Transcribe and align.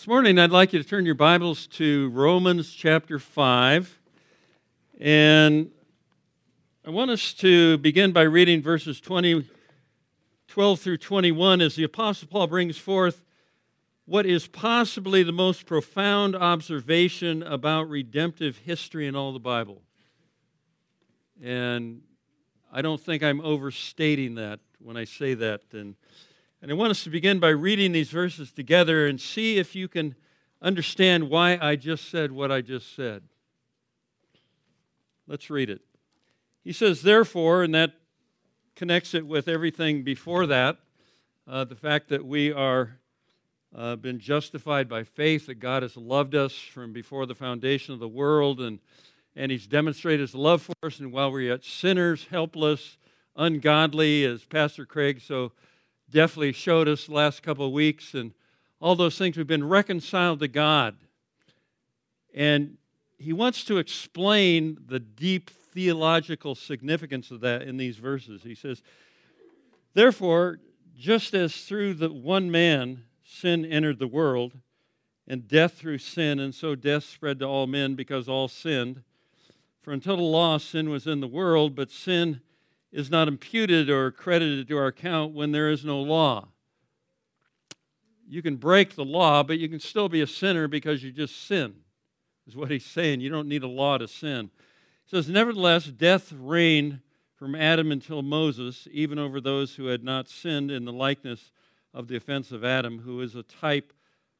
This 0.00 0.08
morning, 0.08 0.38
I'd 0.38 0.50
like 0.50 0.72
you 0.72 0.82
to 0.82 0.88
turn 0.88 1.04
your 1.04 1.14
Bibles 1.14 1.66
to 1.66 2.08
Romans 2.08 2.72
chapter 2.72 3.18
5. 3.18 3.98
And 4.98 5.70
I 6.86 6.88
want 6.88 7.10
us 7.10 7.34
to 7.34 7.76
begin 7.76 8.10
by 8.10 8.22
reading 8.22 8.62
verses 8.62 8.98
20, 8.98 9.46
12 10.48 10.80
through 10.80 10.96
21 10.96 11.60
as 11.60 11.76
the 11.76 11.84
Apostle 11.84 12.28
Paul 12.28 12.46
brings 12.46 12.78
forth 12.78 13.22
what 14.06 14.24
is 14.24 14.46
possibly 14.46 15.22
the 15.22 15.32
most 15.32 15.66
profound 15.66 16.34
observation 16.34 17.42
about 17.42 17.90
redemptive 17.90 18.56
history 18.56 19.06
in 19.06 19.14
all 19.14 19.34
the 19.34 19.38
Bible. 19.38 19.82
And 21.42 22.00
I 22.72 22.80
don't 22.80 23.02
think 23.02 23.22
I'm 23.22 23.42
overstating 23.42 24.36
that 24.36 24.60
when 24.78 24.96
I 24.96 25.04
say 25.04 25.34
that. 25.34 25.60
And 25.72 25.94
and 26.62 26.70
I 26.70 26.74
want 26.74 26.90
us 26.90 27.04
to 27.04 27.10
begin 27.10 27.38
by 27.38 27.48
reading 27.48 27.92
these 27.92 28.10
verses 28.10 28.52
together 28.52 29.06
and 29.06 29.20
see 29.20 29.58
if 29.58 29.74
you 29.74 29.88
can 29.88 30.14
understand 30.60 31.30
why 31.30 31.58
I 31.60 31.76
just 31.76 32.10
said 32.10 32.32
what 32.32 32.52
I 32.52 32.60
just 32.60 32.94
said. 32.94 33.22
Let's 35.26 35.48
read 35.48 35.70
it. 35.70 35.80
He 36.62 36.72
says, 36.72 37.02
therefore, 37.02 37.62
and 37.62 37.74
that 37.74 37.94
connects 38.74 39.14
it 39.14 39.26
with 39.26 39.48
everything 39.48 40.02
before 40.02 40.46
that 40.46 40.78
uh, 41.50 41.64
the 41.64 41.74
fact 41.74 42.08
that 42.08 42.24
we 42.24 42.52
are 42.52 42.98
uh, 43.74 43.96
been 43.96 44.18
justified 44.18 44.88
by 44.88 45.02
faith, 45.02 45.46
that 45.46 45.56
God 45.56 45.82
has 45.82 45.96
loved 45.96 46.34
us 46.34 46.54
from 46.54 46.92
before 46.92 47.26
the 47.26 47.34
foundation 47.34 47.92
of 47.92 48.00
the 48.00 48.08
world, 48.08 48.60
and, 48.60 48.78
and 49.34 49.50
He's 49.50 49.66
demonstrated 49.66 50.20
His 50.20 50.34
love 50.34 50.62
for 50.62 50.74
us. 50.82 51.00
And 51.00 51.12
while 51.12 51.32
we're 51.32 51.50
yet 51.50 51.64
sinners, 51.64 52.26
helpless, 52.30 52.98
ungodly, 53.36 54.24
as 54.24 54.44
Pastor 54.44 54.86
Craig 54.86 55.20
so 55.20 55.52
definitely 56.10 56.52
showed 56.52 56.88
us 56.88 57.06
the 57.06 57.14
last 57.14 57.42
couple 57.42 57.66
of 57.66 57.72
weeks, 57.72 58.14
and 58.14 58.32
all 58.80 58.96
those 58.96 59.18
things. 59.18 59.36
We've 59.36 59.46
been 59.46 59.68
reconciled 59.68 60.40
to 60.40 60.48
God. 60.48 60.96
And 62.34 62.78
he 63.18 63.32
wants 63.32 63.64
to 63.64 63.78
explain 63.78 64.78
the 64.86 65.00
deep 65.00 65.50
theological 65.50 66.54
significance 66.54 67.30
of 67.30 67.40
that 67.40 67.62
in 67.62 67.76
these 67.76 67.96
verses. 67.96 68.42
He 68.42 68.54
says, 68.54 68.82
Therefore, 69.94 70.58
just 70.96 71.34
as 71.34 71.56
through 71.56 71.94
the 71.94 72.10
one 72.10 72.50
man 72.50 73.04
sin 73.24 73.64
entered 73.64 73.98
the 73.98 74.06
world, 74.06 74.52
and 75.26 75.46
death 75.46 75.74
through 75.74 75.98
sin, 75.98 76.40
and 76.40 76.54
so 76.54 76.74
death 76.74 77.04
spread 77.04 77.38
to 77.38 77.46
all 77.46 77.66
men 77.66 77.94
because 77.94 78.28
all 78.28 78.48
sinned. 78.48 79.02
For 79.80 79.92
until 79.92 80.16
the 80.16 80.22
law, 80.22 80.58
sin 80.58 80.90
was 80.90 81.06
in 81.06 81.20
the 81.20 81.28
world, 81.28 81.74
but 81.74 81.90
sin 81.90 82.40
is 82.92 83.10
not 83.10 83.28
imputed 83.28 83.88
or 83.88 84.10
credited 84.10 84.68
to 84.68 84.76
our 84.76 84.88
account 84.88 85.34
when 85.34 85.52
there 85.52 85.70
is 85.70 85.84
no 85.84 86.00
law. 86.00 86.48
You 88.28 88.42
can 88.42 88.56
break 88.56 88.94
the 88.94 89.04
law, 89.04 89.42
but 89.42 89.58
you 89.58 89.68
can 89.68 89.80
still 89.80 90.08
be 90.08 90.20
a 90.20 90.26
sinner 90.26 90.68
because 90.68 91.02
you 91.02 91.10
just 91.10 91.46
sin, 91.46 91.74
is 92.46 92.56
what 92.56 92.70
he's 92.70 92.86
saying. 92.86 93.20
You 93.20 93.30
don't 93.30 93.48
need 93.48 93.62
a 93.62 93.68
law 93.68 93.98
to 93.98 94.06
sin. 94.06 94.50
He 95.04 95.16
says, 95.16 95.28
Nevertheless, 95.28 95.86
death 95.86 96.32
reigned 96.32 97.00
from 97.34 97.54
Adam 97.54 97.90
until 97.90 98.22
Moses, 98.22 98.86
even 98.92 99.18
over 99.18 99.40
those 99.40 99.74
who 99.74 99.86
had 99.86 100.04
not 100.04 100.28
sinned 100.28 100.70
in 100.70 100.84
the 100.84 100.92
likeness 100.92 101.52
of 101.92 102.06
the 102.06 102.16
offense 102.16 102.52
of 102.52 102.64
Adam, 102.64 103.00
who 103.00 103.20
is 103.20 103.34
a 103.34 103.42
type 103.42 103.92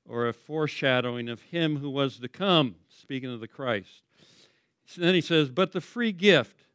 or 0.08 0.28
a 0.28 0.32
foreshadowing 0.32 1.28
of 1.28 1.42
him 1.42 1.78
who 1.78 1.90
was 1.90 2.18
to 2.18 2.28
come, 2.28 2.76
speaking 2.88 3.32
of 3.32 3.40
the 3.40 3.48
Christ. 3.48 4.02
So 4.86 5.00
then 5.00 5.14
he 5.14 5.20
says, 5.20 5.50
But 5.50 5.72
the 5.72 5.80
free 5.80 6.12
gift 6.12 6.66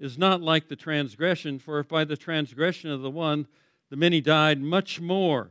is 0.00 0.18
not 0.18 0.40
like 0.40 0.68
the 0.68 0.76
transgression, 0.76 1.58
for 1.58 1.78
if 1.78 1.88
by 1.88 2.04
the 2.04 2.16
transgression 2.16 2.90
of 2.90 3.02
the 3.02 3.10
one 3.10 3.46
the 3.90 3.96
many 3.96 4.20
died, 4.20 4.60
much 4.60 5.00
more. 5.00 5.50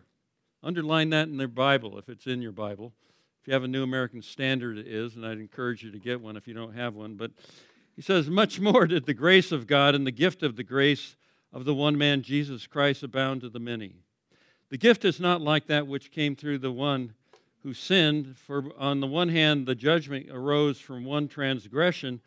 Underline 0.64 1.10
that 1.12 1.28
in 1.28 1.38
their 1.38 1.48
Bible 1.48 1.98
if 1.98 2.10
it's 2.10 2.26
in 2.26 2.42
your 2.42 2.52
Bible. 2.52 2.94
If 3.42 3.48
you 3.48 3.54
have 3.54 3.64
a 3.64 3.68
New 3.68 3.84
American 3.84 4.22
Standard, 4.22 4.78
it 4.78 4.88
is, 4.88 5.16
and 5.16 5.26
I'd 5.26 5.40
encourage 5.40 5.84
you 5.84 5.92
to 5.92 6.00
get 6.00 6.20
one 6.20 6.36
if 6.36 6.48
you 6.48 6.54
don't 6.54 6.76
have 6.76 6.96
one. 6.96 7.16
But 7.16 7.32
he 7.96 8.02
says, 8.02 8.30
Much 8.30 8.60
more 8.60 8.88
did 8.88 9.06
the 9.06 9.14
grace 9.14 9.52
of 9.52 9.68
God 9.68 9.94
and 9.94 10.06
the 10.06 10.12
gift 10.12 10.42
of 10.42 10.56
the 10.56 10.64
grace 10.64 11.16
of 11.54 11.66
the 11.66 11.74
one 11.74 11.98
man, 11.98 12.22
Jesus 12.22 12.68
Christ, 12.68 13.04
abound 13.04 13.42
to 13.42 13.50
the 13.50 13.60
many. 13.60 13.94
The 14.70 14.78
gift 14.78 15.06
is 15.06 15.20
not 15.20 15.42
like 15.42 15.68
that 15.68 15.88
which 15.88 16.12
came 16.12 16.36
through 16.36 16.60
the 16.60 16.72
one 16.72 17.14
who 17.64 17.74
sinned, 17.74 18.38
for 18.38 18.66
on 18.78 19.00
the 19.00 19.08
one 19.08 19.30
hand, 19.30 19.66
the 19.66 19.76
judgment 19.76 20.28
arose 20.32 20.80
from 20.80 21.04
one 21.06 21.28
transgression 21.28 22.22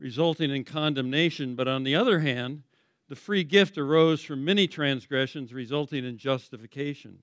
resulting 0.00 0.50
in 0.50 0.64
condemnation, 0.64 1.54
but 1.54 1.68
on 1.68 1.84
the 1.84 1.94
other 1.94 2.20
hand, 2.20 2.62
the 3.08 3.16
free 3.16 3.44
gift 3.44 3.76
arose 3.76 4.22
from 4.22 4.44
many 4.44 4.66
transgressions, 4.66 5.52
resulting 5.52 6.04
in 6.04 6.16
justification. 6.16 7.18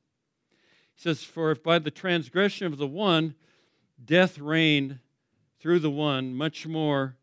He 0.96 1.02
says, 1.02 1.24
For 1.24 1.50
if 1.52 1.64
by 1.64 1.80
the 1.80 1.92
transgression 1.92 2.68
of 2.68 2.78
the 2.78 2.88
one 2.88 3.36
death 4.04 4.38
reigned 4.38 5.00
through 5.60 5.80
the 5.80 5.90
one, 5.90 6.36
much 6.36 6.68
more 6.68 7.16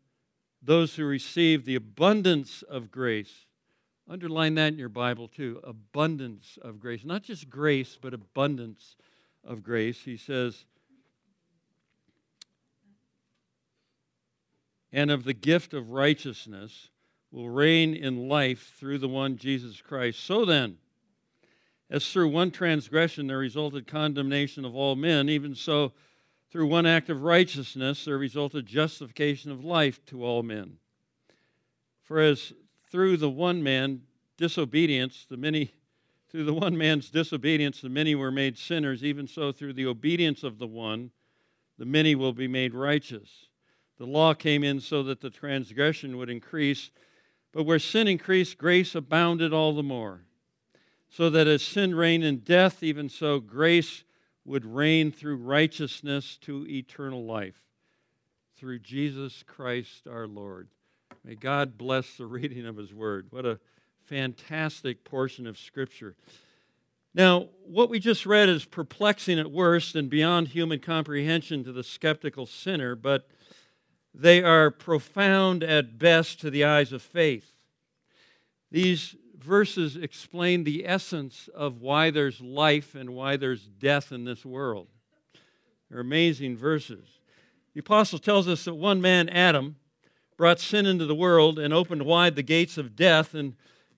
those 0.61 0.95
who 0.95 1.05
receive 1.05 1.63
the 1.63 1.75
abundance 1.75 2.63
of 2.63 2.91
grace. 2.91 3.45
Underline 4.09 4.55
that 4.55 4.73
in 4.73 4.79
your 4.79 4.89
Bible 4.89 5.27
too 5.27 5.61
abundance 5.63 6.59
of 6.61 6.79
grace. 6.79 7.05
Not 7.05 7.23
just 7.23 7.49
grace, 7.49 7.97
but 7.99 8.13
abundance 8.13 8.95
of 9.43 9.63
grace. 9.63 10.03
He 10.03 10.17
says, 10.17 10.65
and 14.95 15.11
of 15.11 15.25
the 15.25 15.33
gift 15.33 15.73
of 15.73 15.91
righteousness 15.91 16.87
will 17.29 17.49
reign 17.49 17.93
in 17.93 18.29
life 18.29 18.73
through 18.79 18.97
the 18.97 19.09
one 19.09 19.35
Jesus 19.35 19.81
Christ. 19.81 20.23
So 20.23 20.45
then, 20.45 20.77
as 21.89 22.09
through 22.09 22.29
one 22.29 22.49
transgression 22.49 23.27
there 23.27 23.37
resulted 23.37 23.87
condemnation 23.87 24.63
of 24.63 24.73
all 24.73 24.95
men, 24.95 25.27
even 25.27 25.53
so 25.53 25.91
through 26.49 26.67
one 26.67 26.85
act 26.85 27.09
of 27.09 27.23
righteousness 27.23 28.05
there 28.05 28.17
resulted 28.17 28.65
justification 28.65 29.51
of 29.51 29.65
life 29.65 30.03
to 30.05 30.23
all 30.23 30.43
men. 30.43 30.77
For 32.01 32.21
as 32.21 32.53
through 32.89 33.17
the 33.17 33.29
one 33.29 33.61
man 33.61 34.03
disobedience, 34.37 35.25
the 35.29 35.35
many 35.35 35.73
through 36.29 36.45
the 36.45 36.53
one 36.53 36.77
man's 36.77 37.09
disobedience 37.09 37.81
the 37.81 37.89
many 37.89 38.15
were 38.15 38.31
made 38.31 38.57
sinners, 38.57 39.03
even 39.03 39.27
so 39.27 39.51
through 39.51 39.73
the 39.73 39.87
obedience 39.87 40.41
of 40.41 40.57
the 40.57 40.67
one 40.67 41.11
the 41.77 41.85
many 41.85 42.15
will 42.15 42.31
be 42.31 42.47
made 42.47 42.73
righteous. 42.73 43.49
The 43.97 44.05
law 44.05 44.33
came 44.33 44.63
in 44.63 44.79
so 44.81 45.03
that 45.03 45.21
the 45.21 45.29
transgression 45.29 46.17
would 46.17 46.29
increase, 46.29 46.91
but 47.53 47.63
where 47.63 47.79
sin 47.79 48.07
increased, 48.07 48.57
grace 48.57 48.93
abounded 48.95 49.53
all 49.53 49.73
the 49.73 49.83
more. 49.83 50.21
So 51.09 51.29
that 51.29 51.47
as 51.47 51.63
sin 51.63 51.95
reigned 51.95 52.25
in 52.25 52.39
death, 52.39 52.83
even 52.83 53.07
so 53.07 53.39
grace 53.39 54.03
would 54.43 54.65
reign 54.65 55.11
through 55.11 55.37
righteousness 55.37 56.37
to 56.41 56.67
eternal 56.67 57.25
life. 57.25 57.61
Through 58.57 58.79
Jesus 58.79 59.43
Christ 59.47 60.07
our 60.07 60.27
Lord. 60.27 60.67
May 61.23 61.35
God 61.35 61.77
bless 61.77 62.17
the 62.17 62.25
reading 62.25 62.65
of 62.65 62.77
His 62.77 62.93
Word. 62.93 63.27
What 63.29 63.45
a 63.45 63.59
fantastic 64.05 65.03
portion 65.03 65.47
of 65.47 65.57
Scripture. 65.57 66.15
Now, 67.13 67.47
what 67.65 67.89
we 67.89 67.99
just 67.99 68.25
read 68.25 68.49
is 68.49 68.65
perplexing 68.65 69.39
at 69.39 69.49
worst 69.49 69.95
and 69.95 70.09
beyond 70.09 70.49
human 70.49 70.79
comprehension 70.79 71.63
to 71.63 71.71
the 71.71 71.83
skeptical 71.83 72.45
sinner, 72.45 72.93
but 72.93 73.27
they 74.17 74.41
are 74.41 74.71
profound 74.71 75.63
at 75.63 75.97
best 75.99 76.39
to 76.41 76.49
the 76.49 76.63
eyes 76.63 76.93
of 76.93 77.01
faith. 77.01 77.51
These 78.71 79.15
verses 79.37 79.95
explain 79.95 80.63
the 80.63 80.87
essence 80.87 81.49
of 81.53 81.81
why 81.81 82.11
there's 82.11 82.41
life 82.41 82.95
and 82.95 83.11
why 83.11 83.37
there's 83.37 83.67
death 83.67 84.11
in 84.11 84.23
this 84.23 84.45
world. 84.45 84.87
They're 85.89 85.99
amazing 85.99 86.57
verses. 86.57 87.05
The 87.73 87.81
apostle 87.81 88.19
tells 88.19 88.47
us 88.47 88.65
that 88.65 88.75
one 88.75 89.01
man, 89.01 89.27
Adam, 89.29 89.75
brought 90.37 90.59
sin 90.59 90.85
into 90.85 91.05
the 91.05 91.15
world 91.15 91.59
and 91.59 91.73
opened 91.73 92.03
wide 92.03 92.35
the 92.35 92.43
gates 92.43 92.77
of 92.77 92.95
death 92.95 93.33
and 93.33 93.55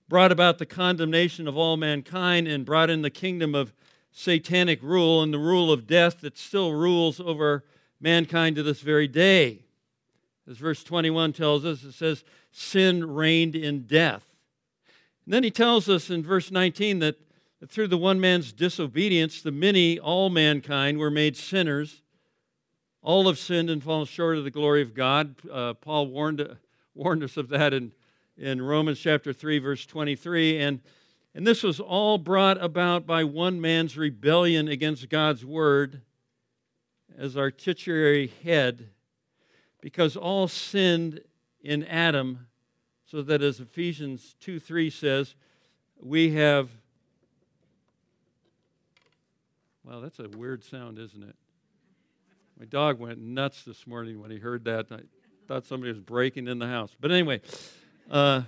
brought 0.08 0.32
about 0.32 0.58
the 0.58 0.66
condemnation 0.66 1.46
of 1.46 1.56
all 1.56 1.76
mankind 1.76 2.48
and 2.48 2.66
brought 2.66 2.90
in 2.90 3.02
the 3.02 3.10
kingdom 3.10 3.54
of 3.54 3.72
satanic 4.10 4.82
rule 4.82 5.22
and 5.22 5.32
the 5.32 5.38
rule 5.38 5.72
of 5.72 5.86
death 5.86 6.20
that 6.22 6.36
still 6.36 6.72
rules 6.72 7.20
over 7.20 7.64
mankind 8.00 8.56
to 8.56 8.62
this 8.62 8.80
very 8.80 9.06
day. 9.06 9.64
As 10.48 10.56
verse 10.56 10.82
21 10.82 11.34
tells 11.34 11.64
us, 11.66 11.84
it 11.84 11.92
says, 11.92 12.24
sin 12.50 13.06
reigned 13.06 13.54
in 13.54 13.82
death. 13.82 14.24
And 15.26 15.34
then 15.34 15.44
he 15.44 15.50
tells 15.50 15.90
us 15.90 16.08
in 16.08 16.22
verse 16.22 16.50
19 16.50 17.00
that, 17.00 17.16
that 17.60 17.70
through 17.70 17.88
the 17.88 17.98
one 17.98 18.18
man's 18.18 18.52
disobedience, 18.52 19.42
the 19.42 19.52
many, 19.52 19.98
all 19.98 20.30
mankind, 20.30 20.98
were 20.98 21.10
made 21.10 21.36
sinners. 21.36 22.02
All 23.02 23.26
have 23.26 23.38
sinned 23.38 23.68
and 23.68 23.84
fallen 23.84 24.06
short 24.06 24.38
of 24.38 24.44
the 24.44 24.50
glory 24.50 24.80
of 24.80 24.94
God. 24.94 25.34
Uh, 25.52 25.74
Paul 25.74 26.06
warned, 26.06 26.56
warned 26.94 27.22
us 27.22 27.36
of 27.36 27.50
that 27.50 27.74
in, 27.74 27.92
in 28.38 28.62
Romans 28.62 29.00
chapter 29.00 29.34
3, 29.34 29.58
verse 29.58 29.84
23. 29.84 30.60
And, 30.60 30.80
and 31.34 31.46
this 31.46 31.62
was 31.62 31.78
all 31.78 32.16
brought 32.16 32.62
about 32.62 33.06
by 33.06 33.22
one 33.22 33.60
man's 33.60 33.98
rebellion 33.98 34.66
against 34.66 35.10
God's 35.10 35.44
word 35.44 36.00
as 37.18 37.36
our 37.36 37.50
titular 37.50 38.28
head 38.42 38.88
because 39.80 40.16
all 40.16 40.48
sinned 40.48 41.20
in 41.62 41.84
Adam, 41.84 42.46
so 43.06 43.22
that 43.22 43.42
as 43.42 43.60
Ephesians 43.60 44.34
2 44.40 44.60
3 44.60 44.90
says, 44.90 45.34
we 46.00 46.32
have, 46.32 46.70
Wow, 49.84 50.00
that's 50.00 50.18
a 50.18 50.28
weird 50.28 50.64
sound, 50.64 50.98
isn't 50.98 51.22
it? 51.22 51.34
My 52.58 52.66
dog 52.66 52.98
went 52.98 53.18
nuts 53.18 53.62
this 53.62 53.86
morning 53.86 54.20
when 54.20 54.30
he 54.30 54.38
heard 54.38 54.64
that. 54.64 54.86
I 54.90 55.00
thought 55.46 55.64
somebody 55.64 55.92
was 55.92 56.00
breaking 56.00 56.48
in 56.48 56.58
the 56.58 56.66
house. 56.66 56.94
But 57.00 57.10
anyway, 57.10 57.40
uh, 58.10 58.42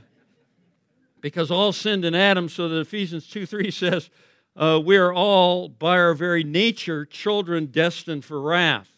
because 1.21 1.50
all 1.50 1.73
sinned 1.73 2.05
in 2.05 2.15
Adam, 2.15 2.49
so 2.49 2.69
that 2.69 2.81
Ephesians 2.81 3.27
2 3.29 3.47
3 3.47 3.71
says, 3.71 4.11
uh, 4.56 4.81
We 4.85 4.97
are 4.97 5.12
all, 5.12 5.69
by 5.69 5.97
our 5.99 6.15
very 6.15 6.44
nature, 6.44 7.06
children 7.06 7.67
destined 7.67 8.25
for 8.25 8.41
wrath, 8.41 8.91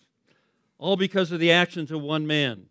all 0.83 0.97
because 0.97 1.31
of 1.31 1.39
the 1.39 1.53
actions 1.53 1.93
of 1.93 2.03
one 2.03 2.27
man. 2.27 2.67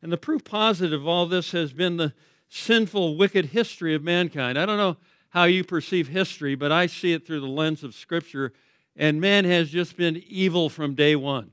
And 0.00 0.12
the 0.12 0.16
proof 0.16 0.44
positive 0.44 1.00
of 1.00 1.08
all 1.08 1.26
this 1.26 1.50
has 1.50 1.72
been 1.72 1.96
the 1.96 2.14
sinful, 2.48 3.16
wicked 3.16 3.46
history 3.46 3.92
of 3.92 4.04
mankind. 4.04 4.56
I 4.56 4.64
don't 4.64 4.76
know 4.76 4.98
how 5.30 5.42
you 5.42 5.64
perceive 5.64 6.06
history, 6.06 6.54
but 6.54 6.70
I 6.70 6.86
see 6.86 7.12
it 7.12 7.26
through 7.26 7.40
the 7.40 7.48
lens 7.48 7.82
of 7.82 7.92
Scripture, 7.92 8.52
and 8.94 9.20
man 9.20 9.44
has 9.46 9.70
just 9.70 9.96
been 9.96 10.22
evil 10.28 10.68
from 10.68 10.94
day 10.94 11.16
one. 11.16 11.50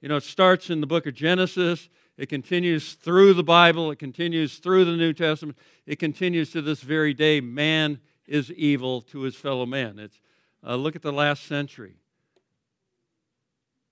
You 0.00 0.08
know, 0.08 0.16
it 0.16 0.22
starts 0.22 0.70
in 0.70 0.80
the 0.80 0.86
book 0.86 1.06
of 1.06 1.12
Genesis, 1.12 1.90
it 2.16 2.30
continues 2.30 2.94
through 2.94 3.34
the 3.34 3.42
Bible, 3.42 3.90
it 3.90 3.98
continues 3.98 4.56
through 4.56 4.86
the 4.86 4.96
New 4.96 5.12
Testament, 5.12 5.58
it 5.84 5.98
continues 5.98 6.50
to 6.52 6.62
this 6.62 6.80
very 6.80 7.12
day. 7.12 7.42
Man 7.42 8.00
is 8.26 8.50
evil 8.52 9.02
to 9.02 9.20
his 9.20 9.36
fellow 9.36 9.66
man. 9.66 9.98
It's, 9.98 10.18
uh, 10.66 10.76
look 10.76 10.96
at 10.96 11.02
the 11.02 11.12
last 11.12 11.44
century. 11.44 11.96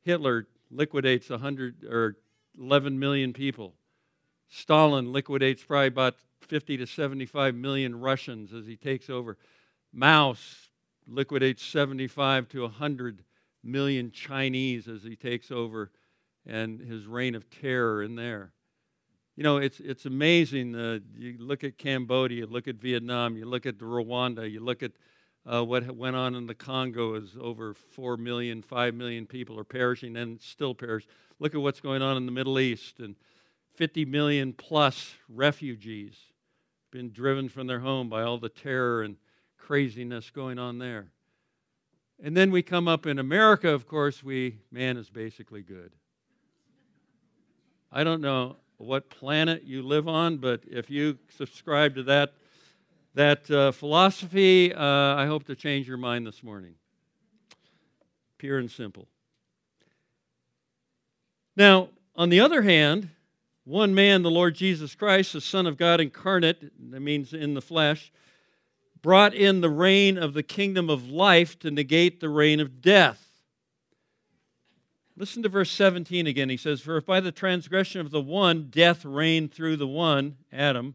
Hitler 0.03 0.47
liquidates 0.71 1.31
100 1.31 1.85
or 1.85 2.17
11 2.59 2.99
million 2.99 3.33
people. 3.33 3.75
Stalin 4.49 5.13
liquidates 5.13 5.63
probably 5.63 5.89
about 5.89 6.17
50 6.41 6.77
to 6.79 6.87
75 6.87 7.55
million 7.55 8.01
Russians 8.01 8.53
as 8.53 8.67
he 8.67 8.77
takes 8.77 9.09
over. 9.09 9.37
Mao 9.93 10.35
liquidates 11.07 11.65
75 11.65 12.49
to 12.49 12.63
100 12.63 13.25
million 13.63 14.11
Chinese 14.11 14.89
as 14.89 15.03
he 15.03 15.17
takes 15.17 15.51
over 15.51 15.91
and 16.47 16.81
his 16.81 17.07
reign 17.07 17.35
of 17.35 17.51
terror 17.51 18.03
in 18.03 18.17
there. 18.17 18.53
You 19.37 19.45
know, 19.45 19.59
it's, 19.59 19.81
it's 19.81 20.07
amazing. 20.07 20.75
Uh, 20.75 20.99
you 21.17 21.37
look 21.39 21.65
at 21.65 21.79
Cambodia, 21.79 22.39
you 22.39 22.47
look 22.47 22.69
at 22.69 22.77
Vietnam, 22.77 23.37
you 23.37 23.47
look 23.47 23.67
at 23.67 23.79
Rwanda, 23.79 24.51
you 24.51 24.61
look 24.61 24.83
at 24.83 24.93
uh, 25.47 25.65
what 25.65 25.91
went 25.97 26.17
on 26.17 26.35
in 26.35 26.47
the 26.47 26.55
Congo 26.55 27.15
is 27.15 27.31
over 27.41 27.75
4 27.75 28.17
million, 28.17 28.63
5 28.63 28.95
million 28.95 29.27
people 29.27 29.59
are 29.59 29.65
perishing 29.65 30.17
and 30.17 30.41
still 30.41 30.75
perish. 30.75 31.07
Look 31.39 31.55
at 31.55 31.61
what's 31.61 31.81
going 31.81 32.03
on 32.03 32.17
in 32.17 32.27
the 32.27 32.33
Middle 32.33 32.59
East 32.59 33.01
and 33.01 33.17
50 33.75 34.05
million 34.05 34.53
plus 34.53 35.15
refugees 35.29 36.17
been 36.91 37.13
driven 37.13 37.49
from 37.49 37.67
their 37.67 37.81
home 37.81 38.09
by 38.09 38.23
all 38.23 38.39
the 38.39 38.49
terror 38.49 39.03
and 39.03 39.17
craziness 39.57 40.31
going 40.31 40.59
on 40.59 40.79
there. 40.79 41.07
And 42.23 42.37
then 42.37 42.51
we 42.51 42.63
come 42.63 42.89
up 42.89 43.07
in 43.07 43.19
America, 43.19 43.71
of 43.71 43.87
course, 43.87 44.23
we, 44.23 44.59
man 44.71 44.97
is 44.97 45.09
basically 45.09 45.63
good. 45.63 45.93
I 47.93 48.05
don't 48.05 48.21
know 48.21 48.57
what 48.77 49.09
planet 49.09 49.63
you 49.65 49.83
live 49.83 50.09
on, 50.09 50.37
but 50.39 50.63
if 50.67 50.91
you 50.91 51.19
subscribe 51.37 51.95
to 51.95 52.03
that, 52.05 52.35
that 53.15 53.51
uh, 53.51 53.73
philosophy, 53.73 54.73
uh, 54.73 54.83
I 54.83 55.27
hope 55.27 55.45
to 55.45 55.57
change 55.57 55.89
your 55.89 55.97
mind 55.97 56.27
this 56.27 56.43
morning. 56.43 56.75
Pure 58.39 58.59
and 58.59 58.71
simple. 58.71 59.09
Now, 61.57 61.89
on 62.17 62.29
the 62.29 62.41
other 62.41 62.63
hand, 62.63 63.11
one 63.65 63.95
man, 63.95 64.23
the 64.23 64.31
Lord 64.31 64.55
Jesus 64.55 64.95
Christ, 64.95 65.33
the 65.33 65.41
Son 65.41 65.67
of 65.67 65.77
God 65.77 66.01
incarnate, 66.01 66.73
that 66.91 67.01
means 67.01 67.33
in 67.33 67.55
the 67.55 67.63
flesh, 67.63 68.13
brought 69.03 69.35
in 69.35 69.61
the 69.61 69.71
reign 69.71 70.19
of 70.19 70.35
the 70.35 70.43
kingdom 70.43 70.89
of 70.89 71.09
life 71.09 71.59
to 71.61 71.71
negate 71.71 72.21
the 72.21 72.29
reign 72.29 72.61
of 72.61 72.81
death. 72.81 73.27
Listen 75.17 75.43
to 75.43 75.49
verse 75.49 75.71
17 75.71 76.27
again. 76.27 76.49
He 76.49 76.57
says, 76.57 76.81
For 76.81 76.97
if 76.97 77.07
by 77.07 77.21
the 77.21 77.33
transgression 77.33 78.01
of 78.01 78.11
the 78.11 78.21
one 78.21 78.69
death 78.71 79.05
reigned 79.05 79.53
through 79.53 79.77
the 79.77 79.87
one, 79.87 80.37
Adam, 80.53 80.95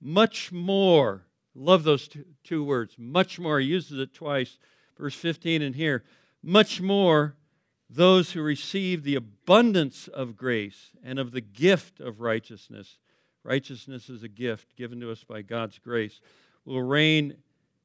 much 0.00 0.52
more, 0.52 1.25
love 1.56 1.84
those 1.84 2.08
two, 2.08 2.24
two 2.44 2.62
words, 2.62 2.94
much 2.98 3.38
more, 3.38 3.58
he 3.58 3.66
uses 3.66 3.98
it 3.98 4.12
twice, 4.12 4.58
verse 4.98 5.14
15 5.14 5.62
and 5.62 5.74
here, 5.74 6.04
much 6.42 6.80
more 6.80 7.36
those 7.88 8.32
who 8.32 8.42
receive 8.42 9.02
the 9.02 9.14
abundance 9.14 10.08
of 10.08 10.36
grace 10.36 10.90
and 11.04 11.18
of 11.18 11.32
the 11.32 11.40
gift 11.40 12.00
of 12.00 12.20
righteousness. 12.20 12.98
Righteousness 13.42 14.08
is 14.08 14.22
a 14.22 14.28
gift 14.28 14.76
given 14.76 15.00
to 15.00 15.10
us 15.10 15.22
by 15.24 15.42
God's 15.42 15.78
grace. 15.78 16.20
Will 16.64 16.82
reign 16.82 17.36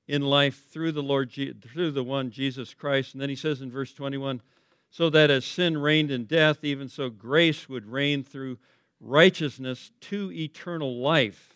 in 0.07 0.23
life 0.23 0.69
through 0.71 0.91
the 0.91 1.03
Lord, 1.03 1.31
through 1.31 1.91
the 1.91 2.03
one 2.03 2.31
Jesus 2.31 2.73
Christ. 2.73 3.13
And 3.13 3.21
then 3.21 3.29
he 3.29 3.35
says 3.35 3.61
in 3.61 3.71
verse 3.71 3.93
21 3.93 4.41
so 4.89 5.09
that 5.09 5.29
as 5.29 5.45
sin 5.45 5.77
reigned 5.77 6.11
in 6.11 6.25
death, 6.25 6.63
even 6.63 6.89
so 6.89 7.09
grace 7.09 7.69
would 7.69 7.85
reign 7.85 8.23
through 8.23 8.57
righteousness 8.99 9.91
to 10.01 10.31
eternal 10.33 10.97
life 10.97 11.50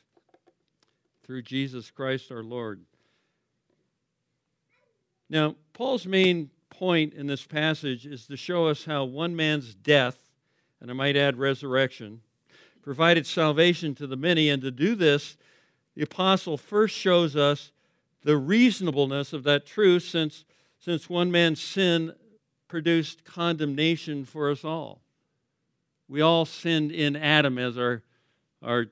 through 1.25 1.41
Jesus 1.41 1.89
Christ 1.89 2.31
our 2.31 2.43
Lord. 2.43 2.81
Now, 5.27 5.55
Paul's 5.73 6.05
main 6.05 6.51
point 6.69 7.13
in 7.13 7.25
this 7.25 7.45
passage 7.45 8.05
is 8.05 8.27
to 8.27 8.37
show 8.37 8.67
us 8.67 8.85
how 8.85 9.05
one 9.05 9.35
man's 9.35 9.73
death, 9.73 10.17
and 10.79 10.91
I 10.91 10.93
might 10.93 11.17
add 11.17 11.37
resurrection, 11.37 12.21
provided 12.83 13.25
salvation 13.25 13.95
to 13.95 14.05
the 14.05 14.15
many. 14.15 14.49
And 14.49 14.61
to 14.61 14.69
do 14.69 14.93
this, 14.93 15.35
the 15.95 16.03
apostle 16.03 16.57
first 16.57 16.95
shows 16.95 17.35
us 17.35 17.71
the 18.23 18.37
reasonableness 18.37 19.33
of 19.33 19.43
that 19.43 19.65
truth 19.65 20.03
since, 20.03 20.45
since 20.77 21.09
one 21.09 21.31
man's 21.31 21.61
sin 21.61 22.13
produced 22.67 23.23
condemnation 23.23 24.25
for 24.25 24.51
us 24.51 24.63
all. 24.63 25.01
We 26.07 26.21
all 26.21 26.45
sinned 26.45 26.91
in 26.91 27.15
Adam 27.15 27.57
as 27.57 27.77
our, 27.79 28.03
our 28.61 28.87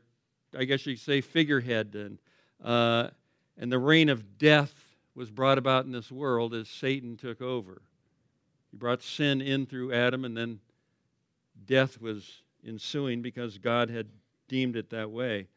I 0.57 0.63
guess 0.63 0.85
you 0.87 0.95
could 0.95 1.03
say, 1.03 1.21
figurehead. 1.21 1.91
And, 1.93 2.17
uh, 2.63 3.09
and 3.57 3.71
the 3.71 3.79
reign 3.79 4.09
of 4.09 4.37
death 4.37 4.73
was 5.15 5.29
brought 5.29 5.57
about 5.57 5.85
in 5.85 5.91
this 5.91 6.11
world 6.11 6.53
as 6.53 6.67
Satan 6.67 7.17
took 7.17 7.41
over. 7.41 7.81
He 8.71 8.77
brought 8.77 9.03
sin 9.03 9.41
in 9.41 9.65
through 9.65 9.93
Adam, 9.93 10.25
and 10.25 10.35
then 10.35 10.59
death 11.65 12.01
was 12.01 12.41
ensuing 12.65 13.21
because 13.21 13.57
God 13.57 13.89
had 13.89 14.07
deemed 14.47 14.75
it 14.75 14.89
that 14.89 15.11
way. 15.11 15.47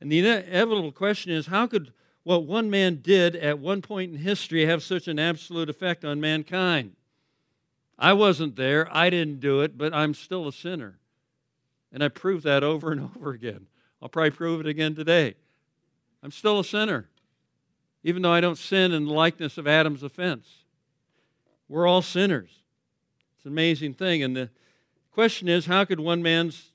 And 0.00 0.10
the 0.10 0.18
inevitable 0.18 0.92
question 0.92 1.32
is 1.32 1.46
how 1.46 1.66
could 1.66 1.92
what 2.24 2.44
one 2.44 2.70
man 2.70 3.00
did 3.02 3.34
at 3.36 3.58
one 3.58 3.82
point 3.82 4.12
in 4.12 4.18
history 4.18 4.66
have 4.66 4.82
such 4.82 5.08
an 5.08 5.18
absolute 5.18 5.68
effect 5.68 6.04
on 6.04 6.20
mankind? 6.20 6.94
I 7.98 8.12
wasn't 8.12 8.56
there, 8.56 8.88
I 8.94 9.10
didn't 9.10 9.40
do 9.40 9.60
it, 9.60 9.76
but 9.76 9.94
I'm 9.94 10.14
still 10.14 10.48
a 10.48 10.52
sinner. 10.52 10.98
And 11.92 12.02
I 12.02 12.08
prove 12.08 12.42
that 12.42 12.64
over 12.64 12.90
and 12.92 13.00
over 13.16 13.30
again. 13.30 13.66
I'll 14.00 14.08
probably 14.08 14.30
prove 14.30 14.60
it 14.60 14.66
again 14.66 14.94
today. 14.94 15.34
I'm 16.22 16.30
still 16.30 16.60
a 16.60 16.64
sinner, 16.64 17.08
even 18.04 18.22
though 18.22 18.32
I 18.32 18.40
don't 18.40 18.58
sin 18.58 18.92
in 18.92 19.06
the 19.06 19.12
likeness 19.12 19.58
of 19.58 19.66
Adam's 19.66 20.02
offense. 20.02 20.46
We're 21.68 21.86
all 21.86 22.02
sinners. 22.02 22.50
It's 23.36 23.46
an 23.46 23.52
amazing 23.52 23.94
thing. 23.94 24.22
And 24.22 24.36
the 24.36 24.50
question 25.10 25.48
is 25.48 25.66
how 25.66 25.84
could 25.84 25.98
one 25.98 26.22
man's, 26.22 26.70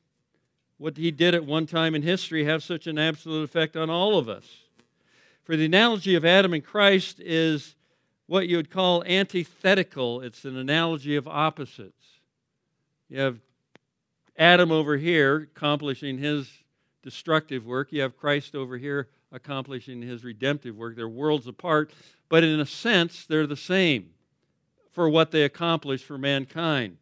what 0.77 0.97
he 0.97 1.11
did 1.11 1.33
at 1.33 1.45
one 1.45 1.65
time 1.65 1.95
in 1.95 2.01
history, 2.01 2.43
have 2.43 2.61
such 2.61 2.87
an 2.87 2.97
absolute 2.97 3.43
effect 3.43 3.77
on 3.77 3.89
all 3.89 4.17
of 4.17 4.27
us? 4.27 4.45
For 5.43 5.55
the 5.55 5.65
analogy 5.65 6.15
of 6.15 6.25
Adam 6.25 6.53
and 6.53 6.63
Christ 6.63 7.21
is 7.21 7.75
what 8.25 8.49
you 8.49 8.57
would 8.57 8.69
call 8.69 9.03
antithetical. 9.05 10.19
It's 10.19 10.43
an 10.43 10.57
analogy 10.57 11.15
of 11.15 11.25
opposites. 11.25 12.05
You 13.07 13.19
have 13.21 13.39
Adam 14.37 14.71
over 14.71 14.97
here 14.97 15.47
accomplishing 15.55 16.17
his 16.17 16.51
destructive 17.01 17.65
work, 17.65 17.93
you 17.93 18.01
have 18.01 18.17
Christ 18.17 18.53
over 18.53 18.77
here 18.77 19.07
accomplishing 19.37 20.01
his 20.01 20.23
redemptive 20.23 20.75
work. 20.75 20.97
They're 20.97 21.07
worlds 21.07 21.47
apart, 21.47 21.91
but 22.27 22.43
in 22.43 22.59
a 22.59 22.65
sense, 22.65 23.25
they're 23.25 23.47
the 23.47 23.55
same 23.55 24.09
for 24.91 25.07
what 25.07 25.31
they 25.31 25.43
accomplish 25.43 26.03
for 26.03 26.17
mankind 26.17 26.97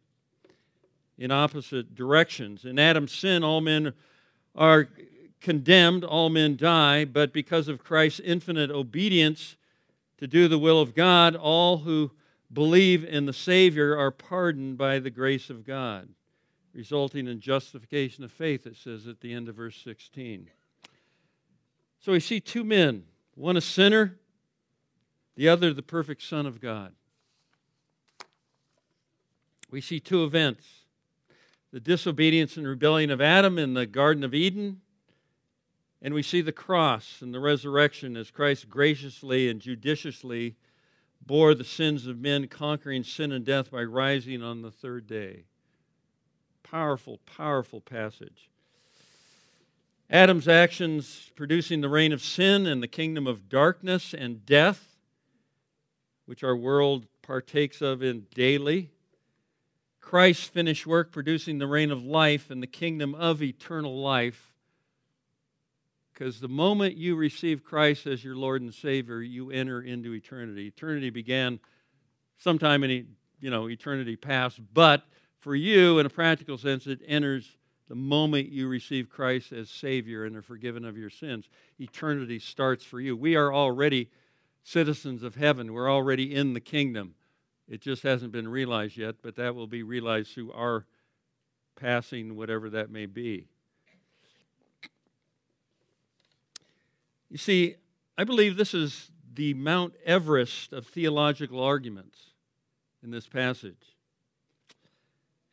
in 1.18 1.30
opposite 1.30 1.94
directions. 1.94 2.64
In 2.64 2.78
Adam's 2.78 3.12
sin, 3.12 3.42
all 3.42 3.60
men 3.60 3.94
are 4.54 4.88
condemned, 5.40 6.04
all 6.04 6.28
men 6.28 6.56
die, 6.56 7.04
but 7.04 7.32
because 7.32 7.68
of 7.68 7.82
Christ's 7.82 8.20
infinite 8.20 8.70
obedience, 8.70 9.56
to 10.18 10.26
do 10.26 10.48
the 10.48 10.58
will 10.58 10.80
of 10.80 10.94
God, 10.94 11.36
all 11.36 11.78
who 11.78 12.10
believe 12.52 13.04
in 13.04 13.26
the 13.26 13.32
Savior 13.32 13.96
are 13.96 14.10
pardoned 14.10 14.78
by 14.78 14.98
the 14.98 15.10
grace 15.10 15.50
of 15.50 15.64
God, 15.64 16.08
resulting 16.72 17.26
in 17.26 17.40
justification 17.40 18.24
of 18.24 18.32
faith, 18.32 18.66
it 18.66 18.76
says 18.76 19.06
at 19.06 19.20
the 19.20 19.32
end 19.32 19.48
of 19.48 19.56
verse 19.56 19.80
16. 19.82 20.50
So 22.00 22.12
we 22.12 22.20
see 22.20 22.40
two 22.40 22.64
men, 22.64 23.04
one 23.34 23.56
a 23.56 23.60
sinner, 23.60 24.18
the 25.34 25.48
other 25.48 25.72
the 25.72 25.82
perfect 25.82 26.22
Son 26.22 26.46
of 26.46 26.60
God. 26.60 26.92
We 29.70 29.80
see 29.80 30.00
two 30.00 30.24
events 30.24 30.64
the 31.72 31.80
disobedience 31.80 32.56
and 32.56 32.66
rebellion 32.66 33.10
of 33.10 33.20
Adam 33.20 33.58
in 33.58 33.74
the 33.74 33.84
Garden 33.84 34.24
of 34.24 34.32
Eden, 34.32 34.80
and 36.00 36.14
we 36.14 36.22
see 36.22 36.40
the 36.40 36.52
cross 36.52 37.20
and 37.20 37.34
the 37.34 37.40
resurrection 37.40 38.16
as 38.16 38.30
Christ 38.30 38.70
graciously 38.70 39.50
and 39.50 39.60
judiciously 39.60 40.56
bore 41.26 41.54
the 41.54 41.64
sins 41.64 42.06
of 42.06 42.18
men, 42.18 42.46
conquering 42.48 43.02
sin 43.02 43.32
and 43.32 43.44
death 43.44 43.70
by 43.70 43.82
rising 43.82 44.42
on 44.42 44.62
the 44.62 44.70
third 44.70 45.06
day. 45.06 45.44
Powerful, 46.62 47.20
powerful 47.26 47.80
passage. 47.80 48.48
Adam's 50.08 50.46
actions 50.46 51.32
producing 51.34 51.80
the 51.80 51.88
reign 51.88 52.12
of 52.12 52.22
sin 52.22 52.66
and 52.66 52.80
the 52.82 52.88
kingdom 52.88 53.26
of 53.26 53.48
darkness 53.48 54.14
and 54.14 54.46
death, 54.46 54.96
which 56.26 56.44
our 56.44 56.54
world 56.54 57.06
partakes 57.22 57.82
of 57.82 58.02
in 58.02 58.26
daily. 58.32 58.90
Christ's 60.00 60.44
finished 60.44 60.86
work 60.86 61.10
producing 61.10 61.58
the 61.58 61.66
reign 61.66 61.90
of 61.90 62.04
life 62.04 62.50
and 62.50 62.62
the 62.62 62.68
kingdom 62.68 63.16
of 63.16 63.42
eternal 63.42 64.00
life. 64.00 64.52
Because 66.12 66.38
the 66.38 66.48
moment 66.48 66.96
you 66.96 67.16
receive 67.16 67.64
Christ 67.64 68.06
as 68.06 68.22
your 68.22 68.36
Lord 68.36 68.62
and 68.62 68.72
Savior, 68.72 69.20
you 69.20 69.50
enter 69.50 69.82
into 69.82 70.14
eternity. 70.14 70.68
Eternity 70.68 71.10
began 71.10 71.58
sometime 72.38 72.84
in 72.84 73.16
you 73.40 73.50
know 73.50 73.68
eternity 73.68 74.14
past, 74.14 74.60
but 74.72 75.02
for 75.40 75.54
you, 75.54 75.98
in 75.98 76.06
a 76.06 76.10
practical 76.10 76.56
sense, 76.56 76.86
it 76.86 77.00
enters 77.06 77.56
the 77.88 77.94
moment 77.94 78.50
you 78.50 78.68
receive 78.68 79.08
Christ 79.08 79.52
as 79.52 79.70
Savior 79.70 80.24
and 80.24 80.36
are 80.36 80.42
forgiven 80.42 80.84
of 80.84 80.96
your 80.96 81.10
sins, 81.10 81.48
eternity 81.78 82.38
starts 82.38 82.84
for 82.84 83.00
you. 83.00 83.16
We 83.16 83.36
are 83.36 83.52
already 83.52 84.10
citizens 84.64 85.22
of 85.22 85.36
heaven, 85.36 85.72
we're 85.72 85.90
already 85.90 86.34
in 86.34 86.52
the 86.52 86.60
kingdom. 86.60 87.14
It 87.68 87.80
just 87.80 88.02
hasn't 88.02 88.32
been 88.32 88.48
realized 88.48 88.96
yet, 88.96 89.16
but 89.22 89.36
that 89.36 89.54
will 89.54 89.66
be 89.66 89.82
realized 89.82 90.32
through 90.32 90.52
our 90.52 90.86
passing, 91.76 92.36
whatever 92.36 92.70
that 92.70 92.90
may 92.90 93.06
be. 93.06 93.46
You 97.30 97.38
see, 97.38 97.74
I 98.16 98.24
believe 98.24 98.56
this 98.56 98.72
is 98.72 99.10
the 99.34 99.54
Mount 99.54 99.94
Everest 100.04 100.72
of 100.72 100.86
theological 100.86 101.60
arguments 101.60 102.30
in 103.02 103.10
this 103.10 103.26
passage. 103.26 103.95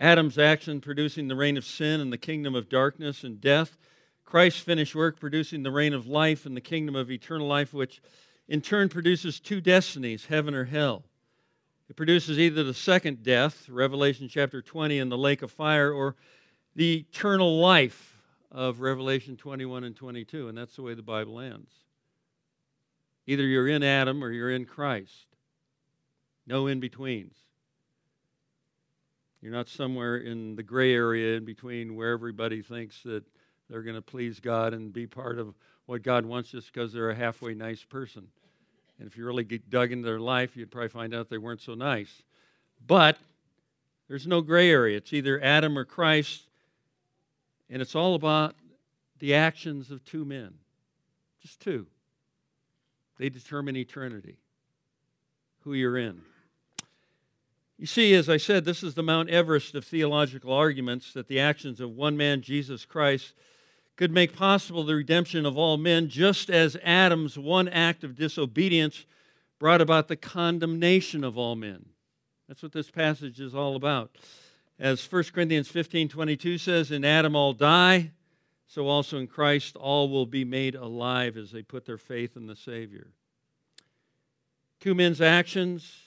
Adam's 0.03 0.37
action 0.37 0.81
producing 0.81 1.29
the 1.29 1.35
reign 1.35 1.55
of 1.55 1.63
sin 1.63 2.01
and 2.01 2.11
the 2.11 2.17
kingdom 2.17 2.55
of 2.55 2.67
darkness 2.67 3.23
and 3.23 3.39
death. 3.39 3.77
Christ's 4.25 4.59
finished 4.59 4.93
work 4.93 5.17
producing 5.17 5.63
the 5.63 5.71
reign 5.71 5.93
of 5.93 6.05
life 6.05 6.45
and 6.45 6.57
the 6.57 6.61
kingdom 6.61 6.93
of 6.93 7.09
eternal 7.09 7.47
life, 7.47 7.73
which 7.73 8.01
in 8.49 8.59
turn 8.59 8.89
produces 8.89 9.39
two 9.39 9.61
destinies, 9.61 10.25
heaven 10.25 10.53
or 10.53 10.65
hell. 10.65 11.05
It 11.89 11.95
produces 11.95 12.37
either 12.37 12.65
the 12.65 12.73
second 12.73 13.23
death, 13.23 13.69
Revelation 13.69 14.27
chapter 14.27 14.61
20, 14.61 14.99
in 14.99 15.07
the 15.07 15.17
lake 15.17 15.41
of 15.41 15.51
fire, 15.51 15.93
or 15.93 16.17
the 16.75 17.05
eternal 17.09 17.61
life 17.61 18.17
of 18.51 18.81
Revelation 18.81 19.37
21 19.37 19.85
and 19.85 19.95
22. 19.95 20.49
And 20.49 20.57
that's 20.57 20.75
the 20.75 20.81
way 20.81 20.95
the 20.95 21.01
Bible 21.01 21.39
ends. 21.39 21.71
Either 23.25 23.43
you're 23.43 23.69
in 23.69 23.83
Adam 23.83 24.21
or 24.21 24.31
you're 24.31 24.51
in 24.51 24.65
Christ. 24.65 25.27
No 26.45 26.67
in 26.67 26.81
betweens. 26.81 27.37
You're 29.43 29.51
not 29.51 29.67
somewhere 29.67 30.15
in 30.15 30.55
the 30.55 30.63
gray 30.63 30.93
area 30.93 31.35
in 31.35 31.43
between 31.43 31.97
where 31.97 32.13
everybody 32.13 32.61
thinks 32.61 33.03
that 33.03 33.25
they're 33.69 33.81
going 33.81 33.97
to 33.97 34.01
please 34.01 34.39
God 34.39 34.73
and 34.73 34.93
be 34.93 35.05
part 35.05 35.37
of 35.37 35.53
what 35.85 36.01
God 36.01 36.25
wants 36.25 36.51
just 36.51 36.71
because 36.71 36.93
they're 36.93 37.09
a 37.09 37.15
halfway 37.15 37.53
nice 37.53 37.83
person. 37.83 38.29
And 38.97 39.05
if 39.05 39.17
you 39.17 39.25
really 39.25 39.43
dug 39.43 39.91
into 39.91 40.05
their 40.05 40.21
life, 40.21 40.55
you'd 40.55 40.71
probably 40.71 40.87
find 40.87 41.13
out 41.13 41.29
they 41.29 41.37
weren't 41.37 41.59
so 41.59 41.73
nice. 41.73 42.23
But 42.87 43.17
there's 44.07 44.25
no 44.25 44.39
gray 44.39 44.69
area. 44.69 44.95
It's 44.95 45.11
either 45.11 45.43
Adam 45.43 45.77
or 45.77 45.83
Christ, 45.83 46.43
and 47.69 47.81
it's 47.81 47.95
all 47.95 48.15
about 48.15 48.55
the 49.19 49.35
actions 49.35 49.91
of 49.91 50.05
two 50.05 50.23
men. 50.23 50.53
Just 51.41 51.59
two. 51.59 51.87
They 53.17 53.27
determine 53.27 53.75
eternity, 53.75 54.37
who 55.65 55.73
you're 55.73 55.97
in. 55.97 56.21
You 57.83 57.87
see, 57.87 58.13
as 58.13 58.29
I 58.29 58.37
said, 58.37 58.63
this 58.63 58.81
is 58.81 58.93
the 58.93 59.03
Mount 59.03 59.29
Everest 59.29 59.75
of 59.75 59.83
theological 59.83 60.53
arguments 60.53 61.11
that 61.11 61.27
the 61.27 61.41
actions 61.41 61.81
of 61.81 61.91
one 61.91 62.15
man, 62.15 62.41
Jesus 62.41 62.85
Christ, 62.85 63.33
could 63.97 64.09
make 64.09 64.33
possible 64.33 64.85
the 64.85 64.95
redemption 64.95 65.45
of 65.45 65.57
all 65.57 65.75
men, 65.75 66.07
just 66.07 66.49
as 66.49 66.77
Adam's 66.81 67.37
one 67.37 67.67
act 67.67 68.05
of 68.05 68.15
disobedience 68.15 69.05
brought 69.59 69.81
about 69.81 70.07
the 70.07 70.15
condemnation 70.15 71.25
of 71.25 71.37
all 71.37 71.57
men. 71.57 71.87
That's 72.47 72.63
what 72.63 72.71
this 72.71 72.89
passage 72.89 73.41
is 73.41 73.53
all 73.53 73.75
about. 73.75 74.11
As 74.79 75.05
1 75.05 75.23
Corinthians 75.33 75.67
15 75.67 76.07
22 76.07 76.57
says, 76.59 76.89
In 76.89 77.03
Adam 77.03 77.35
all 77.35 77.51
die, 77.51 78.11
so 78.65 78.87
also 78.87 79.17
in 79.17 79.27
Christ 79.27 79.75
all 79.75 80.07
will 80.07 80.25
be 80.25 80.45
made 80.45 80.75
alive 80.75 81.35
as 81.35 81.51
they 81.51 81.63
put 81.63 81.85
their 81.85 81.97
faith 81.97 82.37
in 82.37 82.47
the 82.47 82.55
Savior. 82.55 83.07
Two 84.79 84.95
men's 84.95 85.19
actions 85.19 86.02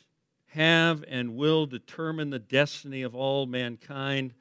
have 0.56 1.04
and 1.06 1.36
will 1.36 1.66
determine 1.66 2.30
the 2.30 2.38
destiny 2.38 3.02
of 3.02 3.14
all 3.14 3.46
mankind. 3.46 4.32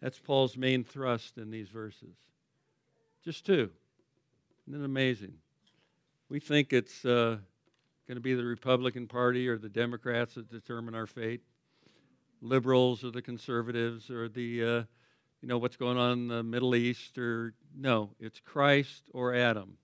That's 0.00 0.18
Paul's 0.18 0.56
main 0.56 0.84
thrust 0.84 1.36
in 1.36 1.50
these 1.50 1.68
verses. 1.68 2.16
Just 3.22 3.44
two. 3.44 3.70
Isn't 4.66 4.80
it 4.80 4.84
amazing? 4.84 5.34
We 6.30 6.40
think 6.40 6.72
it's 6.72 7.04
uh, 7.04 7.36
going 8.08 8.16
to 8.16 8.22
be 8.22 8.34
the 8.34 8.44
Republican 8.44 9.06
Party 9.06 9.48
or 9.48 9.58
the 9.58 9.68
Democrats 9.68 10.34
that 10.34 10.50
determine 10.50 10.94
our 10.94 11.06
fate, 11.06 11.42
liberals 12.40 13.04
or 13.04 13.10
the 13.10 13.20
conservatives 13.20 14.10
or 14.10 14.28
the, 14.28 14.64
uh, 14.64 14.82
you 15.42 15.48
know, 15.48 15.58
what's 15.58 15.76
going 15.76 15.98
on 15.98 16.12
in 16.12 16.28
the 16.28 16.42
Middle 16.42 16.74
East 16.74 17.18
or 17.18 17.52
no, 17.76 18.10
it's 18.18 18.40
Christ 18.40 19.02
or 19.12 19.34
Adam. 19.34 19.76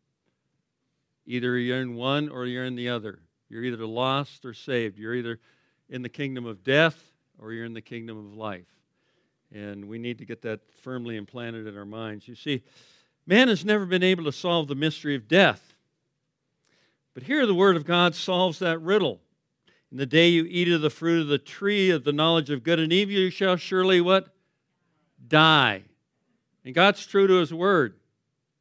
Either 1.26 1.58
you're 1.58 1.82
in 1.82 1.96
one 1.96 2.30
or 2.30 2.46
you're 2.46 2.64
in 2.64 2.76
the 2.76 2.88
other. 2.88 3.18
You're 3.50 3.64
either 3.64 3.84
lost 3.84 4.44
or 4.44 4.54
saved. 4.54 4.98
You're 4.98 5.14
either 5.14 5.38
in 5.88 6.02
the 6.02 6.08
kingdom 6.08 6.46
of 6.46 6.64
death 6.64 7.12
or 7.38 7.52
you're 7.52 7.64
in 7.64 7.74
the 7.74 7.80
kingdom 7.80 8.18
of 8.18 8.36
life. 8.36 8.66
And 9.52 9.88
we 9.88 9.98
need 9.98 10.18
to 10.18 10.24
get 10.24 10.42
that 10.42 10.60
firmly 10.82 11.16
implanted 11.16 11.66
in 11.66 11.76
our 11.76 11.84
minds. 11.84 12.26
You 12.26 12.34
see, 12.34 12.62
Man 13.26 13.48
has 13.48 13.64
never 13.64 13.84
been 13.84 14.04
able 14.04 14.24
to 14.24 14.32
solve 14.32 14.68
the 14.68 14.76
mystery 14.76 15.16
of 15.16 15.26
death. 15.26 15.74
But 17.12 17.24
here 17.24 17.44
the 17.44 17.54
Word 17.54 17.76
of 17.76 17.84
God 17.84 18.14
solves 18.14 18.60
that 18.60 18.78
riddle. 18.78 19.20
In 19.90 19.98
the 19.98 20.06
day 20.06 20.28
you 20.28 20.46
eat 20.48 20.68
of 20.68 20.80
the 20.80 20.90
fruit 20.90 21.22
of 21.22 21.28
the 21.28 21.38
tree 21.38 21.90
of 21.90 22.04
the 22.04 22.12
knowledge 22.12 22.50
of 22.50 22.62
good 22.62 22.78
and 22.78 22.92
evil, 22.92 23.14
you 23.14 23.30
shall 23.30 23.56
surely 23.56 24.00
what? 24.00 24.28
Die. 25.26 25.82
And 26.64 26.74
God's 26.74 27.04
true 27.04 27.26
to 27.26 27.34
His 27.34 27.52
Word. 27.52 27.94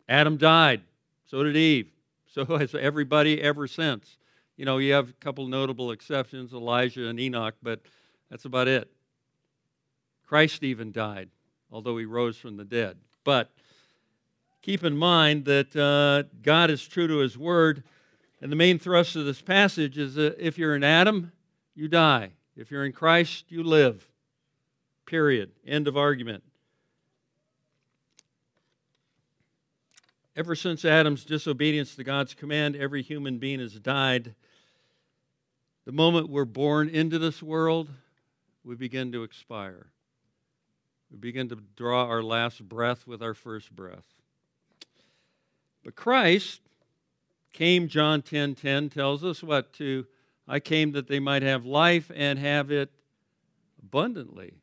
Adam 0.09 0.37
died. 0.37 0.81
So 1.25 1.43
did 1.43 1.55
Eve. 1.55 1.91
So 2.27 2.45
has 2.57 2.73
everybody 2.73 3.41
ever 3.41 3.67
since. 3.67 4.17
You 4.57 4.65
know, 4.65 4.77
you 4.77 4.93
have 4.93 5.09
a 5.09 5.13
couple 5.13 5.47
notable 5.47 5.91
exceptions, 5.91 6.53
Elijah 6.53 7.07
and 7.07 7.19
Enoch, 7.19 7.55
but 7.61 7.81
that's 8.29 8.45
about 8.45 8.67
it. 8.67 8.89
Christ 10.25 10.63
even 10.63 10.91
died, 10.91 11.29
although 11.71 11.97
he 11.97 12.05
rose 12.05 12.37
from 12.37 12.57
the 12.57 12.63
dead. 12.63 12.97
But 13.23 13.51
keep 14.61 14.83
in 14.83 14.97
mind 14.97 15.45
that 15.45 15.75
uh, 15.75 16.29
God 16.41 16.71
is 16.71 16.87
true 16.87 17.07
to 17.07 17.17
his 17.17 17.37
word. 17.37 17.83
And 18.41 18.51
the 18.51 18.55
main 18.55 18.79
thrust 18.79 19.15
of 19.15 19.25
this 19.25 19.41
passage 19.41 19.97
is 19.97 20.15
that 20.15 20.37
if 20.39 20.57
you're 20.57 20.75
in 20.75 20.83
Adam, 20.83 21.31
you 21.73 21.87
die. 21.87 22.31
If 22.55 22.71
you're 22.71 22.85
in 22.85 22.93
Christ, 22.93 23.45
you 23.49 23.63
live. 23.63 24.07
Period. 25.05 25.51
End 25.67 25.87
of 25.87 25.97
argument. 25.97 26.43
Ever 30.35 30.55
since 30.55 30.83
Adam's 30.83 31.23
disobedience 31.23 31.95
to 31.95 32.03
God's 32.03 32.33
command, 32.33 32.75
every 32.75 33.01
human 33.01 33.37
being 33.37 33.59
has 33.59 33.73
died. 33.73 34.35
The 35.85 35.91
moment 35.91 36.29
we're 36.29 36.45
born 36.45 36.89
into 36.89 37.19
this 37.19 37.43
world, 37.43 37.89
we 38.63 38.75
begin 38.75 39.11
to 39.11 39.23
expire. 39.23 39.87
We 41.11 41.17
begin 41.17 41.47
to 41.49 41.57
draw 41.75 42.07
our 42.07 42.23
last 42.23 42.67
breath 42.67 43.05
with 43.05 43.21
our 43.21 43.35
first 43.35 43.73
breath. 43.75 44.05
But 45.83 45.95
Christ 45.95 46.61
came, 47.53 47.87
John 47.87 48.23
10 48.23 48.55
10 48.55 48.89
tells 48.89 49.23
us 49.23 49.43
what? 49.43 49.71
To, 49.73 50.07
I 50.47 50.59
came 50.59 50.91
that 50.93 51.07
they 51.07 51.19
might 51.19 51.43
have 51.43 51.65
life 51.65 52.11
and 52.13 52.39
have 52.39 52.71
it 52.71 52.89
abundantly. 53.81 54.55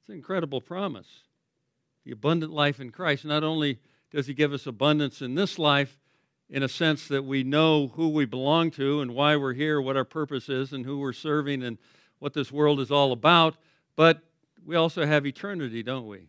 It's 0.00 0.08
an 0.08 0.14
incredible 0.14 0.60
promise. 0.60 1.08
The 2.04 2.12
abundant 2.12 2.52
life 2.52 2.80
in 2.80 2.90
Christ. 2.90 3.24
Not 3.24 3.42
only 3.42 3.80
does 4.12 4.28
he 4.28 4.34
give 4.34 4.52
us 4.52 4.66
abundance 4.66 5.20
in 5.20 5.34
this 5.34 5.58
life, 5.58 5.98
in 6.52 6.62
a 6.62 6.68
sense 6.68 7.08
that 7.08 7.24
we 7.24 7.42
know 7.42 7.88
who 7.94 8.10
we 8.10 8.26
belong 8.26 8.70
to 8.70 9.00
and 9.00 9.14
why 9.14 9.34
we're 9.34 9.54
here, 9.54 9.80
what 9.80 9.96
our 9.96 10.04
purpose 10.04 10.50
is, 10.50 10.70
and 10.70 10.84
who 10.84 10.98
we're 10.98 11.14
serving, 11.14 11.62
and 11.62 11.78
what 12.18 12.34
this 12.34 12.52
world 12.52 12.78
is 12.78 12.90
all 12.90 13.10
about, 13.10 13.56
but 13.96 14.20
we 14.64 14.76
also 14.76 15.06
have 15.06 15.26
eternity, 15.26 15.82
don't 15.82 16.06
we? 16.06 16.28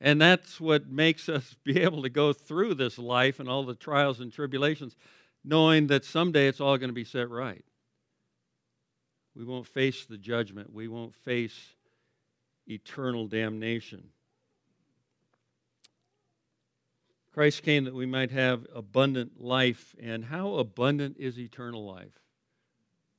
And 0.00 0.20
that's 0.20 0.60
what 0.60 0.88
makes 0.88 1.28
us 1.28 1.56
be 1.64 1.80
able 1.80 2.02
to 2.02 2.08
go 2.08 2.32
through 2.32 2.74
this 2.74 2.96
life 2.96 3.40
and 3.40 3.48
all 3.48 3.64
the 3.64 3.74
trials 3.74 4.20
and 4.20 4.32
tribulations, 4.32 4.94
knowing 5.44 5.88
that 5.88 6.04
someday 6.04 6.46
it's 6.46 6.60
all 6.60 6.78
going 6.78 6.90
to 6.90 6.94
be 6.94 7.04
set 7.04 7.28
right. 7.28 7.64
We 9.34 9.44
won't 9.44 9.66
face 9.66 10.04
the 10.04 10.16
judgment, 10.16 10.72
we 10.72 10.86
won't 10.86 11.16
face 11.16 11.74
eternal 12.68 13.26
damnation. 13.26 14.10
Christ 17.32 17.62
came 17.62 17.84
that 17.84 17.94
we 17.94 18.06
might 18.06 18.30
have 18.32 18.66
abundant 18.74 19.40
life. 19.40 19.94
And 20.00 20.24
how 20.24 20.54
abundant 20.54 21.16
is 21.18 21.38
eternal 21.38 21.84
life? 21.84 22.20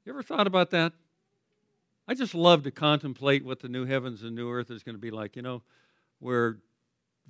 You 0.05 0.11
ever 0.11 0.23
thought 0.23 0.47
about 0.47 0.71
that? 0.71 0.93
I 2.07 2.13
just 2.13 2.35
love 2.35 2.63
to 2.63 2.71
contemplate 2.71 3.45
what 3.45 3.61
the 3.61 3.69
new 3.69 3.85
heavens 3.85 4.23
and 4.23 4.35
new 4.35 4.51
earth 4.51 4.69
is 4.69 4.83
going 4.83 4.95
to 4.95 5.01
be 5.01 5.11
like, 5.11 5.35
you 5.35 5.41
know, 5.41 5.61
where 6.19 6.57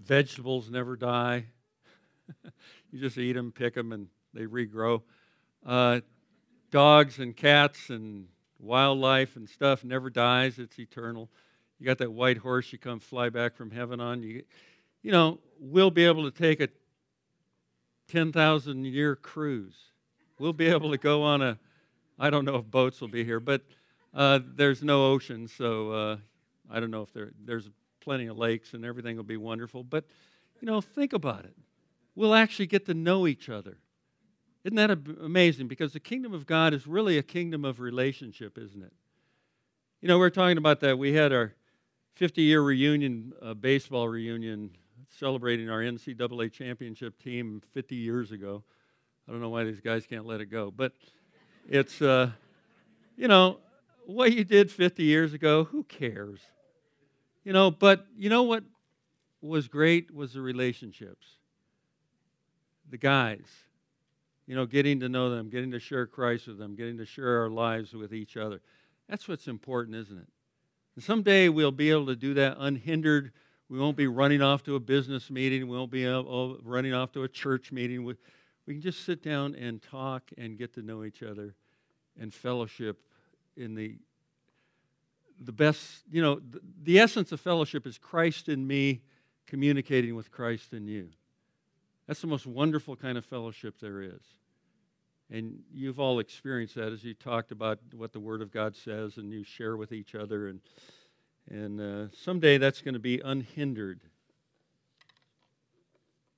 vegetables 0.01 0.69
never 0.69 0.95
die. 0.95 1.45
you 2.91 2.99
just 2.99 3.17
eat 3.17 3.33
them, 3.33 3.51
pick 3.51 3.75
them, 3.75 3.91
and 3.91 4.07
they 4.33 4.45
regrow. 4.45 5.01
Uh, 5.65 5.99
dogs 6.71 7.19
and 7.19 7.35
cats 7.35 7.89
and 7.89 8.27
wildlife 8.59 9.35
and 9.35 9.49
stuff 9.49 9.83
never 9.83 10.09
dies, 10.09 10.57
it's 10.57 10.79
eternal. 10.79 11.29
You 11.79 11.85
got 11.85 11.97
that 11.97 12.11
white 12.11 12.37
horse 12.37 12.71
you 12.71 12.77
come 12.77 12.99
fly 12.99 13.29
back 13.29 13.55
from 13.55 13.71
heaven 13.71 13.99
on. 13.99 14.23
You, 14.23 14.43
you 15.01 15.11
know, 15.11 15.39
we'll 15.59 15.91
be 15.91 16.05
able 16.05 16.29
to 16.29 16.31
take 16.31 16.59
a 16.59 16.69
10,000 18.09 18.85
year 18.85 19.15
cruise. 19.15 19.75
We'll 20.39 20.53
be 20.53 20.67
able 20.67 20.91
to 20.91 20.97
go 20.97 21.23
on 21.23 21.41
a, 21.41 21.57
I 22.19 22.29
don't 22.29 22.45
know 22.45 22.55
if 22.55 22.65
boats 22.65 22.99
will 23.01 23.07
be 23.07 23.23
here, 23.23 23.39
but 23.39 23.61
uh, 24.13 24.39
there's 24.55 24.83
no 24.83 25.11
ocean, 25.11 25.47
so 25.47 25.91
uh, 25.91 26.17
I 26.69 26.79
don't 26.79 26.91
know 26.91 27.01
if 27.03 27.13
there, 27.13 27.31
there's 27.45 27.69
plenty 28.01 28.27
of 28.27 28.37
lakes 28.37 28.73
and 28.73 28.83
everything 28.83 29.15
will 29.15 29.23
be 29.23 29.37
wonderful. 29.37 29.83
But, 29.83 30.05
you 30.59 30.65
know, 30.65 30.81
think 30.81 31.13
about 31.13 31.45
it. 31.45 31.55
We'll 32.15 32.35
actually 32.35 32.67
get 32.67 32.85
to 32.87 32.93
know 32.93 33.27
each 33.27 33.49
other. 33.49 33.77
Isn't 34.63 34.75
that 34.75 34.91
amazing? 35.21 35.67
Because 35.67 35.93
the 35.93 35.99
kingdom 35.99 36.33
of 36.33 36.45
God 36.45 36.73
is 36.73 36.85
really 36.85 37.17
a 37.17 37.23
kingdom 37.23 37.65
of 37.65 37.79
relationship, 37.79 38.57
isn't 38.57 38.81
it? 38.83 38.93
You 40.01 40.07
know, 40.07 40.19
we 40.19 40.25
are 40.25 40.31
talking 40.31 40.57
about 40.57 40.81
that. 40.81 40.97
We 40.97 41.13
had 41.13 41.31
our 41.31 41.53
50 42.15 42.41
year 42.41 42.61
reunion, 42.61 43.33
uh, 43.41 43.53
baseball 43.53 44.07
reunion, 44.07 44.71
celebrating 45.19 45.69
our 45.69 45.79
NCAA 45.79 46.51
championship 46.51 47.21
team 47.21 47.61
50 47.73 47.95
years 47.95 48.31
ago. 48.31 48.63
I 49.27 49.31
don't 49.31 49.41
know 49.41 49.49
why 49.49 49.63
these 49.63 49.79
guys 49.79 50.05
can't 50.05 50.25
let 50.25 50.41
it 50.41 50.47
go, 50.47 50.71
but 50.71 50.93
it's, 51.69 52.01
uh, 52.01 52.31
you 53.17 53.27
know, 53.27 53.59
what 54.05 54.33
you 54.33 54.43
did 54.43 54.71
50 54.71 55.03
years 55.03 55.33
ago, 55.33 55.65
who 55.65 55.83
cares? 55.83 56.39
You 57.43 57.53
know, 57.53 57.71
but 57.71 58.05
you 58.15 58.29
know 58.29 58.43
what 58.43 58.63
was 59.41 59.67
great 59.67 60.13
was 60.13 60.33
the 60.33 60.41
relationships. 60.41 61.27
The 62.89 62.97
guys, 62.97 63.45
you 64.47 64.55
know, 64.55 64.65
getting 64.65 64.99
to 64.99 65.09
know 65.09 65.29
them, 65.29 65.49
getting 65.49 65.71
to 65.71 65.79
share 65.79 66.05
Christ 66.05 66.47
with 66.47 66.57
them, 66.57 66.75
getting 66.75 66.97
to 66.97 67.05
share 67.05 67.41
our 67.41 67.49
lives 67.49 67.93
with 67.93 68.13
each 68.13 68.37
other. 68.37 68.61
That's 69.07 69.27
what's 69.27 69.47
important, 69.47 69.95
isn't 69.95 70.17
it? 70.17 70.27
And 70.95 71.03
someday 71.03 71.49
we'll 71.49 71.71
be 71.71 71.89
able 71.89 72.07
to 72.07 72.15
do 72.15 72.33
that 72.35 72.57
unhindered. 72.59 73.31
We 73.71 73.79
won't 73.79 73.95
be 73.95 74.07
running 74.07 74.41
off 74.41 74.63
to 74.63 74.75
a 74.75 74.81
business 74.81 75.29
meeting. 75.29 75.65
We 75.65 75.77
won't 75.77 75.91
be 75.91 76.05
uh, 76.05 76.21
running 76.61 76.93
off 76.93 77.13
to 77.13 77.23
a 77.23 77.29
church 77.29 77.71
meeting. 77.71 78.03
We, 78.03 78.15
we 78.65 78.73
can 78.73 78.81
just 78.81 79.05
sit 79.05 79.23
down 79.23 79.55
and 79.55 79.81
talk 79.81 80.23
and 80.37 80.57
get 80.57 80.73
to 80.73 80.81
know 80.81 81.05
each 81.05 81.23
other 81.23 81.55
and 82.19 82.33
fellowship 82.33 83.01
in 83.55 83.73
the 83.73 83.95
the 85.43 85.53
best, 85.53 86.03
you 86.11 86.21
know, 86.21 86.35
the, 86.35 86.59
the 86.83 86.99
essence 86.99 87.31
of 87.31 87.39
fellowship 87.39 87.87
is 87.87 87.97
Christ 87.97 88.49
in 88.49 88.67
me 88.67 89.01
communicating 89.47 90.15
with 90.15 90.31
Christ 90.31 90.73
in 90.73 90.85
you. 90.85 91.07
That's 92.07 92.19
the 92.19 92.27
most 92.27 92.45
wonderful 92.45 92.97
kind 92.97 93.17
of 93.17 93.25
fellowship 93.25 93.79
there 93.79 94.01
is. 94.01 94.21
And 95.31 95.59
you've 95.73 95.99
all 95.99 96.19
experienced 96.19 96.75
that 96.75 96.91
as 96.91 97.05
you 97.05 97.13
talked 97.13 97.53
about 97.53 97.79
what 97.95 98.11
the 98.11 98.19
Word 98.19 98.41
of 98.41 98.51
God 98.51 98.75
says 98.75 99.15
and 99.15 99.31
you 99.31 99.43
share 99.45 99.77
with 99.77 99.93
each 99.93 100.13
other. 100.13 100.49
And, 100.49 100.59
and 101.51 101.81
uh, 101.81 102.07
someday 102.23 102.57
that's 102.57 102.81
going 102.81 102.93
to 102.93 102.99
be 102.99 103.19
unhindered. 103.23 103.99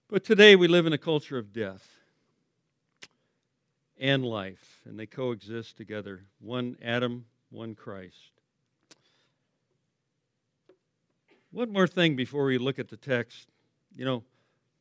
But 0.09 0.23
today 0.23 0.55
we 0.55 0.67
live 0.67 0.87
in 0.87 0.93
a 0.93 0.97
culture 0.97 1.37
of 1.37 1.53
death 1.53 1.87
and 3.99 4.25
life, 4.25 4.81
and 4.85 4.99
they 4.99 5.05
coexist 5.05 5.77
together 5.77 6.25
one 6.39 6.77
Adam, 6.81 7.25
one 7.51 7.75
Christ. 7.75 8.31
One 11.51 11.71
more 11.71 11.87
thing 11.87 12.15
before 12.15 12.45
we 12.45 12.57
look 12.57 12.79
at 12.79 12.89
the 12.89 12.97
text. 12.97 13.49
You 13.95 14.05
know, 14.05 14.23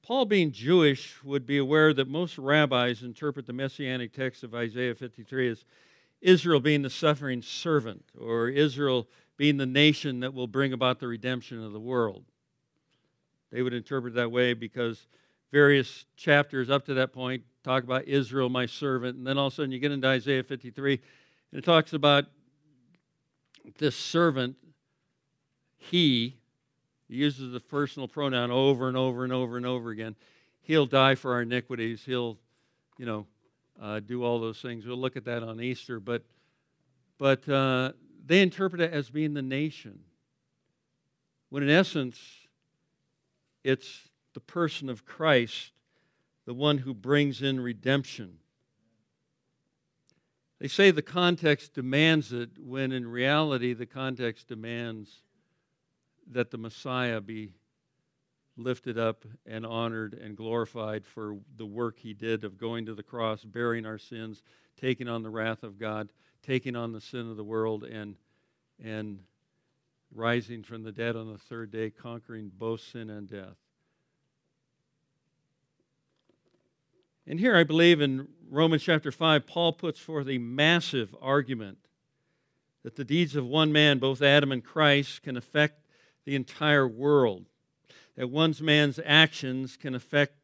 Paul, 0.03 0.25
being 0.25 0.51
Jewish, 0.51 1.23
would 1.23 1.45
be 1.45 1.59
aware 1.59 1.93
that 1.93 2.09
most 2.09 2.39
rabbis 2.39 3.03
interpret 3.03 3.47
the 3.47 3.53
messianic 3.53 4.15
text 4.15 4.43
of 4.43 4.55
Isaiah 4.55 4.95
53 4.95 5.51
as 5.51 5.65
Israel 6.23 6.61
being 6.61 6.81
the 6.81 6.91
suffering 6.91 7.43
servant, 7.43 8.05
or 8.19 8.49
Israel 8.49 9.09
being 9.37 9.57
the 9.57 9.67
nation 9.67 10.21
that 10.21 10.35
will 10.35 10.47
bring 10.47 10.73
about 10.73 11.01
the 11.01 11.09
redemption 11.09 11.63
of 11.63 11.73
the 11.73 11.81
world. 11.81 12.25
They 13.51 13.63
would 13.63 13.75
interpret 13.75 14.15
that 14.15 14.31
way 14.31 14.55
because 14.55 15.07
various 15.51 16.07
chapters 16.17 16.71
up 16.71 16.87
to 16.87 16.95
that 16.95 17.13
point 17.13 17.43
talk 17.63 17.85
about 17.85 18.05
Israel, 18.05 18.49
my 18.49 18.67
servant, 18.67 19.17
and 19.17 19.27
then 19.27 19.39
all 19.39 19.49
of 19.49 19.53
a 19.53 19.57
sudden 19.57 19.73
you 19.73 19.79
get 19.79 19.93
into 19.93 20.09
Isaiah 20.09 20.43
53, 20.43 21.01
and 21.53 21.59
it 21.59 21.65
talks 21.65 21.93
about 21.93 22.27
this 23.79 23.97
servant, 23.97 24.57
he, 25.77 26.37
he 27.09 27.15
uses 27.15 27.53
the 27.53 27.61
personal 27.61 28.09
pronoun 28.09 28.51
over 28.51 28.89
and 28.89 28.97
over 28.97 29.25
and 29.25 29.33
over 29.33 29.57
and 29.57 29.67
over 29.67 29.91
again. 29.91 30.17
He'll 30.63 30.87
die 30.87 31.15
for 31.15 31.33
our 31.35 31.43
iniquities. 31.43 32.03
He'll, 32.05 32.39
you 32.99 33.07
know, 33.07 33.27
uh, 33.81 34.01
do 34.01 34.25
all 34.25 34.41
those 34.41 34.61
things. 34.61 34.87
We'll 34.87 34.97
look 34.97 35.17
at 35.17 35.25
that 35.25 35.43
on 35.43 35.61
Easter. 35.61 36.01
But, 36.01 36.23
but 37.19 37.49
uh, 37.49 37.93
they 38.25 38.41
interpret 38.41 38.81
it 38.81 38.93
as 38.93 39.11
being 39.11 39.35
the 39.35 39.43
nation, 39.43 40.01
when 41.49 41.63
in 41.63 41.71
essence, 41.71 42.19
it's 43.65 44.09
the 44.35 44.41
person 44.41 44.89
of 44.89 45.05
Christ, 45.05 45.73
the 46.47 46.55
one 46.55 46.79
who 46.79 46.95
brings 46.95 47.43
in 47.43 47.61
redemption. 47.61 48.39
They 50.59 50.69
say 50.69 50.91
the 50.91 51.03
context 51.03 51.75
demands 51.75 52.33
it, 52.33 52.51
when 52.59 52.93
in 52.93 53.07
reality, 53.07 53.73
the 53.75 53.87
context 53.87 54.49
demands 54.49 55.23
that 56.31 56.51
the 56.51 56.59
Messiah 56.59 57.21
be 57.21 57.55
lifted 58.57 58.99
up 58.99 59.25
and 59.47 59.67
honored 59.67 60.15
and 60.15 60.37
glorified 60.37 61.07
for 61.07 61.39
the 61.57 61.67
work 61.67 61.99
he 61.99 62.15
did 62.15 62.45
of 62.45 62.59
going 62.59 62.87
to 62.87 62.95
the 62.95 63.03
cross, 63.03 63.45
bearing 63.45 63.87
our 63.87 63.99
sins, 63.99 64.43
taking 64.81 65.09
on 65.09 65.23
the 65.23 65.31
wrath 65.31 65.63
of 65.63 65.79
God, 65.79 66.13
taking 66.43 66.77
on 66.77 66.93
the 66.93 67.01
sin 67.01 67.31
of 67.31 67.37
the 67.37 67.45
world, 67.45 67.85
and, 67.85 68.17
and 68.83 69.21
rising 70.15 70.63
from 70.63 70.83
the 70.83 70.93
dead 70.93 71.17
on 71.17 71.33
the 71.33 71.39
third 71.39 71.71
day, 71.71 71.91
conquering 71.91 72.51
both 72.53 72.81
sin 72.81 73.11
and 73.11 73.29
death. 73.29 73.57
And 77.27 77.39
here 77.39 77.57
I 77.57 77.65
believe 77.65 78.01
in 78.01 78.29
Romans 78.51 78.83
chapter 78.83 79.13
5, 79.13 79.47
Paul 79.47 79.73
puts 79.73 80.01
forth 80.01 80.29
a 80.29 80.39
massive 80.39 81.15
argument 81.23 81.79
that 82.83 82.97
the 82.97 83.05
deeds 83.05 83.37
of 83.37 83.47
one 83.47 83.73
man, 83.73 83.99
both 83.99 84.21
Adam 84.21 84.51
and 84.51 84.65
Christ, 84.65 85.23
can 85.23 85.37
affect 85.37 85.87
the 86.25 86.35
entire 86.35 86.87
world. 86.87 87.47
That 88.17 88.29
one's 88.29 88.61
man's 88.61 88.99
actions 89.05 89.77
can 89.77 89.95
affect 89.95 90.35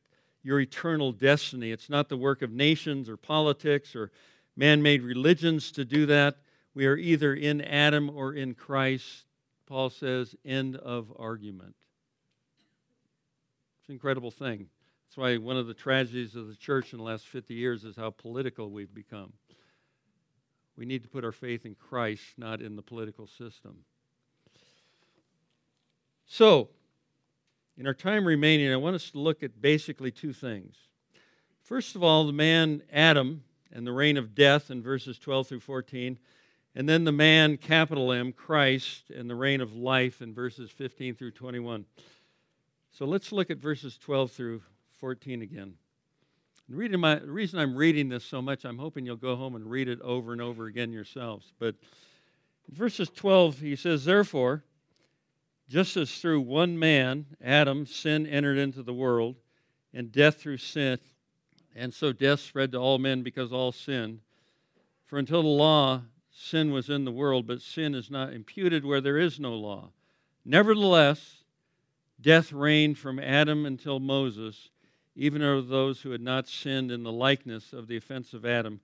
your 0.43 0.61
eternal 0.61 1.13
destiny. 1.13 1.73
It's 1.73 1.91
not 1.91 2.09
the 2.09 2.17
work 2.17 2.43
of 2.43 2.53
nations 2.53 3.09
or 3.09 3.17
politics 3.17 3.97
or 3.97 4.13
man 4.59 4.83
made 4.83 5.03
religions 5.03 5.71
to 5.71 5.85
do 5.85 6.05
that. 6.07 6.39
We 6.75 6.87
are 6.87 6.97
either 6.97 7.33
in 7.33 7.61
Adam 7.61 8.11
or 8.11 8.35
in 8.35 8.55
Christ. 8.55 9.25
Paul 9.67 9.89
says, 9.89 10.35
end 10.45 10.75
of 10.75 11.13
argument. 11.17 11.77
It's 13.81 13.89
an 13.89 13.93
incredible 13.95 14.33
thing. 14.33 14.67
That's 15.07 15.17
why 15.17 15.37
one 15.37 15.57
of 15.57 15.69
the 15.69 15.75
tragedies 15.75 16.35
of 16.35 16.49
the 16.49 16.57
church 16.57 16.93
in 16.93 16.99
the 16.99 17.05
last 17.05 17.29
50 17.29 17.55
years 17.55 17.85
is 17.85 17.95
how 17.95 18.11
political 18.11 18.71
we've 18.71 18.93
become. 18.93 19.33
We 20.77 20.87
need 20.87 21.05
to 21.05 21.09
put 21.09 21.25
our 21.25 21.33
faith 21.33 21.65
in 21.65 21.77
Christ, 21.77 22.25
not 22.37 22.61
in 22.61 22.75
the 22.75 22.83
political 22.83 23.29
system. 23.29 23.85
So, 26.27 26.71
in 27.77 27.87
our 27.87 27.95
time 27.95 28.27
remaining, 28.27 28.73
I 28.73 28.77
want 28.77 28.97
us 28.97 29.11
to 29.13 29.21
look 29.21 29.45
at 29.45 29.63
basically 29.63 30.11
two 30.11 30.33
things. 30.33 30.75
First 31.63 31.95
of 31.95 32.03
all, 32.03 32.27
the 32.27 32.33
man 32.33 32.83
Adam 32.93 33.45
and 33.73 33.87
the 33.87 33.93
reign 33.93 34.17
of 34.17 34.35
death 34.35 34.71
in 34.71 34.83
verses 34.83 35.19
12 35.19 35.49
through 35.49 35.61
14, 35.61 36.19
and 36.75 36.89
then 36.89 37.05
the 37.05 37.13
man, 37.13 37.57
capital 37.57 38.13
M, 38.13 38.33
Christ, 38.33 39.11
and 39.11 39.29
the 39.29 39.35
reign 39.35 39.61
of 39.61 39.75
life 39.75 40.23
in 40.23 40.33
verses 40.33 40.71
15 40.71 41.15
through 41.15 41.33
21. 41.33 41.85
So 42.93 43.05
let's 43.05 43.33
look 43.33 43.51
at 43.51 43.59
verses 43.59 43.99
12 43.99 44.33
through 44.33 44.63
14 44.99 45.43
again. 45.43 45.75
My, 46.69 47.15
the 47.17 47.31
reason 47.31 47.59
I'm 47.59 47.77
reading 47.77 48.09
this 48.11 48.25
so 48.25 48.43
much, 48.43 48.65
I'm 48.65 48.79
hoping 48.79 49.07
you'll 49.07 49.17
go 49.17 49.37
home 49.37 49.55
and 49.55 49.71
read 49.71 49.89
it 49.89 50.01
over 50.03 50.33
and 50.33 50.43
over 50.43 50.67
again 50.67 50.93
yourselves. 50.93 51.53
But 51.59 51.77
in 52.69 52.75
verses 52.75 53.09
12, 53.09 53.61
he 53.61 53.75
says, 53.75 54.05
Therefore, 54.05 54.65
just 55.69 55.97
as 55.97 56.13
through 56.13 56.43
one 56.43 56.79
man, 56.79 57.27
Adam, 57.43 57.87
sin 57.87 58.27
entered 58.27 58.59
into 58.59 58.83
the 58.83 58.93
world, 58.93 59.37
and 59.95 60.13
death 60.13 60.37
through 60.37 60.59
sin, 60.59 60.99
and 61.79 61.95
so 61.95 62.13
death 62.13 62.41
spread 62.41 62.73
to 62.73 62.79
all 62.79 62.99
men 62.99 63.23
because 63.23 63.53
all 63.53 63.73
sinned. 63.73 64.21
For 65.07 65.19
until 65.19 65.43
the 65.43 65.49
law, 65.49 66.03
sin 66.31 66.73
was 66.73 66.91
in 66.91 67.05
the 67.05 67.13
world, 67.13 67.47
but 67.47 67.63
sin 67.63 67.95
is 67.95 68.11
not 68.11 68.33
imputed 68.33 68.85
where 68.85 69.01
there 69.01 69.17
is 69.17 69.39
no 69.39 69.55
law. 69.55 69.91
Nevertheless, 70.45 71.45
death 72.21 72.53
reigned 72.53 72.99
from 72.99 73.19
Adam 73.19 73.65
until 73.65 74.01
Moses, 74.01 74.71
even 75.15 75.43
over 75.43 75.63
those 75.63 76.03
who 76.03 76.11
had 76.11 76.21
not 76.21 76.49
sinned 76.49 76.91
in 76.91 77.05
the 77.05 77.13
likeness 77.13 77.73
of 77.73 77.87
the 77.87 77.97
offense 77.97 78.35
of 78.35 78.45
Adam, 78.45 78.81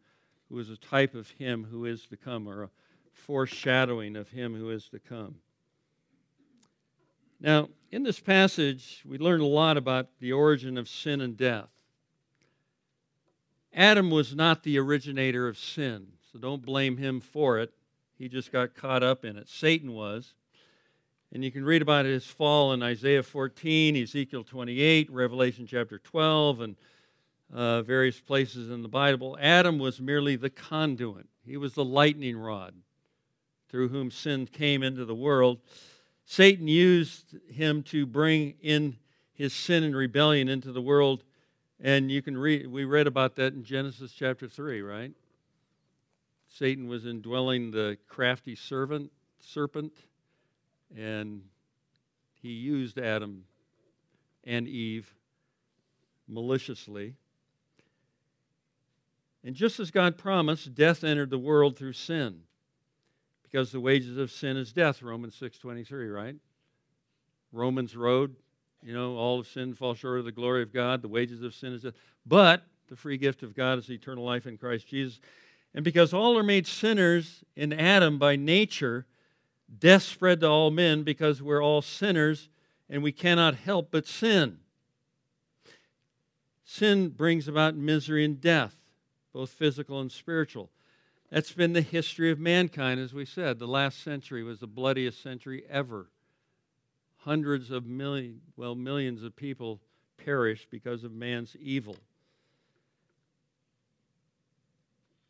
who 0.49 0.59
is 0.59 0.71
a 0.71 0.77
type 0.77 1.15
of 1.15 1.31
him 1.31 1.69
who 1.71 1.85
is 1.85 2.07
to 2.07 2.17
come, 2.17 2.47
or 2.47 2.63
a 2.63 2.71
foreshadowing 3.13 4.15
of 4.15 4.31
him 4.31 4.55
who 4.55 4.71
is 4.71 4.89
to 4.89 4.99
come. 4.99 5.37
Now, 7.41 7.69
in 7.91 8.05
this 8.05 8.21
passage, 8.21 9.03
we 9.05 9.19
learn 9.19 9.41
a 9.41 9.47
lot 9.47 9.77
about 9.77 10.09
the 10.21 10.33
origin 10.33 10.79
of 10.79 10.89
sin 10.89 11.21
and 11.21 11.37
death. 11.37 11.74
Adam 13.75 14.11
was 14.11 14.35
not 14.35 14.63
the 14.63 14.79
originator 14.79 15.49
of 15.49 15.59
sin, 15.59 16.07
so 16.33 16.39
don't 16.39 16.65
blame 16.65 16.97
him 16.97 17.21
for 17.21 17.59
it. 17.59 17.73
He 18.17 18.29
just 18.29 18.53
got 18.53 18.75
caught 18.75 19.03
up 19.03 19.25
in 19.25 19.37
it. 19.37 19.49
Satan 19.49 19.93
was. 19.93 20.35
And 21.33 21.43
you 21.45 21.51
can 21.51 21.65
read 21.65 21.83
about 21.83 22.05
his 22.05 22.25
fall 22.25 22.73
in 22.73 22.83
Isaiah 22.83 23.25
14, 23.25 23.97
Ezekiel 23.97 24.45
28, 24.45 25.11
Revelation 25.11 25.67
chapter 25.67 25.99
12, 25.99 26.61
and 26.61 26.77
uh, 27.53 27.83
various 27.83 28.21
places 28.21 28.71
in 28.71 28.83
the 28.83 28.89
Bible. 28.89 29.37
Adam 29.41 29.81
was 29.81 30.01
merely 30.01 30.37
the 30.37 30.51
conduit, 30.51 31.27
he 31.45 31.57
was 31.57 31.75
the 31.75 31.85
lightning 31.85 32.39
rod 32.39 32.75
through 33.69 33.89
whom 33.89 34.09
sin 34.09 34.47
came 34.47 34.85
into 34.85 35.05
the 35.05 35.15
world. 35.15 35.59
Satan 36.25 36.69
used 36.69 37.35
him 37.51 37.83
to 37.83 38.07
bring 38.07 38.55
in 38.63 38.97
his 39.33 39.53
sin 39.53 39.83
and 39.83 39.97
rebellion 39.97 40.49
into 40.49 40.71
the 40.71 40.81
world. 40.81 41.25
And 41.85 42.11
you 42.11 42.23
can 42.23 42.39
read, 42.39 42.67
we 42.67 42.87
read 42.87 43.07
about 43.07 43.37
that 43.37 43.53
in 43.53 43.63
Genesis 43.63 44.11
chapter 44.13 44.49
3, 44.49 44.81
right? 44.81 45.13
Satan 46.49 46.89
was 46.89 47.05
indwelling 47.05 47.73
the 47.73 47.99
crafty 48.09 48.57
servant, 48.57 49.13
serpent, 49.39 49.93
and 50.97 51.43
he 52.41 52.53
used 52.53 52.99
Adam 52.99 53.45
and 54.45 54.67
Eve 54.67 55.15
maliciously. 56.27 57.17
And 59.45 59.55
just 59.55 59.79
as 59.79 59.91
God 59.91 60.17
promised, 60.17 60.75
death 60.75 61.05
entered 61.05 61.29
the 61.29 61.39
world 61.39 61.77
through 61.77 61.93
sin 61.93 62.45
because 63.43 63.73
the 63.73 63.81
wages 63.81 64.17
of 64.17 64.33
sin 64.33 64.57
is 64.57 64.73
death 64.73 65.01
romans 65.01 65.39
6.23 65.41 66.13
right 66.13 66.35
romans 67.53 67.95
road 67.95 68.35
you 68.85 68.95
know 68.95 69.17
all 69.17 69.41
of 69.41 69.47
sin 69.47 69.75
falls 69.75 69.99
short 69.99 70.19
of 70.19 70.25
the 70.25 70.33
glory 70.33 70.63
of 70.63 70.73
god. 70.73 71.03
The 71.03 71.09
wages 71.09 71.43
of 71.43 71.55
sin 71.55 71.73
is 71.73 71.83
death. 71.83 71.95
But 72.27 72.63
the 72.89 72.97
free 72.97 73.17
gift 73.17 73.43
of 73.43 73.55
god 73.55 73.79
is 73.79 73.91
eternal 73.91 74.25
life 74.25 74.47
in 74.47 74.59
christ 74.59 74.87
jesus. 74.87 75.21
And 75.75 75.85
because 75.85 76.13
all 76.13 76.39
are 76.39 76.45
made 76.45 76.67
sinners 76.67 77.43
in 77.57 77.73
adam 77.73 78.19
by 78.19 78.37
nature 78.37 79.07
death 79.79 80.03
spread 80.03 80.41
to 80.41 80.49
all 80.49 80.71
men 80.71 81.03
because 81.03 81.43
we're 81.43 81.65
all 81.65 81.83
sinners 81.83 82.49
and 82.89 83.03
we 83.03 83.13
cannot 83.13 83.55
help 83.55 83.91
but 83.91 84.07
sin. 84.07 84.59
Sin 86.65 87.09
brings 87.09 87.49
about 87.49 87.75
misery 87.75 88.25
and 88.25 88.41
death 88.41 88.77
both 89.35 89.51
physical 89.51 90.01
and 90.01 90.11
spiritual. 90.11 90.71
That's 91.31 91.53
been 91.53 91.73
the 91.73 91.83
history 91.83 92.31
of 92.31 92.39
mankind, 92.39 93.01
as 93.01 93.13
we 93.13 93.27
said. 93.27 93.59
The 93.59 93.67
last 93.67 94.03
century 94.03 94.45
was 94.45 94.61
the 94.61 94.69
bloodiest 94.69 95.21
century 95.21 95.65
ever. 95.69 96.09
Hundreds 97.25 97.71
of 97.71 97.87
millions, 97.87 98.43
well, 98.55 98.75
millions 98.75 99.23
of 99.23 99.35
people 99.35 99.81
perish 100.23 100.67
because 100.71 101.05
of 101.05 101.13
man's 101.13 101.57
evil. 101.57 101.97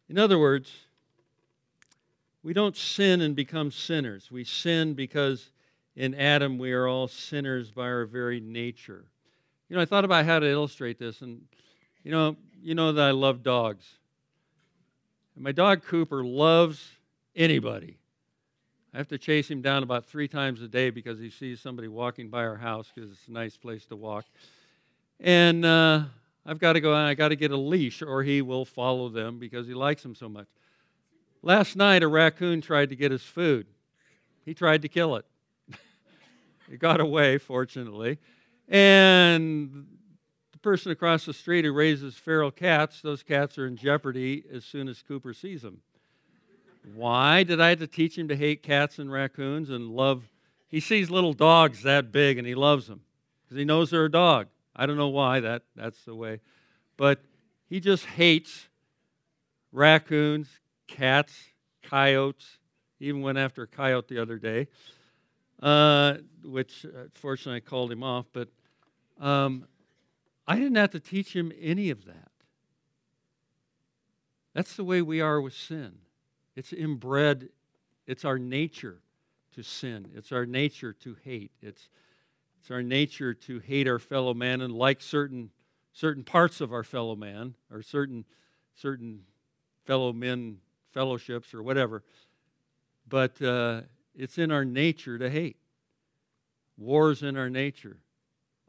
In 0.08 0.18
other 0.18 0.36
words, 0.36 0.70
we 2.42 2.52
don't 2.52 2.76
sin 2.76 3.20
and 3.20 3.36
become 3.36 3.70
sinners. 3.70 4.28
We 4.28 4.42
sin 4.42 4.94
because 4.94 5.52
in 5.94 6.14
Adam 6.16 6.58
we 6.58 6.72
are 6.72 6.88
all 6.88 7.06
sinners 7.06 7.70
by 7.70 7.84
our 7.84 8.06
very 8.06 8.40
nature. 8.40 9.04
You 9.68 9.76
know, 9.76 9.82
I 9.82 9.86
thought 9.86 10.04
about 10.04 10.24
how 10.24 10.40
to 10.40 10.50
illustrate 10.50 10.98
this, 10.98 11.22
and 11.22 11.42
you 12.02 12.10
know, 12.10 12.36
you 12.60 12.74
know 12.74 12.92
that 12.92 13.02
I 13.04 13.12
love 13.12 13.44
dogs. 13.44 13.84
And 15.36 15.44
my 15.44 15.52
dog 15.52 15.84
Cooper 15.84 16.24
loves 16.24 16.90
anybody. 17.36 17.98
I 18.94 18.98
have 18.98 19.08
to 19.08 19.18
chase 19.18 19.50
him 19.50 19.60
down 19.60 19.82
about 19.82 20.06
three 20.06 20.28
times 20.28 20.62
a 20.62 20.68
day 20.68 20.90
because 20.90 21.18
he 21.18 21.28
sees 21.28 21.60
somebody 21.60 21.88
walking 21.88 22.28
by 22.28 22.44
our 22.44 22.54
house 22.54 22.92
because 22.94 23.10
it's 23.10 23.26
a 23.26 23.32
nice 23.32 23.56
place 23.56 23.84
to 23.86 23.96
walk. 23.96 24.24
And 25.18 25.64
uh, 25.64 26.04
I've 26.46 26.60
got 26.60 26.74
to 26.74 26.80
go, 26.80 26.94
I 26.94 27.14
got 27.14 27.30
to 27.30 27.36
get 27.36 27.50
a 27.50 27.56
leash 27.56 28.02
or 28.02 28.22
he 28.22 28.40
will 28.40 28.64
follow 28.64 29.08
them 29.08 29.40
because 29.40 29.66
he 29.66 29.74
likes 29.74 30.04
them 30.04 30.14
so 30.14 30.28
much. 30.28 30.46
Last 31.42 31.74
night, 31.74 32.04
a 32.04 32.08
raccoon 32.08 32.60
tried 32.60 32.90
to 32.90 32.96
get 32.96 33.10
his 33.10 33.24
food. 33.24 33.66
He 34.44 34.54
tried 34.54 34.82
to 34.82 34.88
kill 34.88 35.16
it. 35.16 35.24
it 36.70 36.78
got 36.78 37.00
away, 37.00 37.38
fortunately. 37.38 38.18
And 38.68 39.86
the 40.52 40.58
person 40.58 40.92
across 40.92 41.26
the 41.26 41.34
street 41.34 41.64
who 41.64 41.72
raises 41.72 42.14
feral 42.14 42.52
cats, 42.52 43.00
those 43.00 43.24
cats 43.24 43.58
are 43.58 43.66
in 43.66 43.76
jeopardy 43.76 44.44
as 44.52 44.64
soon 44.64 44.86
as 44.86 45.02
Cooper 45.02 45.34
sees 45.34 45.62
them. 45.62 45.80
Why 46.92 47.42
did 47.44 47.60
I 47.60 47.70
have 47.70 47.78
to 47.78 47.86
teach 47.86 48.18
him 48.18 48.28
to 48.28 48.36
hate 48.36 48.62
cats 48.62 48.98
and 48.98 49.10
raccoons 49.10 49.70
and 49.70 49.90
love? 49.90 50.30
He 50.68 50.80
sees 50.80 51.08
little 51.08 51.32
dogs 51.32 51.82
that 51.82 52.12
big 52.12 52.36
and 52.36 52.46
he 52.46 52.54
loves 52.54 52.88
them 52.88 53.02
because 53.42 53.56
he 53.56 53.64
knows 53.64 53.90
they're 53.90 54.04
a 54.04 54.10
dog. 54.10 54.48
I 54.76 54.86
don't 54.86 54.96
know 54.96 55.08
why 55.08 55.40
that 55.40 55.62
that's 55.74 56.04
the 56.04 56.14
way, 56.14 56.40
but 56.96 57.22
he 57.68 57.80
just 57.80 58.04
hates 58.04 58.68
raccoons, 59.72 60.48
cats, 60.86 61.32
coyotes. 61.82 62.58
He 62.98 63.06
even 63.06 63.22
went 63.22 63.38
after 63.38 63.62
a 63.62 63.66
coyote 63.66 64.08
the 64.08 64.20
other 64.20 64.36
day, 64.36 64.68
uh, 65.62 66.14
which 66.44 66.84
uh, 66.84 67.04
fortunately 67.14 67.58
I 67.58 67.60
called 67.60 67.90
him 67.92 68.02
off. 68.02 68.26
But 68.32 68.48
um, 69.20 69.66
I 70.46 70.56
didn't 70.56 70.76
have 70.76 70.90
to 70.90 71.00
teach 71.00 71.34
him 71.34 71.52
any 71.60 71.90
of 71.90 72.04
that. 72.04 72.30
That's 74.54 74.76
the 74.76 74.84
way 74.84 75.02
we 75.02 75.20
are 75.20 75.40
with 75.40 75.54
sin. 75.54 75.98
It's 76.56 76.72
inbred, 76.72 77.48
it's 78.06 78.24
our 78.24 78.38
nature 78.38 78.98
to 79.54 79.62
sin, 79.62 80.08
it's 80.14 80.32
our 80.32 80.46
nature 80.46 80.92
to 80.92 81.16
hate. 81.24 81.52
It's, 81.62 81.88
it's 82.60 82.70
our 82.70 82.82
nature 82.82 83.34
to 83.34 83.58
hate 83.58 83.88
our 83.88 83.98
fellow 83.98 84.34
man 84.34 84.60
and 84.60 84.72
like 84.72 85.00
certain, 85.00 85.50
certain 85.92 86.24
parts 86.24 86.60
of 86.60 86.72
our 86.72 86.84
fellow 86.84 87.16
man 87.16 87.54
or 87.70 87.82
certain, 87.82 88.24
certain 88.74 89.22
fellow 89.84 90.12
men 90.12 90.58
fellowships 90.92 91.54
or 91.54 91.62
whatever. 91.62 92.02
But 93.08 93.40
uh, 93.42 93.82
it's 94.14 94.38
in 94.38 94.50
our 94.50 94.64
nature 94.64 95.18
to 95.18 95.28
hate. 95.28 95.56
War's 96.76 97.22
in 97.22 97.36
our 97.36 97.50
nature 97.50 97.98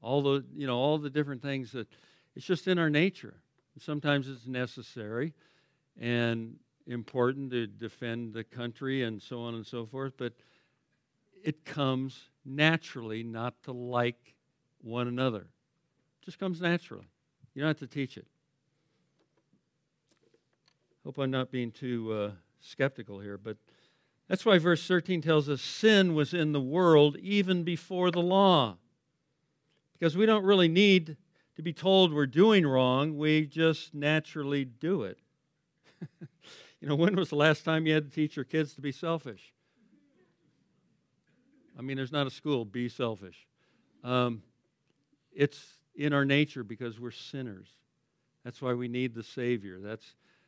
all 0.06 0.22
the 0.22 0.46
you 0.56 0.68
know 0.68 0.78
all 0.78 1.00
the 1.00 1.10
different 1.10 1.42
things 1.42 1.72
that 1.72 1.88
it's 2.36 2.46
just 2.46 2.68
in 2.68 2.78
our 2.78 2.90
nature. 2.90 3.34
sometimes 3.80 4.30
it's 4.30 4.46
necessary 4.46 5.34
and 6.00 6.58
important 6.88 7.52
to 7.52 7.68
defend 7.68 8.34
the 8.34 8.44
country 8.44 9.04
and 9.04 9.22
so 9.22 9.42
on 9.42 9.56
and 9.56 9.66
so 9.66 9.86
forth, 9.86 10.14
but 10.18 10.34
it 11.44 11.66
comes 11.66 12.30
naturally 12.46 13.24
not 13.24 13.62
to 13.64 13.72
like 13.72 14.36
one 14.82 15.08
another. 15.08 15.42
It 15.42 16.26
just 16.26 16.40
comes 16.40 16.62
naturally. 16.62 17.08
You 17.54 17.62
don't 17.62 17.70
have 17.70 17.80
to 17.80 17.88
teach 17.88 18.18
it. 18.18 18.28
Hope 21.04 21.18
I'm 21.18 21.32
not 21.32 21.52
being 21.52 21.72
too 21.72 22.12
uh, 22.14 22.32
skeptical 22.60 23.20
here, 23.20 23.38
but 23.38 23.58
that's 24.28 24.46
why 24.46 24.58
verse 24.58 24.88
13 24.88 25.22
tells 25.22 25.48
us 25.48 25.62
sin 25.62 26.16
was 26.16 26.34
in 26.34 26.52
the 26.52 26.62
world 26.62 27.16
even 27.18 27.64
before 27.64 28.10
the 28.10 28.22
law 28.22 28.78
because 29.94 30.18
we 30.18 30.26
don't 30.26 30.44
really 30.44 30.68
need 30.68 31.16
to 31.56 31.62
be 31.62 31.74
told 31.74 32.14
we're 32.14 32.26
doing 32.26 32.66
wrong, 32.66 33.18
we 33.18 33.46
just 33.46 33.94
naturally 33.94 34.66
do 34.66 35.04
it. 35.04 35.20
you 36.82 36.88
know, 36.88 36.96
when 36.96 37.16
was 37.16 37.30
the 37.30 37.36
last 37.36 37.64
time 37.64 37.86
you 37.86 37.94
had 37.94 38.10
to 38.10 38.16
teach 38.16 38.36
your 38.36 38.46
kids 38.46 38.74
to 38.76 38.82
be 38.82 38.92
selfish? 38.92 39.54
I 41.78 41.82
mean, 41.82 41.98
there's 41.98 42.12
not 42.12 42.28
a 42.28 42.32
school, 42.32 42.64
be 42.64 42.90
selfish. 42.90 43.48
Um, 44.04 44.44
it's 45.34 45.62
in 45.96 46.14
our 46.14 46.26
nature 46.26 46.64
because 46.64 47.00
we're 47.00 47.12
sinners. 47.12 47.68
That's 48.44 48.62
why 48.62 48.74
we 48.74 48.88
need 48.88 49.14
the 49.14 49.24
Savior. 49.24 49.80
That's, 49.82 50.06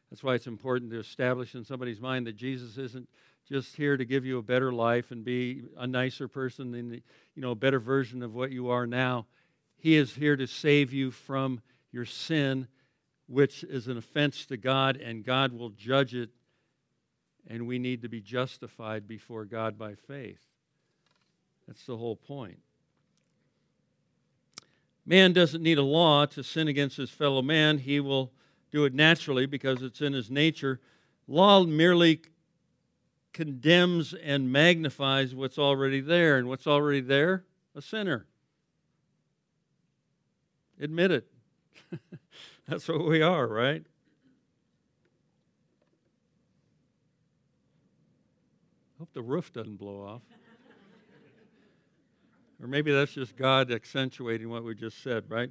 that's 0.09 0.23
why 0.23 0.35
it's 0.35 0.47
important 0.47 0.91
to 0.91 0.99
establish 0.99 1.55
in 1.55 1.65
somebody's 1.65 1.99
mind 1.99 2.27
that 2.27 2.37
Jesus 2.37 2.77
isn't 2.77 3.09
just 3.49 3.75
here 3.75 3.97
to 3.97 4.05
give 4.05 4.25
you 4.25 4.37
a 4.37 4.43
better 4.43 4.71
life 4.71 5.11
and 5.11 5.23
be 5.23 5.63
a 5.77 5.87
nicer 5.87 6.27
person 6.27 6.73
and 6.75 6.93
you 6.93 7.41
know 7.41 7.51
a 7.51 7.55
better 7.55 7.79
version 7.79 8.21
of 8.21 8.35
what 8.35 8.51
you 8.51 8.69
are 8.69 8.85
now 8.85 9.25
he 9.77 9.95
is 9.95 10.15
here 10.15 10.35
to 10.35 10.47
save 10.47 10.91
you 10.91 11.11
from 11.11 11.61
your 11.91 12.05
sin, 12.05 12.67
which 13.27 13.63
is 13.63 13.87
an 13.87 13.97
offense 13.97 14.45
to 14.45 14.57
God, 14.57 14.97
and 14.97 15.23
God 15.23 15.51
will 15.51 15.69
judge 15.69 16.15
it, 16.15 16.29
and 17.47 17.67
we 17.67 17.77
need 17.77 18.01
to 18.01 18.09
be 18.09 18.21
justified 18.21 19.07
before 19.07 19.45
God 19.45 19.77
by 19.77 19.95
faith. 19.95 20.39
That's 21.67 21.85
the 21.85 21.97
whole 21.97 22.15
point. 22.15 22.59
Man 25.05 25.31
doesn't 25.33 25.63
need 25.63 25.77
a 25.77 25.83
law 25.83 26.25
to 26.25 26.43
sin 26.43 26.67
against 26.67 26.97
his 26.97 27.09
fellow 27.09 27.41
man. 27.41 27.79
He 27.79 27.99
will 27.99 28.31
do 28.71 28.85
it 28.85 28.93
naturally 28.93 29.45
because 29.45 29.81
it's 29.81 30.01
in 30.01 30.13
his 30.13 30.29
nature. 30.29 30.81
Law 31.27 31.63
merely 31.63 32.21
condemns 33.31 34.13
and 34.13 34.51
magnifies 34.51 35.33
what's 35.33 35.57
already 35.57 36.01
there. 36.01 36.37
And 36.37 36.49
what's 36.49 36.67
already 36.67 37.01
there? 37.01 37.45
A 37.75 37.81
sinner. 37.81 38.25
Admit 40.79 41.11
it. 41.11 41.27
That's 42.67 42.87
what 42.89 43.07
we 43.07 43.21
are, 43.21 43.47
right? 43.47 43.83
Hope 48.99 49.09
the 49.13 49.21
roof 49.21 49.53
doesn't 49.53 49.77
blow 49.77 50.01
off. 50.01 50.21
or 52.61 52.67
maybe 52.67 52.91
that's 52.91 53.13
just 53.13 53.37
God 53.37 53.71
accentuating 53.71 54.49
what 54.49 54.65
we 54.65 54.75
just 54.75 55.01
said, 55.01 55.25
right? 55.29 55.49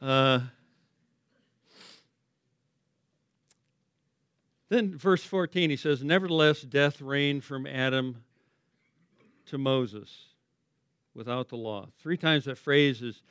Uh, 0.00 0.40
then, 4.68 4.96
verse 4.96 5.22
14, 5.22 5.70
he 5.70 5.76
says, 5.76 6.02
Nevertheless, 6.02 6.62
death 6.62 7.00
reigned 7.00 7.44
from 7.44 7.68
Adam 7.68 8.24
to 9.46 9.58
Moses 9.58 10.10
without 11.14 11.50
the 11.50 11.56
law. 11.56 11.88
Three 12.00 12.16
times 12.16 12.46
that 12.46 12.58
phrase 12.58 13.00
is 13.00 13.22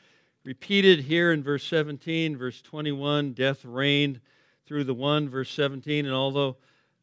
repeated 0.44 1.02
here 1.02 1.32
in 1.32 1.44
verse 1.44 1.64
17, 1.66 2.38
verse 2.38 2.62
21, 2.62 3.34
death 3.34 3.64
reigned 3.64 4.20
through 4.66 4.84
the 4.84 4.94
one, 4.94 5.30
verse 5.30 5.52
17, 5.52 6.06
and 6.06 6.16
although 6.16 6.58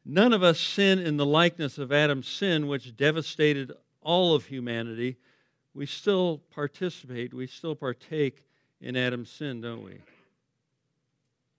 none 0.04 0.32
of 0.32 0.42
us 0.42 0.58
sin 0.58 0.98
in 0.98 1.16
the 1.16 1.26
likeness 1.26 1.78
of 1.78 1.92
Adam's 1.92 2.28
sin, 2.28 2.66
which 2.66 2.96
devastated 2.96 3.72
all 4.00 4.34
of 4.34 4.46
humanity, 4.46 5.16
we 5.74 5.86
still 5.86 6.42
participate, 6.50 7.32
we 7.32 7.46
still 7.46 7.74
partake 7.74 8.44
in 8.80 8.96
Adam's 8.96 9.30
sin, 9.30 9.60
don't 9.60 9.84
we? 9.84 9.98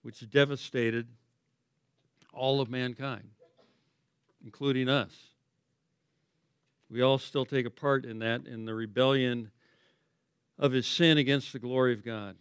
Which 0.02 0.28
devastated 0.30 1.06
all 2.32 2.60
of 2.60 2.70
mankind, 2.70 3.30
including 4.44 4.88
us. 4.88 5.12
We 6.90 7.02
all 7.02 7.18
still 7.18 7.44
take 7.44 7.66
a 7.66 7.70
part 7.70 8.04
in 8.04 8.18
that, 8.18 8.46
in 8.46 8.64
the 8.64 8.74
rebellion 8.74 9.52
of 10.60 10.72
his 10.72 10.86
sin 10.86 11.16
against 11.16 11.52
the 11.52 11.58
glory 11.58 11.94
of 11.94 12.04
God. 12.04 12.36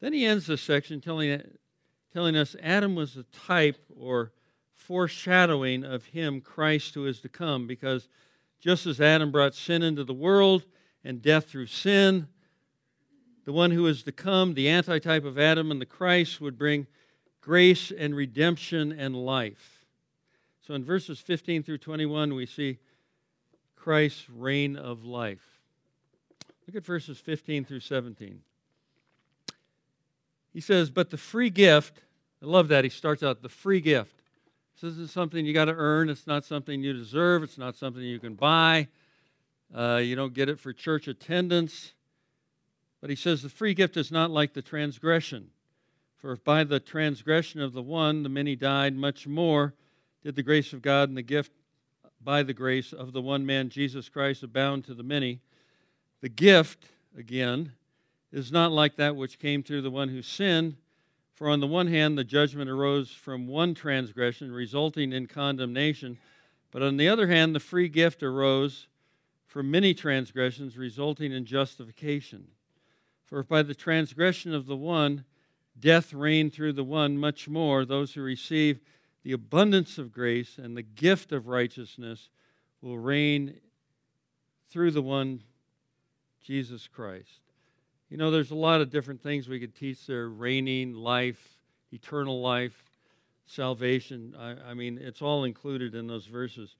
Then 0.00 0.12
he 0.12 0.26
ends 0.26 0.46
this 0.46 0.60
section 0.60 1.00
telling, 1.00 1.42
telling 2.12 2.36
us 2.36 2.54
Adam 2.62 2.94
was 2.94 3.16
a 3.16 3.24
type 3.24 3.82
or 3.98 4.32
foreshadowing 4.74 5.84
of 5.84 6.04
him, 6.04 6.42
Christ, 6.42 6.94
who 6.94 7.06
is 7.06 7.20
to 7.22 7.28
come, 7.28 7.66
because 7.66 8.08
just 8.60 8.86
as 8.86 9.00
Adam 9.00 9.32
brought 9.32 9.54
sin 9.54 9.82
into 9.82 10.04
the 10.04 10.14
world 10.14 10.66
and 11.02 11.22
death 11.22 11.46
through 11.46 11.66
sin, 11.66 12.28
the 13.46 13.52
one 13.52 13.70
who 13.70 13.86
is 13.86 14.02
to 14.02 14.12
come, 14.12 14.52
the 14.52 14.68
antitype 14.68 15.24
of 15.24 15.38
Adam 15.38 15.70
and 15.70 15.80
the 15.80 15.86
Christ, 15.86 16.40
would 16.42 16.58
bring 16.58 16.86
grace 17.40 17.90
and 17.90 18.14
redemption 18.14 18.92
and 18.92 19.16
life. 19.16 19.86
So 20.66 20.74
in 20.74 20.84
verses 20.84 21.18
15 21.18 21.62
through 21.62 21.78
21, 21.78 22.34
we 22.34 22.44
see 22.44 22.78
Christ's 23.74 24.28
reign 24.28 24.76
of 24.76 25.04
life. 25.04 25.57
Look 26.68 26.76
at 26.76 26.84
verses 26.84 27.18
15 27.18 27.64
through 27.64 27.80
17. 27.80 28.42
He 30.52 30.60
says, 30.60 30.90
But 30.90 31.08
the 31.08 31.16
free 31.16 31.48
gift, 31.48 32.02
I 32.42 32.46
love 32.46 32.68
that. 32.68 32.84
He 32.84 32.90
starts 32.90 33.22
out, 33.22 33.40
the 33.40 33.48
free 33.48 33.80
gift. 33.80 34.20
This 34.74 34.92
isn't 34.92 35.08
something 35.08 35.46
you 35.46 35.54
got 35.54 35.64
to 35.64 35.74
earn. 35.74 36.10
It's 36.10 36.26
not 36.26 36.44
something 36.44 36.82
you 36.82 36.92
deserve. 36.92 37.42
It's 37.42 37.56
not 37.56 37.74
something 37.74 38.02
you 38.02 38.18
can 38.18 38.34
buy. 38.34 38.88
Uh, 39.74 40.02
you 40.04 40.14
don't 40.14 40.34
get 40.34 40.50
it 40.50 40.60
for 40.60 40.74
church 40.74 41.08
attendance. 41.08 41.94
But 43.00 43.08
he 43.08 43.16
says 43.16 43.40
the 43.40 43.48
free 43.48 43.72
gift 43.72 43.96
is 43.96 44.12
not 44.12 44.30
like 44.30 44.52
the 44.52 44.60
transgression. 44.60 45.48
For 46.18 46.32
if 46.32 46.44
by 46.44 46.64
the 46.64 46.80
transgression 46.80 47.62
of 47.62 47.72
the 47.72 47.80
one 47.80 48.24
the 48.24 48.28
many 48.28 48.56
died, 48.56 48.94
much 48.94 49.26
more 49.26 49.72
did 50.22 50.36
the 50.36 50.42
grace 50.42 50.74
of 50.74 50.82
God 50.82 51.08
and 51.08 51.16
the 51.16 51.22
gift 51.22 51.50
by 52.22 52.42
the 52.42 52.52
grace 52.52 52.92
of 52.92 53.14
the 53.14 53.22
one 53.22 53.46
man, 53.46 53.70
Jesus 53.70 54.10
Christ, 54.10 54.42
abound 54.42 54.84
to 54.84 54.92
the 54.92 55.02
many. 55.02 55.40
The 56.20 56.28
gift, 56.28 56.86
again, 57.16 57.72
is 58.32 58.50
not 58.50 58.72
like 58.72 58.96
that 58.96 59.16
which 59.16 59.38
came 59.38 59.62
through 59.62 59.82
the 59.82 59.90
one 59.90 60.08
who 60.08 60.22
sinned. 60.22 60.76
For 61.34 61.48
on 61.48 61.60
the 61.60 61.66
one 61.66 61.86
hand, 61.86 62.18
the 62.18 62.24
judgment 62.24 62.68
arose 62.68 63.10
from 63.10 63.46
one 63.46 63.74
transgression, 63.74 64.50
resulting 64.50 65.12
in 65.12 65.26
condemnation. 65.26 66.18
But 66.70 66.82
on 66.82 66.96
the 66.96 67.08
other 67.08 67.28
hand, 67.28 67.54
the 67.54 67.60
free 67.60 67.88
gift 67.88 68.22
arose 68.22 68.88
from 69.46 69.70
many 69.70 69.94
transgressions, 69.94 70.76
resulting 70.76 71.32
in 71.32 71.44
justification. 71.44 72.48
For 73.24 73.40
if 73.40 73.48
by 73.48 73.62
the 73.62 73.74
transgression 73.74 74.52
of 74.52 74.66
the 74.66 74.76
one, 74.76 75.24
death 75.78 76.12
reigned 76.12 76.52
through 76.52 76.72
the 76.72 76.84
one, 76.84 77.16
much 77.16 77.48
more 77.48 77.84
those 77.84 78.14
who 78.14 78.22
receive 78.22 78.80
the 79.22 79.32
abundance 79.32 79.98
of 79.98 80.12
grace 80.12 80.58
and 80.58 80.76
the 80.76 80.82
gift 80.82 81.32
of 81.32 81.46
righteousness 81.46 82.28
will 82.82 82.98
reign 82.98 83.60
through 84.70 84.90
the 84.90 85.02
one, 85.02 85.42
Jesus 86.42 86.88
Christ. 86.88 87.40
You 88.08 88.16
know, 88.16 88.30
there's 88.30 88.50
a 88.50 88.56
lot 88.56 88.80
of 88.80 88.90
different 88.90 89.22
things 89.22 89.48
we 89.48 89.60
could 89.60 89.74
teach 89.74 90.06
there 90.06 90.28
reigning, 90.28 90.94
life, 90.94 91.58
eternal 91.92 92.40
life, 92.40 92.84
salvation. 93.46 94.34
I, 94.38 94.70
I 94.70 94.74
mean, 94.74 94.98
it's 94.98 95.20
all 95.20 95.44
included 95.44 95.94
in 95.94 96.06
those 96.06 96.26
verses. 96.26 96.74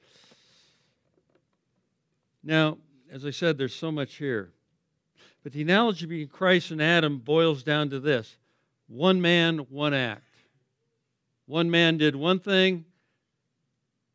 Now, 2.42 2.78
as 3.10 3.26
I 3.26 3.30
said, 3.30 3.58
there's 3.58 3.74
so 3.74 3.92
much 3.92 4.14
here. 4.16 4.52
But 5.42 5.52
the 5.52 5.62
analogy 5.62 6.06
between 6.06 6.28
Christ 6.28 6.70
and 6.70 6.82
Adam 6.82 7.18
boils 7.18 7.62
down 7.62 7.90
to 7.90 8.00
this 8.00 8.36
one 8.86 9.20
man, 9.20 9.58
one 9.70 9.94
act. 9.94 10.22
One 11.46 11.70
man 11.70 11.96
did 11.96 12.14
one 12.16 12.40
thing, 12.40 12.84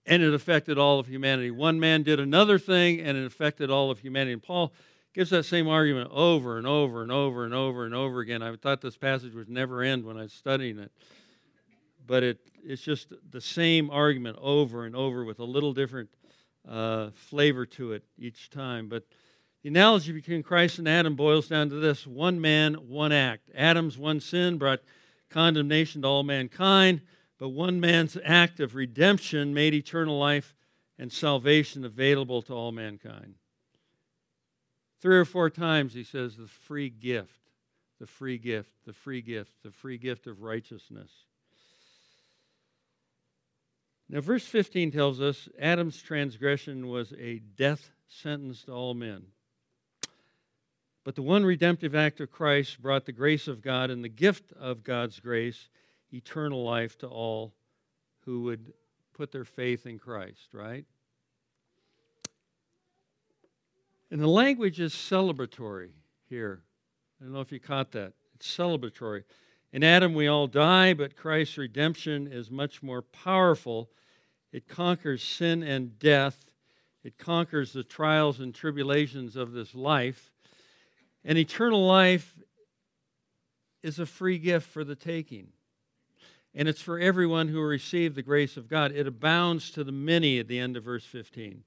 and 0.06 0.22
it 0.22 0.34
affected 0.34 0.78
all 0.78 1.00
of 1.00 1.08
humanity. 1.08 1.50
One 1.52 1.80
man 1.80 2.04
did 2.04 2.20
another 2.20 2.60
thing, 2.60 3.00
and 3.00 3.18
it 3.18 3.26
affected 3.26 3.72
all 3.72 3.90
of 3.90 4.00
humanity. 4.00 4.34
And 4.34 4.44
Paul 4.44 4.72
gives 5.14 5.30
that 5.30 5.44
same 5.44 5.68
argument 5.68 6.10
over 6.12 6.58
and 6.58 6.66
over 6.66 7.04
and 7.04 7.12
over 7.12 7.46
and 7.46 7.54
over 7.54 7.86
and 7.86 7.94
over 7.94 8.20
again. 8.20 8.42
I 8.42 8.56
thought 8.56 8.82
this 8.82 8.98
passage 8.98 9.34
would 9.34 9.50
never 9.50 9.82
end 9.82 10.06
when 10.06 10.18
I 10.18 10.24
was 10.24 10.34
studying 10.34 10.80
it. 10.80 10.92
But 12.06 12.24
it, 12.24 12.40
it's 12.64 12.82
just 12.82 13.14
the 13.30 13.42
same 13.42 13.90
argument 13.90 14.38
over 14.42 14.86
and 14.86 14.96
over 14.96 15.24
with 15.24 15.40
a 15.40 15.46
little 15.46 15.74
different 15.74 16.10
uh, 16.68 17.12
flavor 17.14 17.66
to 17.66 17.94
it 17.94 18.04
each 18.18 18.50
time. 18.50 18.90
But 18.90 19.06
the 19.62 19.70
analogy 19.70 20.12
between 20.12 20.44
Christ 20.44 20.80
and 20.80 20.88
Adam 20.88 21.16
boils 21.16 21.48
down 21.48 21.70
to 21.70 21.76
this 21.76 22.06
one 22.06 22.42
man, 22.42 22.74
one 22.74 23.12
act. 23.12 23.50
Adam's 23.56 23.98
one 23.98 24.20
sin 24.20 24.58
brought 24.58 24.82
condemnation 25.30 26.02
to 26.02 26.08
all 26.08 26.24
mankind 26.24 27.02
but 27.44 27.50
one 27.50 27.82
man's 27.82 28.18
act 28.24 28.62
of 28.62 28.74
redemption 28.74 29.54
made 29.54 29.74
eternal 29.74 30.18
life 30.18 30.56
and 30.98 31.12
salvation 31.12 31.84
available 31.84 32.42
to 32.44 32.54
all 32.54 32.72
mankind. 32.72 33.36
Three 35.04 35.18
or 35.18 35.26
four 35.26 35.50
times 35.50 35.94
he 35.94 36.06
says 36.06 36.38
the 36.38 36.48
free 36.48 36.90
gift, 36.90 37.50
the 38.00 38.08
free 38.08 38.38
gift, 38.38 38.72
the 38.86 38.94
free 38.94 39.22
gift, 39.22 39.52
the 39.62 39.70
free 39.70 39.98
gift 39.98 40.28
of 40.28 40.44
righteousness. 40.44 41.12
Now, 44.08 44.22
verse 44.22 44.46
15 44.46 44.92
tells 44.92 45.20
us 45.20 45.50
Adam's 45.60 46.02
transgression 46.02 46.88
was 46.88 47.12
a 47.20 47.40
death 47.40 47.92
sentence 48.08 48.64
to 48.64 48.72
all 48.72 48.94
men. 48.94 49.24
But 51.04 51.16
the 51.16 51.22
one 51.22 51.44
redemptive 51.44 51.94
act 51.94 52.22
of 52.22 52.32
Christ 52.32 52.82
brought 52.82 53.06
the 53.06 53.12
grace 53.12 53.50
of 53.50 53.62
God 53.62 53.90
and 53.90 54.06
the 54.06 54.10
gift 54.10 54.54
of 54.54 54.86
God's 54.86 55.20
grace 55.20 55.68
eternal 56.14 56.64
life 56.64 56.98
to 57.00 57.08
all 57.08 57.54
who 58.22 58.44
would 58.44 58.72
put 59.12 59.34
their 59.34 59.44
faith 59.44 59.86
in 59.86 60.00
Christ, 60.00 60.54
right? 60.54 60.86
And 64.14 64.22
the 64.22 64.28
language 64.28 64.80
is 64.80 64.94
celebratory 64.94 65.90
here. 66.30 66.62
I 67.20 67.24
don't 67.24 67.34
know 67.34 67.42
if 67.42 67.52
you 67.52 67.60
caught 67.60 67.94
that. 67.94 68.14
It's 68.36 68.46
celebratory. 68.56 69.24
In 69.72 69.84
Adam, 69.84 70.14
we 70.14 70.28
all 70.28 70.46
die, 70.46 70.94
but 70.94 71.16
Christ's 71.16 71.58
redemption 71.58 72.28
is 72.28 72.52
much 72.52 72.84
more 72.84 73.02
powerful. 73.02 73.90
It 74.52 74.68
conquers 74.68 75.24
sin 75.24 75.64
and 75.64 75.98
death, 75.98 76.46
it 77.04 77.18
conquers 77.18 77.74
the 77.74 77.84
trials 77.84 78.40
and 78.40 78.54
tribulations 78.54 79.36
of 79.36 79.52
this 79.52 79.74
life. 79.74 80.32
And 81.26 81.36
eternal 81.40 81.84
life 81.84 82.36
is 83.82 83.98
a 83.98 84.06
free 84.06 84.38
gift 84.38 84.70
for 84.70 84.84
the 84.84 84.96
taking 84.96 85.48
and 86.54 86.68
it's 86.68 86.84
for 86.84 87.00
everyone 87.00 87.48
who 87.48 87.60
received 87.62 88.14
the 88.14 88.22
grace 88.22 88.58
of 88.58 88.68
God. 88.68 88.92
It 88.92 89.08
abounds 89.08 89.72
to 89.72 89.84
the 89.84 89.92
many 89.92 90.38
at 90.38 90.48
the 90.48 90.60
end 90.60 90.78
of 90.78 90.84
verse 90.84 91.04
15. 91.04 91.64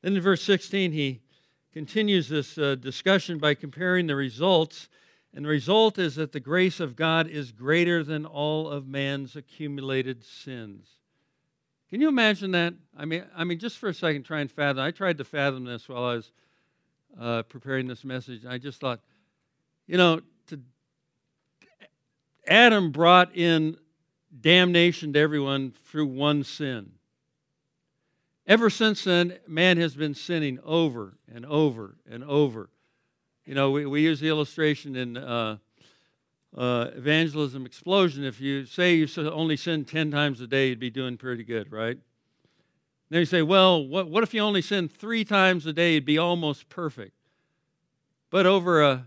Then 0.00 0.16
in 0.16 0.22
verse 0.22 0.42
16, 0.42 0.92
he 0.92 1.20
continues 1.76 2.30
this 2.30 2.56
uh, 2.56 2.74
discussion 2.74 3.36
by 3.36 3.52
comparing 3.52 4.06
the 4.06 4.16
results. 4.16 4.88
And 5.34 5.44
the 5.44 5.50
result 5.50 5.98
is 5.98 6.14
that 6.14 6.32
the 6.32 6.40
grace 6.40 6.80
of 6.80 6.96
God 6.96 7.28
is 7.28 7.52
greater 7.52 8.02
than 8.02 8.24
all 8.24 8.70
of 8.70 8.88
man's 8.88 9.36
accumulated 9.36 10.24
sins. 10.24 10.86
Can 11.90 12.00
you 12.00 12.08
imagine 12.08 12.52
that? 12.52 12.72
I 12.96 13.04
mean, 13.04 13.24
I 13.36 13.44
mean, 13.44 13.58
just 13.58 13.76
for 13.76 13.90
a 13.90 13.92
second, 13.94 14.22
try 14.22 14.40
and 14.40 14.50
fathom. 14.50 14.78
I 14.78 14.90
tried 14.90 15.18
to 15.18 15.24
fathom 15.24 15.66
this 15.66 15.86
while 15.86 16.02
I 16.02 16.14
was 16.14 16.32
uh, 17.20 17.42
preparing 17.42 17.88
this 17.88 18.04
message. 18.04 18.46
I 18.46 18.56
just 18.56 18.80
thought, 18.80 19.00
you 19.86 19.98
know, 19.98 20.22
to, 20.46 20.58
Adam 22.48 22.90
brought 22.90 23.36
in 23.36 23.76
damnation 24.40 25.12
to 25.12 25.18
everyone 25.18 25.74
through 25.84 26.06
one 26.06 26.42
sin. 26.42 26.92
Ever 28.46 28.70
since 28.70 29.02
then, 29.02 29.38
man 29.48 29.76
has 29.78 29.96
been 29.96 30.14
sinning 30.14 30.60
over 30.64 31.16
and 31.32 31.44
over 31.44 31.96
and 32.08 32.22
over. 32.22 32.70
You 33.44 33.54
know, 33.54 33.72
we, 33.72 33.86
we 33.86 34.02
use 34.02 34.20
the 34.20 34.28
illustration 34.28 34.94
in 34.94 35.16
uh, 35.16 35.56
uh, 36.56 36.90
Evangelism 36.94 37.66
Explosion. 37.66 38.24
If 38.24 38.40
you 38.40 38.64
say 38.64 38.94
you 38.94 39.08
only 39.30 39.56
sin 39.56 39.84
10 39.84 40.12
times 40.12 40.40
a 40.40 40.46
day, 40.46 40.68
you'd 40.68 40.78
be 40.78 40.90
doing 40.90 41.16
pretty 41.16 41.42
good, 41.42 41.72
right? 41.72 41.98
Then 43.10 43.20
you 43.20 43.26
say, 43.26 43.42
well, 43.42 43.84
what, 43.84 44.08
what 44.08 44.22
if 44.22 44.32
you 44.32 44.40
only 44.40 44.62
sin 44.62 44.88
three 44.88 45.24
times 45.24 45.66
a 45.66 45.72
day? 45.72 45.94
It'd 45.94 46.04
be 46.04 46.18
almost 46.18 46.68
perfect. 46.68 47.14
But 48.30 48.46
over 48.46 48.82
a 48.82 49.06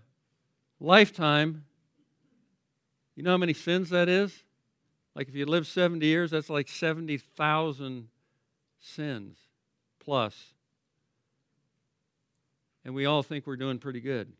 lifetime, 0.82 1.63
you 3.15 3.23
know 3.23 3.32
how 3.32 3.38
many 3.38 3.54
sins 3.54 3.89
that 3.89 4.10
is? 4.10 4.43
Like 5.15 5.30
if 5.30 5.36
you 5.36 5.45
live 5.45 5.65
70 5.65 6.06
years, 6.06 6.32
that's 6.32 6.49
like 6.49 6.67
70,000 6.67 8.08
sins 8.80 9.38
plus. 10.00 10.54
And 12.84 12.96
we 12.96 13.06
all 13.06 13.24
think 13.24 13.46
we're 13.46 13.58
doing 13.58 13.78
pretty 13.78 14.02
good. 14.02 14.34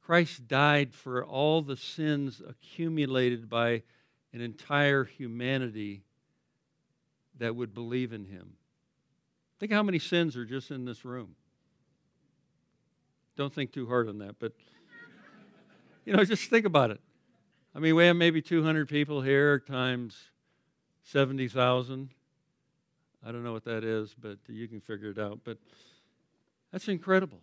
Christ 0.00 0.46
died 0.46 0.94
for 0.94 1.24
all 1.24 1.62
the 1.62 1.76
sins 1.76 2.42
accumulated 2.46 3.48
by 3.48 3.82
an 4.32 4.40
entire 4.40 5.04
humanity 5.04 6.02
that 7.38 7.56
would 7.56 7.74
believe 7.74 8.12
in 8.12 8.26
him. 8.26 8.54
Think 9.58 9.72
how 9.72 9.82
many 9.82 9.98
sins 9.98 10.36
are 10.36 10.44
just 10.44 10.70
in 10.70 10.84
this 10.84 11.04
room. 11.04 11.36
Don't 13.36 13.52
think 13.52 13.72
too 13.72 13.86
hard 13.86 14.08
on 14.08 14.18
that, 14.18 14.36
but 14.38 14.52
you 16.04 16.12
know, 16.12 16.24
just 16.24 16.50
think 16.50 16.66
about 16.66 16.90
it. 16.90 17.00
I 17.74 17.78
mean, 17.78 17.96
we 17.96 18.06
have 18.06 18.16
maybe 18.16 18.42
200 18.42 18.88
people 18.88 19.22
here 19.22 19.58
times 19.58 20.16
70,000. 21.02 22.10
I 23.26 23.32
don't 23.32 23.42
know 23.42 23.52
what 23.52 23.64
that 23.64 23.84
is, 23.84 24.14
but 24.20 24.38
you 24.48 24.68
can 24.68 24.80
figure 24.80 25.10
it 25.10 25.18
out. 25.18 25.40
But 25.44 25.56
that's 26.70 26.88
incredible. 26.88 27.40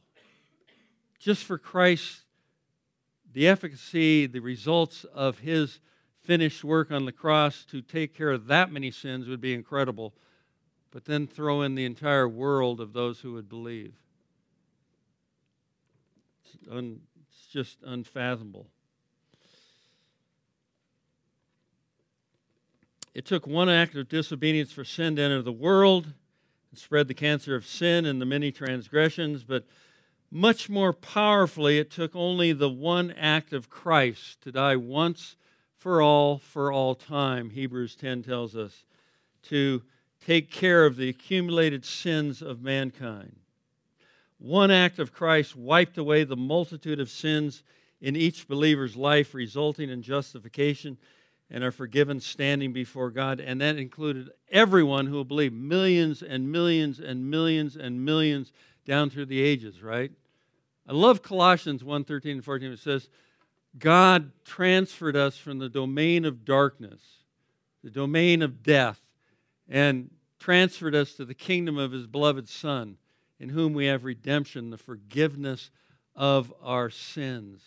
Just 1.18 1.44
for 1.44 1.58
Christ, 1.58 2.22
the 3.34 3.48
efficacy, 3.48 4.28
the 4.28 4.42
results 4.42 5.06
of 5.06 5.40
his 5.40 5.80
finished 6.22 6.64
work 6.64 6.92
on 6.92 7.06
the 7.06 7.12
cross 7.12 7.66
to 7.66 7.82
take 7.82 8.16
care 8.16 8.30
of 8.30 8.46
that 8.48 8.72
many 8.72 8.92
sins 8.92 9.28
would 9.28 9.42
be 9.42 9.54
incredible. 9.54 10.14
But 10.92 11.06
then 11.06 11.26
throw 11.26 11.62
in 11.62 11.76
the 11.76 11.86
entire 11.86 12.28
world 12.28 12.80
of 12.80 12.94
those 12.94 13.22
who 13.22 13.34
would 13.34 13.50
believe. 13.50 13.94
It's, 16.46 16.58
un, 16.70 17.00
it's 17.28 17.48
just 17.48 17.78
unfathomable. 17.84 18.68
It 23.14 23.26
took 23.26 23.46
one 23.46 23.70
act 23.70 23.96
of 23.96 24.08
disobedience 24.08 24.72
for 24.72 24.86
sin 24.86 25.18
to 25.18 25.22
enter 25.22 25.42
the 25.42 25.52
world 25.52 26.06
and 26.72 26.80
spread 26.80 27.08
the 27.08 27.14
cancer 27.14 27.56
of 27.56 27.66
sin 27.66 28.06
and 28.06 28.22
the 28.22 28.26
many 28.26 28.52
transgressions, 28.52 29.44
but 29.44 29.66
much 30.32 30.70
more 30.70 30.94
powerfully, 30.94 31.78
it 31.78 31.92
took 31.92 32.16
only 32.16 32.54
the 32.54 32.70
one 32.70 33.12
act 33.12 33.52
of 33.52 33.70
Christ 33.70 34.42
to 34.44 34.52
die 34.52 34.78
once 34.78 35.36
for 35.76 36.02
all, 36.02 36.38
for 36.38 36.72
all 36.72 36.96
time, 36.96 37.50
Hebrews 37.50 37.96
10 37.96 38.24
tells 38.24 38.56
us, 38.56 38.86
to 39.44 39.82
take 40.26 40.50
care 40.50 40.86
of 40.86 40.96
the 40.96 41.10
accumulated 41.10 41.84
sins 41.84 42.42
of 42.42 42.62
mankind. 42.62 43.36
One 44.38 44.72
act 44.72 45.00
of 45.00 45.12
Christ 45.12 45.56
wiped 45.56 45.98
away 45.98 46.24
the 46.24 46.38
multitude 46.38 47.00
of 47.00 47.10
sins 47.10 47.62
in 48.00 48.16
each 48.16 48.48
believer's 48.48 48.96
life, 48.96 49.34
resulting 49.34 49.90
in 49.90 50.02
justification 50.02 50.98
and 51.52 51.64
are 51.64 51.72
forgiven 51.72 52.20
standing 52.22 52.72
before 52.72 53.12
God. 53.12 53.42
And 53.42 53.60
that 53.60 53.76
included 53.76 54.30
everyone 54.50 55.08
who 55.08 55.16
will 55.16 55.26
believe, 55.26 55.52
millions 55.52 56.24
and 56.24 56.50
millions 56.50 57.00
and 57.00 57.30
millions 57.30 57.76
and 57.76 58.04
millions 58.04 58.54
down 58.86 59.10
through 59.10 59.26
the 59.26 59.42
ages, 59.42 59.84
right? 59.84 60.12
I 60.88 60.94
love 60.94 61.22
Colossians 61.22 61.84
1 61.84 62.06
13 62.06 62.38
and 62.38 62.46
14. 62.46 62.72
It 62.72 62.80
says, 62.80 63.10
God 63.78 64.32
transferred 64.46 65.16
us 65.16 65.38
from 65.38 65.60
the 65.60 65.70
domain 65.70 66.26
of 66.26 66.46
darkness, 66.46 67.02
the 67.84 67.92
domain 67.92 68.42
of 68.42 68.64
death, 68.64 69.02
and 69.70 70.10
transferred 70.40 70.96
us 70.96 71.14
to 71.14 71.26
the 71.26 71.34
kingdom 71.34 71.78
of 71.78 71.92
his 71.92 72.08
beloved 72.08 72.50
Son, 72.50 72.98
in 73.40 73.50
whom 73.50 73.74
we 73.74 73.86
have 73.86 74.04
redemption, 74.04 74.70
the 74.70 74.78
forgiveness 74.78 75.70
of 76.16 76.54
our 76.62 76.90
sins. 76.90 77.62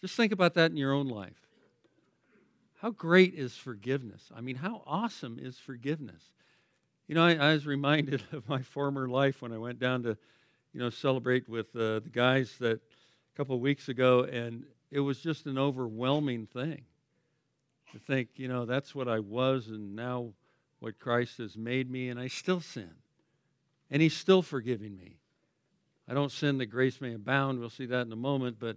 Just 0.00 0.16
think 0.16 0.32
about 0.32 0.54
that 0.54 0.70
in 0.70 0.76
your 0.76 0.92
own 0.92 1.08
life. 1.08 1.42
How 2.82 2.90
great 2.90 3.34
is 3.34 3.56
forgiveness? 3.56 4.32
I 4.36 4.40
mean, 4.40 4.56
how 4.56 4.82
awesome 4.88 5.38
is 5.40 5.56
forgiveness? 5.56 6.20
You 7.06 7.14
know, 7.14 7.22
I, 7.22 7.36
I, 7.36 7.52
was 7.52 7.64
reminded 7.64 8.24
of 8.32 8.48
my 8.48 8.62
former 8.62 9.08
life 9.08 9.40
when 9.40 9.52
I 9.52 9.58
went 9.58 9.78
down 9.78 10.02
to, 10.02 10.18
you 10.72 10.80
know, 10.80 10.90
celebrate 10.90 11.48
with 11.48 11.76
uh, 11.76 12.00
the 12.00 12.10
guys 12.12 12.56
that 12.58 12.80
a 12.80 13.36
couple 13.36 13.54
of 13.54 13.60
weeks 13.60 13.88
ago, 13.88 14.24
and 14.24 14.64
it 14.90 14.98
was 14.98 15.20
just 15.20 15.46
an 15.46 15.58
overwhelming 15.58 16.46
thing 16.46 16.82
to 17.92 18.00
think, 18.00 18.30
you 18.34 18.48
know, 18.48 18.66
that's 18.66 18.96
what 18.96 19.06
I 19.06 19.20
was, 19.20 19.68
and 19.68 19.94
now 19.94 20.32
what 20.80 20.98
Christ 20.98 21.38
has 21.38 21.56
made 21.56 21.88
me, 21.88 22.08
and 22.08 22.18
I 22.18 22.26
still 22.26 22.60
sin. 22.60 22.90
And 23.92 24.02
He's 24.02 24.16
still 24.16 24.42
forgiving 24.42 24.96
me. 24.96 25.18
I 26.08 26.14
don't 26.14 26.32
sin 26.32 26.58
that 26.58 26.66
grace 26.66 27.00
may 27.00 27.14
abound. 27.14 27.60
We'll 27.60 27.70
see 27.70 27.86
that 27.86 28.06
in 28.06 28.12
a 28.12 28.16
moment, 28.16 28.56
but 28.58 28.76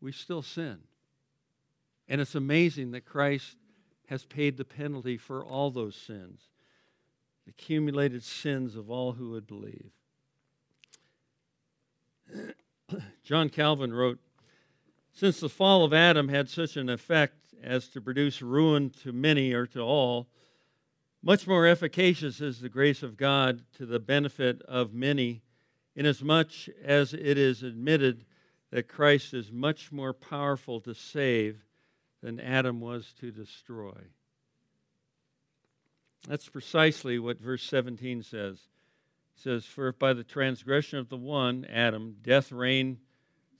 we 0.00 0.10
still 0.10 0.40
sin. 0.40 0.78
And 2.08 2.20
it's 2.20 2.34
amazing 2.34 2.90
that 2.92 3.04
Christ 3.04 3.56
has 4.08 4.24
paid 4.24 4.56
the 4.56 4.64
penalty 4.64 5.16
for 5.16 5.44
all 5.44 5.70
those 5.70 5.96
sins, 5.96 6.42
the 7.44 7.50
accumulated 7.50 8.22
sins 8.22 8.76
of 8.76 8.90
all 8.90 9.12
who 9.12 9.30
would 9.30 9.46
believe. 9.46 9.90
John 13.24 13.48
Calvin 13.48 13.92
wrote 13.92 14.18
Since 15.12 15.40
the 15.40 15.48
fall 15.48 15.84
of 15.84 15.92
Adam 15.94 16.28
had 16.28 16.48
such 16.48 16.76
an 16.76 16.88
effect 16.88 17.36
as 17.62 17.88
to 17.88 18.00
produce 18.00 18.42
ruin 18.42 18.90
to 19.02 19.12
many 19.12 19.52
or 19.52 19.66
to 19.68 19.80
all, 19.80 20.28
much 21.22 21.46
more 21.46 21.66
efficacious 21.66 22.40
is 22.40 22.60
the 22.60 22.68
grace 22.68 23.02
of 23.02 23.16
God 23.16 23.62
to 23.76 23.86
the 23.86 24.00
benefit 24.00 24.60
of 24.62 24.92
many, 24.92 25.42
inasmuch 25.94 26.50
as 26.84 27.14
it 27.14 27.38
is 27.38 27.62
admitted 27.62 28.24
that 28.72 28.88
Christ 28.88 29.32
is 29.32 29.52
much 29.52 29.92
more 29.92 30.12
powerful 30.12 30.80
to 30.80 30.94
save 30.94 31.64
than 32.22 32.40
Adam 32.40 32.80
was 32.80 33.12
to 33.20 33.30
destroy. 33.30 33.96
That's 36.28 36.48
precisely 36.48 37.18
what 37.18 37.40
verse 37.40 37.64
17 37.64 38.22
says. 38.22 38.58
It 39.36 39.42
says, 39.42 39.64
For 39.64 39.88
if 39.88 39.98
by 39.98 40.12
the 40.12 40.22
transgression 40.22 40.98
of 40.98 41.08
the 41.08 41.16
one, 41.16 41.66
Adam, 41.70 42.16
death 42.22 42.52
reigned 42.52 42.98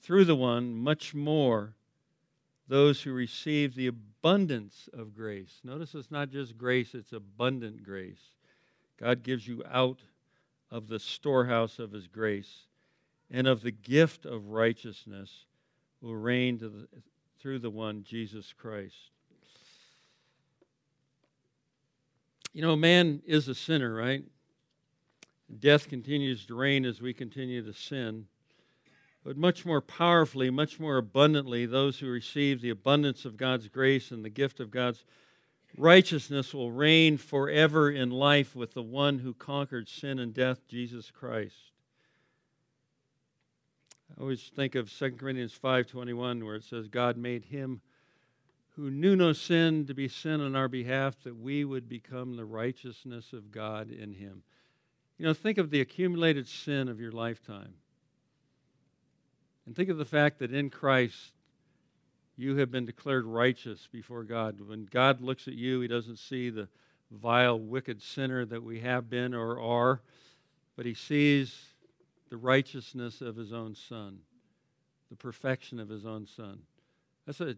through 0.00 0.24
the 0.24 0.36
one, 0.36 0.74
much 0.74 1.14
more 1.14 1.74
those 2.68 3.02
who 3.02 3.12
receive 3.12 3.74
the 3.74 3.88
abundance 3.88 4.88
of 4.92 5.14
grace. 5.14 5.60
Notice 5.64 5.94
it's 5.94 6.10
not 6.10 6.30
just 6.30 6.56
grace, 6.56 6.94
it's 6.94 7.12
abundant 7.12 7.82
grace. 7.82 8.36
God 8.98 9.22
gives 9.22 9.48
you 9.48 9.62
out 9.70 9.98
of 10.70 10.88
the 10.88 11.00
storehouse 11.00 11.78
of 11.78 11.92
his 11.92 12.06
grace 12.06 12.66
and 13.30 13.46
of 13.46 13.62
the 13.62 13.72
gift 13.72 14.24
of 14.24 14.50
righteousness 14.50 15.46
will 16.00 16.16
reign 16.16 16.58
to 16.58 16.68
the, 16.68 16.88
through 17.42 17.58
the 17.58 17.70
one, 17.70 18.04
Jesus 18.04 18.54
Christ. 18.56 19.10
You 22.52 22.62
know, 22.62 22.76
man 22.76 23.20
is 23.26 23.48
a 23.48 23.54
sinner, 23.54 23.92
right? 23.92 24.22
Death 25.58 25.88
continues 25.88 26.46
to 26.46 26.54
reign 26.54 26.84
as 26.84 27.02
we 27.02 27.12
continue 27.12 27.64
to 27.64 27.72
sin. 27.72 28.26
But 29.24 29.36
much 29.36 29.66
more 29.66 29.80
powerfully, 29.80 30.50
much 30.50 30.78
more 30.78 30.98
abundantly, 30.98 31.66
those 31.66 31.98
who 31.98 32.08
receive 32.08 32.60
the 32.60 32.70
abundance 32.70 33.24
of 33.24 33.36
God's 33.36 33.66
grace 33.66 34.12
and 34.12 34.24
the 34.24 34.30
gift 34.30 34.60
of 34.60 34.70
God's 34.70 35.04
righteousness 35.76 36.54
will 36.54 36.70
reign 36.70 37.16
forever 37.16 37.90
in 37.90 38.10
life 38.10 38.54
with 38.54 38.74
the 38.74 38.82
one 38.82 39.18
who 39.18 39.34
conquered 39.34 39.88
sin 39.88 40.20
and 40.20 40.32
death, 40.32 40.68
Jesus 40.68 41.10
Christ. 41.10 41.71
I 44.16 44.20
always 44.20 44.50
think 44.54 44.74
of 44.74 44.90
2 44.90 45.12
Corinthians 45.18 45.52
5:21 45.52 46.44
where 46.44 46.56
it 46.56 46.64
says 46.64 46.88
God 46.88 47.16
made 47.16 47.46
him 47.46 47.80
who 48.76 48.90
knew 48.90 49.16
no 49.16 49.32
sin 49.32 49.86
to 49.86 49.94
be 49.94 50.08
sin 50.08 50.40
on 50.40 50.56
our 50.56 50.68
behalf 50.68 51.22
that 51.24 51.36
we 51.36 51.64
would 51.64 51.88
become 51.88 52.36
the 52.36 52.44
righteousness 52.44 53.32
of 53.32 53.52
God 53.52 53.90
in 53.90 54.12
him. 54.12 54.42
You 55.18 55.26
know, 55.26 55.34
think 55.34 55.58
of 55.58 55.70
the 55.70 55.80
accumulated 55.80 56.48
sin 56.48 56.88
of 56.88 56.98
your 56.98 57.12
lifetime. 57.12 57.74
And 59.66 59.76
think 59.76 59.90
of 59.90 59.98
the 59.98 60.04
fact 60.04 60.38
that 60.38 60.52
in 60.52 60.70
Christ 60.70 61.32
you 62.36 62.56
have 62.56 62.70
been 62.70 62.86
declared 62.86 63.26
righteous 63.26 63.88
before 63.92 64.24
God. 64.24 64.60
When 64.60 64.86
God 64.86 65.20
looks 65.20 65.46
at 65.46 65.54
you, 65.54 65.80
he 65.80 65.88
doesn't 65.88 66.18
see 66.18 66.48
the 66.48 66.68
vile, 67.10 67.58
wicked 67.58 68.00
sinner 68.02 68.46
that 68.46 68.62
we 68.62 68.80
have 68.80 69.10
been 69.10 69.34
or 69.34 69.60
are, 69.60 70.00
but 70.76 70.86
he 70.86 70.94
sees 70.94 71.71
the 72.32 72.38
righteousness 72.38 73.20
of 73.20 73.36
his 73.36 73.52
own 73.52 73.74
son, 73.74 74.18
the 75.10 75.16
perfection 75.16 75.78
of 75.78 75.90
his 75.90 76.06
own 76.06 76.26
son. 76.26 76.58
That's 77.26 77.42
a, 77.42 77.56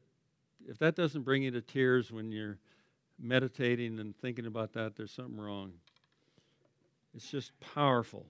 if 0.66 0.78
that 0.80 0.96
doesn't 0.96 1.22
bring 1.22 1.44
you 1.44 1.52
to 1.52 1.60
tears 1.60 2.10
when 2.10 2.32
you're 2.32 2.58
meditating 3.16 4.00
and 4.00 4.18
thinking 4.18 4.46
about 4.46 4.72
that, 4.72 4.96
there's 4.96 5.12
something 5.12 5.40
wrong. 5.40 5.74
It's 7.14 7.30
just 7.30 7.52
powerful. 7.60 8.26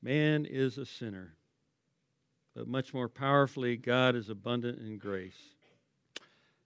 Man 0.00 0.46
is 0.46 0.78
a 0.78 0.86
sinner, 0.86 1.34
but 2.56 2.66
much 2.66 2.94
more 2.94 3.10
powerfully, 3.10 3.76
God 3.76 4.16
is 4.16 4.30
abundant 4.30 4.78
in 4.78 4.96
grace. 4.96 5.51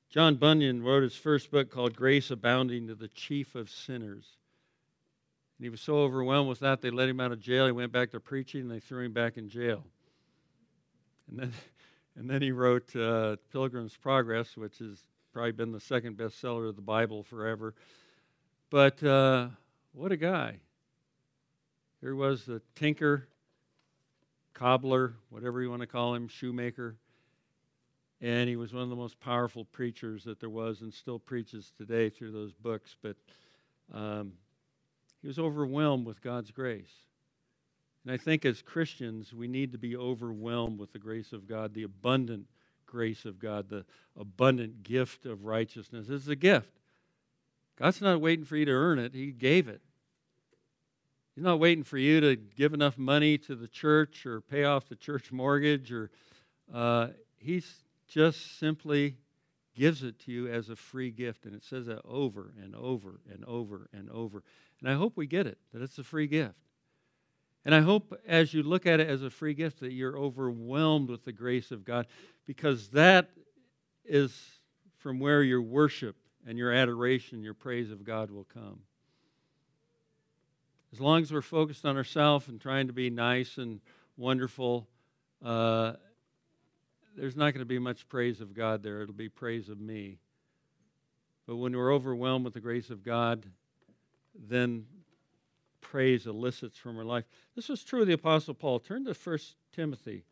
John 0.09 0.37
Bunyan 0.37 0.83
wrote 0.83 1.03
his 1.03 1.17
first 1.17 1.51
book 1.51 1.71
called 1.71 1.97
Grace 1.97 2.31
Abounding 2.31 2.87
to 2.87 2.95
the 2.95 3.09
Chief 3.09 3.55
of 3.55 3.69
Sinners. 3.69 4.37
And 5.59 5.65
he 5.65 5.71
was 5.71 5.81
so 5.81 5.99
overwhelmed 5.99 6.49
with 6.49 6.61
that, 6.61 6.81
they 6.81 6.91
let 6.91 7.09
him 7.09 7.21
out 7.21 7.33
of 7.33 7.41
jail. 7.41 7.67
He 7.67 7.73
went 7.73 7.93
back 7.93 8.11
to 8.13 8.21
preaching, 8.21 8.63
and 8.63 8.71
they 8.71 8.81
threw 8.81 9.05
him 9.05 9.13
back 9.13 9.37
in 9.37 9.49
jail. 9.49 9.85
And 11.29 11.39
then, 11.39 11.53
and 12.17 12.31
then 12.31 12.43
he 12.43 12.53
wrote 12.53 12.95
uh, 12.95 13.37
Pilgrim's 13.53 13.97
Progress, 13.97 14.57
which 14.57 14.79
has 14.79 15.03
probably 15.33 15.53
been 15.53 15.73
the 15.73 15.81
second 15.81 16.17
bestseller 16.17 16.69
of 16.69 16.77
the 16.77 16.83
Bible 16.83 17.23
forever. 17.23 17.75
But 18.71 19.03
uh, 19.03 19.49
what 19.93 20.13
a 20.13 20.17
guy. 20.17 20.61
Here 22.01 22.15
was 22.15 22.45
the 22.45 22.61
tinker, 22.75 23.29
cobbler, 24.55 25.15
whatever 25.31 25.63
you 25.63 25.71
want 25.71 25.81
to 25.81 25.87
call 25.87 26.15
him, 26.15 26.29
shoemaker. 26.29 26.97
And 28.21 28.49
he 28.49 28.57
was 28.57 28.73
one 28.73 28.83
of 28.83 28.89
the 28.89 28.97
most 28.97 29.21
powerful 29.21 29.65
preachers 29.67 30.25
that 30.25 30.41
there 30.41 30.51
was 30.51 30.81
and 30.81 30.93
still 30.93 31.19
preaches 31.19 31.73
today 31.77 32.09
through 32.09 32.33
those 32.33 32.55
books. 32.55 32.97
But 33.03 33.17
um, 33.93 34.33
he 35.21 35.29
was 35.29 35.39
overwhelmed 35.39 36.07
with 36.07 36.23
God's 36.23 36.51
grace. 36.51 36.93
And 38.05 38.13
I 38.13 38.17
think 38.17 38.45
as 38.45 38.63
Christians, 38.63 39.35
we 39.35 39.49
need 39.49 39.73
to 39.73 39.79
be 39.79 39.97
overwhelmed 39.97 40.79
with 40.79 40.93
the 40.93 40.99
grace 40.99 41.33
of 41.33 41.49
God, 41.49 41.75
the 41.75 41.83
abundant 41.83 42.47
grace 42.87 43.25
of 43.25 43.39
God, 43.39 43.69
the 43.69 43.85
abundant 44.19 44.83
gift 44.83 45.27
of 45.27 45.45
righteousness. 45.45 46.07
It's 46.09 46.29
a 46.29 46.37
gift. 46.37 46.71
God's 47.77 48.01
not 48.01 48.21
waiting 48.21 48.45
for 48.45 48.57
you 48.57 48.65
to 48.65 48.73
earn 48.73 48.99
it, 48.99 49.13
He 49.13 49.33
gave 49.33 49.69
it. 49.69 49.83
He's 51.35 51.45
not 51.45 51.59
waiting 51.59 51.85
for 51.85 51.99
you 51.99 52.21
to 52.21 52.37
give 52.37 52.73
enough 52.73 52.97
money 52.97 53.37
to 53.39 53.55
the 53.55 53.69
church 53.69 54.25
or 54.25 54.41
pay 54.41 54.65
off 54.65 54.89
the 54.89 54.97
church 54.97 55.31
mortgage 55.31 55.93
or 55.93 56.11
uh, 56.73 57.09
He's 57.37 57.85
just 58.09 58.59
simply 58.59 59.17
gives 59.75 60.03
it 60.03 60.19
to 60.21 60.33
you 60.33 60.49
as 60.49 60.71
a 60.71 60.77
free 60.77 61.11
gift. 61.11 61.45
And 61.45 61.55
it 61.55 61.65
says 61.65 61.87
that 61.87 62.01
over 62.05 62.53
and 62.63 62.75
over 62.75 63.21
and 63.31 63.45
over 63.45 63.89
and 63.93 64.11
over. 64.11 64.43
And 64.81 64.91
I 64.91 64.95
hope 64.95 65.17
we 65.17 65.27
get 65.27 65.47
it, 65.47 65.59
that 65.73 65.83
it's 65.83 65.99
a 65.99 66.05
free 66.05 66.27
gift. 66.27 66.55
And 67.65 67.75
I 67.75 67.81
hope 67.81 68.19
as 68.27 68.55
you 68.55 68.63
look 68.63 68.87
at 68.87 69.01
it 69.01 69.09
as 69.09 69.23
a 69.23 69.31
free 69.31 69.55
gift 69.55 69.81
that 69.81 69.93
you're 69.93 70.17
overwhelmed 70.17 71.11
with 71.11 71.25
the 71.25 71.33
grace 71.33 71.73
of 71.73 71.85
God 71.85 72.07
because 72.47 72.89
that 72.91 73.31
is 74.05 74.33
from 74.99 75.19
where 75.19 75.43
your 75.43 75.61
worship 75.61 76.17
and 76.47 76.57
your 76.57 76.73
adoration, 76.73 77.43
your 77.43 77.55
praise 77.55 77.91
of 77.91 78.05
God 78.05 78.31
will 78.31 78.47
come. 78.55 78.81
As 80.93 81.01
long 81.01 81.23
as 81.23 81.33
we're 81.33 81.43
focused 81.43 81.85
on 81.85 81.97
ourselves 81.97 82.47
and 82.49 82.61
trying 82.61 82.87
to 82.87 82.93
be 82.93 83.11
nice 83.11 83.59
and 83.59 83.81
wonderful, 84.17 84.87
uh, 85.45 85.95
there's 87.17 87.37
not 87.37 87.53
going 87.53 87.61
to 87.61 87.65
be 87.65 87.79
much 87.79 88.09
praise 88.09 88.41
of 88.41 88.55
God 88.55 88.83
there. 88.83 89.03
It'll 89.03 89.15
be 89.15 89.29
praise 89.29 89.69
of 89.69 89.81
me. 89.81 90.19
But 91.47 91.57
when 91.57 91.75
we're 91.77 91.93
overwhelmed 91.93 92.45
with 92.45 92.55
the 92.55 92.61
grace 92.61 92.91
of 92.91 93.03
God, 93.03 93.47
then 94.35 94.87
praise 95.81 96.27
elicits 96.27 96.77
from 96.77 96.99
our 96.99 97.05
life. 97.05 97.25
This 97.55 97.69
was 97.69 97.83
true 97.83 98.03
of 98.03 98.07
the 98.07 98.13
Apostle 98.13 98.55
Paul. 98.55 98.81
Turn 98.81 99.05
to 99.05 99.15
1 99.15 99.39
Timothy. 99.73 100.25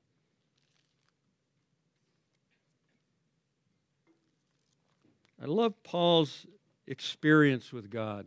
I 5.41 5.47
love 5.47 5.74
Paul's 5.82 6.47
experience 6.87 7.72
with 7.72 7.91
God. 7.91 8.26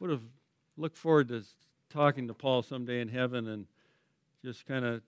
Would 0.00 0.10
have 0.10 0.22
looked 0.76 0.96
forward 0.96 1.28
to 1.28 1.42
talking 1.90 2.28
to 2.28 2.34
Paul 2.34 2.62
someday 2.62 3.00
in 3.00 3.08
heaven 3.08 3.48
and 3.48 3.66
just 4.44 4.66
kind 4.66 4.84
of 4.84 5.02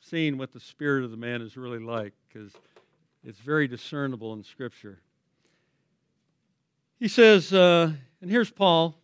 seeing 0.00 0.38
what 0.38 0.52
the 0.52 0.60
spirit 0.60 1.04
of 1.04 1.10
the 1.10 1.16
man 1.16 1.42
is 1.42 1.56
really 1.56 1.78
like 1.78 2.12
because 2.28 2.52
it's 3.24 3.38
very 3.38 3.68
discernible 3.68 4.32
in 4.32 4.42
Scripture. 4.42 5.00
He 6.98 7.08
says, 7.08 7.52
uh, 7.52 7.92
and 8.20 8.30
here's 8.30 8.50
Paul. 8.50 8.96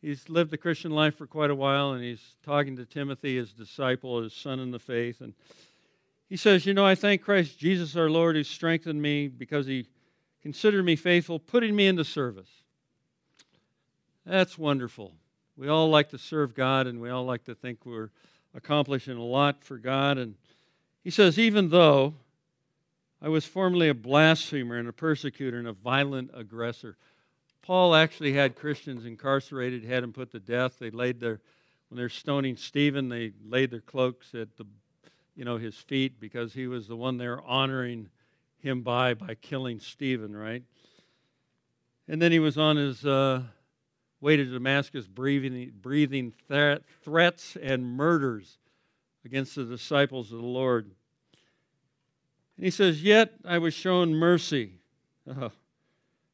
He's 0.00 0.28
lived 0.28 0.50
the 0.50 0.58
Christian 0.58 0.92
life 0.92 1.16
for 1.16 1.26
quite 1.26 1.50
a 1.50 1.54
while, 1.54 1.92
and 1.92 2.04
he's 2.04 2.36
talking 2.44 2.76
to 2.76 2.84
Timothy, 2.84 3.36
his 3.36 3.52
disciple, 3.52 4.22
his 4.22 4.32
son 4.32 4.60
in 4.60 4.70
the 4.70 4.78
faith. 4.78 5.20
And 5.20 5.34
he 6.28 6.36
says, 6.36 6.64
You 6.64 6.74
know, 6.74 6.86
I 6.86 6.94
thank 6.94 7.22
Christ 7.22 7.58
Jesus 7.58 7.96
our 7.96 8.08
Lord 8.08 8.36
who 8.36 8.44
strengthened 8.44 9.02
me 9.02 9.28
because 9.28 9.66
he 9.66 9.88
considered 10.42 10.84
me 10.84 10.96
faithful, 10.96 11.38
putting 11.38 11.74
me 11.74 11.86
into 11.86 12.04
service. 12.04 12.62
That's 14.24 14.56
wonderful. 14.56 15.14
We 15.56 15.68
all 15.68 15.88
like 15.88 16.10
to 16.10 16.18
serve 16.18 16.54
God, 16.54 16.86
and 16.86 17.00
we 17.00 17.10
all 17.10 17.24
like 17.24 17.44
to 17.44 17.54
think 17.54 17.84
we're 17.84 18.10
accomplishing 18.56 19.16
a 19.16 19.22
lot 19.22 19.62
for 19.62 19.76
God. 19.76 20.18
And 20.18 20.34
he 21.04 21.10
says, 21.10 21.38
even 21.38 21.68
though 21.68 22.14
I 23.20 23.28
was 23.28 23.44
formerly 23.44 23.88
a 23.88 23.94
blasphemer 23.94 24.76
and 24.76 24.88
a 24.88 24.92
persecutor 24.92 25.58
and 25.58 25.68
a 25.68 25.72
violent 25.72 26.30
aggressor, 26.34 26.96
Paul 27.62 27.94
actually 27.94 28.32
had 28.32 28.56
Christians 28.56 29.04
incarcerated, 29.04 29.84
had 29.84 30.02
them 30.02 30.12
put 30.12 30.32
to 30.32 30.40
death. 30.40 30.78
They 30.78 30.90
laid 30.90 31.20
their, 31.20 31.40
when 31.88 31.98
they're 31.98 32.08
stoning 32.08 32.56
Stephen, 32.56 33.08
they 33.08 33.32
laid 33.44 33.70
their 33.70 33.80
cloaks 33.80 34.34
at 34.34 34.56
the, 34.56 34.64
you 35.34 35.44
know, 35.44 35.58
his 35.58 35.76
feet 35.76 36.18
because 36.18 36.54
he 36.54 36.66
was 36.66 36.88
the 36.88 36.96
one 36.96 37.18
they're 37.18 37.42
honoring 37.42 38.08
him 38.58 38.82
by 38.82 39.14
by 39.14 39.34
killing 39.34 39.80
Stephen, 39.80 40.34
right? 40.34 40.62
And 42.08 42.22
then 42.22 42.32
he 42.32 42.38
was 42.38 42.56
on 42.56 42.76
his 42.76 43.04
uh, 43.04 43.42
way 44.20 44.36
to 44.36 44.44
Damascus 44.44 45.06
breathing, 45.06 45.72
breathing 45.80 46.32
th- 46.48 46.82
threats 47.02 47.56
and 47.60 47.84
murders 47.84 48.58
against 49.24 49.54
the 49.54 49.64
disciples 49.64 50.32
of 50.32 50.38
the 50.38 50.46
Lord. 50.46 50.90
And 52.56 52.64
he 52.64 52.70
says, 52.70 53.02
Yet 53.02 53.34
I 53.44 53.58
was 53.58 53.74
shown 53.74 54.14
mercy 54.14 54.74
oh, 55.28 55.52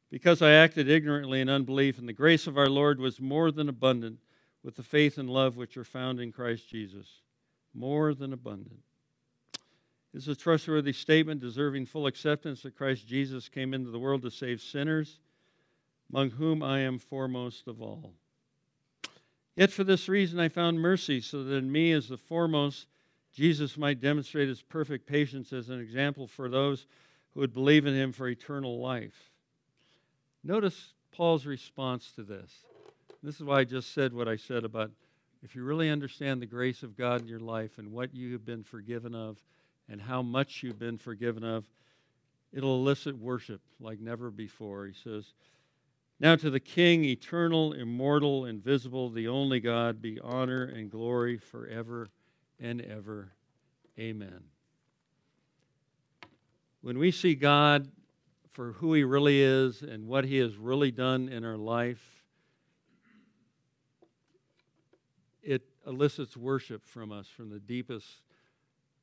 because 0.09 0.41
I 0.41 0.51
acted 0.51 0.89
ignorantly 0.89 1.41
in 1.41 1.49
unbelief, 1.49 1.97
and 1.97 2.07
the 2.07 2.13
grace 2.13 2.47
of 2.47 2.57
our 2.57 2.69
Lord 2.69 2.99
was 2.99 3.19
more 3.19 3.51
than 3.51 3.67
abundant 3.67 4.19
with 4.63 4.75
the 4.75 4.83
faith 4.83 5.17
and 5.17 5.29
love 5.29 5.57
which 5.57 5.75
are 5.75 5.83
found 5.83 6.19
in 6.19 6.31
Christ 6.31 6.69
Jesus. 6.69 7.21
More 7.73 8.13
than 8.13 8.31
abundant. 8.31 8.79
This 10.13 10.23
is 10.23 10.29
a 10.29 10.35
trustworthy 10.35 10.93
statement 10.93 11.41
deserving 11.41 11.87
full 11.87 12.05
acceptance 12.05 12.61
that 12.61 12.77
Christ 12.77 13.07
Jesus 13.07 13.49
came 13.49 13.73
into 13.73 13.89
the 13.89 13.99
world 13.99 14.21
to 14.21 14.29
save 14.29 14.61
sinners 14.61 15.19
among 16.13 16.29
whom 16.31 16.61
I 16.61 16.81
am 16.81 16.99
foremost 16.99 17.67
of 17.67 17.81
all. 17.81 18.11
Yet 19.55 19.71
for 19.71 19.83
this 19.83 20.07
reason 20.07 20.39
I 20.39 20.47
found 20.47 20.79
mercy, 20.79 21.19
so 21.19 21.43
that 21.43 21.55
in 21.55 21.71
me 21.71 21.91
as 21.91 22.07
the 22.07 22.17
foremost, 22.17 22.85
Jesus 23.33 23.77
might 23.77 23.99
demonstrate 23.99 24.47
his 24.47 24.61
perfect 24.61 25.07
patience 25.07 25.51
as 25.51 25.69
an 25.69 25.79
example 25.79 26.27
for 26.27 26.49
those 26.49 26.85
who 27.33 27.39
would 27.39 27.53
believe 27.53 27.87
in 27.87 27.95
him 27.95 28.11
for 28.11 28.27
eternal 28.27 28.79
life. 28.79 29.31
Notice 30.43 30.93
Paul's 31.11 31.47
response 31.47 32.11
to 32.15 32.21
this. 32.21 32.51
This 33.23 33.35
is 33.35 33.43
why 33.43 33.61
I 33.61 33.63
just 33.63 33.93
said 33.93 34.13
what 34.13 34.27
I 34.27 34.35
said 34.35 34.65
about 34.65 34.91
if 35.41 35.55
you 35.55 35.63
really 35.63 35.89
understand 35.89 36.41
the 36.41 36.45
grace 36.45 36.83
of 36.83 36.95
God 36.95 37.21
in 37.21 37.27
your 37.27 37.39
life 37.39 37.79
and 37.79 37.91
what 37.91 38.13
you 38.13 38.33
have 38.33 38.45
been 38.45 38.63
forgiven 38.63 39.15
of 39.15 39.37
and 39.89 39.99
how 39.99 40.21
much 40.21 40.61
you've 40.61 40.79
been 40.79 40.97
forgiven 40.97 41.43
of, 41.43 41.65
it'll 42.53 42.75
elicit 42.75 43.17
worship 43.17 43.61
like 43.79 43.99
never 43.99 44.29
before. 44.29 44.85
He 44.85 44.93
says, 44.93 45.33
now 46.19 46.35
to 46.35 46.49
the 46.49 46.59
King, 46.59 47.03
eternal, 47.05 47.73
immortal, 47.73 48.45
invisible, 48.45 49.09
the 49.09 49.27
only 49.27 49.59
God, 49.59 50.01
be 50.01 50.19
honor 50.21 50.63
and 50.63 50.89
glory 50.89 51.37
forever 51.37 52.09
and 52.59 52.81
ever. 52.81 53.33
Amen. 53.99 54.43
When 56.81 56.97
we 56.97 57.11
see 57.11 57.35
God 57.35 57.89
for 58.51 58.73
who 58.73 58.93
He 58.93 59.03
really 59.03 59.41
is 59.41 59.81
and 59.81 60.07
what 60.07 60.25
He 60.25 60.37
has 60.37 60.55
really 60.57 60.91
done 60.91 61.29
in 61.29 61.43
our 61.43 61.57
life, 61.57 62.23
it 65.41 65.63
elicits 65.85 66.37
worship 66.37 66.85
from 66.85 67.11
us 67.11 67.27
from 67.27 67.49
the 67.49 67.59
deepest 67.59 68.07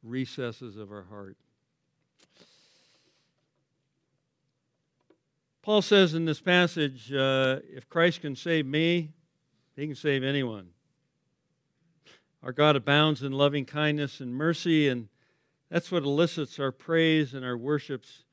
recesses 0.03 0.77
of 0.77 0.91
our 0.91 1.05
heart. 1.05 1.37
Paul 5.63 5.83
says 5.83 6.15
in 6.15 6.25
this 6.25 6.41
passage 6.41 7.13
uh, 7.13 7.59
if 7.69 7.89
Christ 7.89 8.23
can 8.23 8.35
save 8.35 8.67
me, 8.67 9.13
he 9.77 9.87
can 9.87 9.95
save 9.95 10.25
anyone. 10.25 10.69
Our 12.43 12.53
God 12.53 12.77
abounds 12.77 13.23
in 13.23 13.33
loving 13.33 13.67
kindness 13.67 14.21
and 14.21 14.35
mercy, 14.35 14.89
and 14.89 15.09
that's 15.69 15.93
what 15.93 16.03
elicits 16.03 16.59
our 16.59 16.73
praise 16.73 17.35
and 17.35 17.45
our 17.45 17.57
worships, 17.57 18.25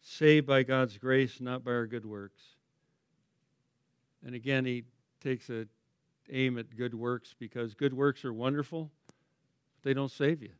saved 0.00 0.46
by 0.46 0.62
God's 0.62 0.98
grace, 0.98 1.40
not 1.40 1.64
by 1.64 1.72
our 1.72 1.86
good 1.86 2.06
works. 2.06 2.42
And 4.24 4.36
again, 4.36 4.64
he 4.64 4.84
takes 5.20 5.50
a 5.50 5.66
aim 6.30 6.58
at 6.58 6.76
good 6.76 6.94
works 6.94 7.34
because 7.38 7.74
good 7.74 7.94
works 7.94 8.24
are 8.24 8.32
wonderful, 8.32 8.90
but 9.06 9.88
they 9.88 9.94
don't 9.94 10.10
save 10.10 10.42
you. 10.42 10.52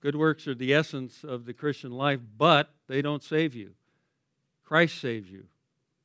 Good 0.00 0.16
works 0.16 0.48
are 0.48 0.54
the 0.54 0.74
essence 0.74 1.22
of 1.22 1.44
the 1.44 1.54
Christian 1.54 1.92
life, 1.92 2.20
but 2.36 2.70
they 2.88 3.02
don't 3.02 3.22
save 3.22 3.54
you. 3.54 3.74
Christ 4.72 5.02
saves 5.02 5.30
you. 5.30 5.44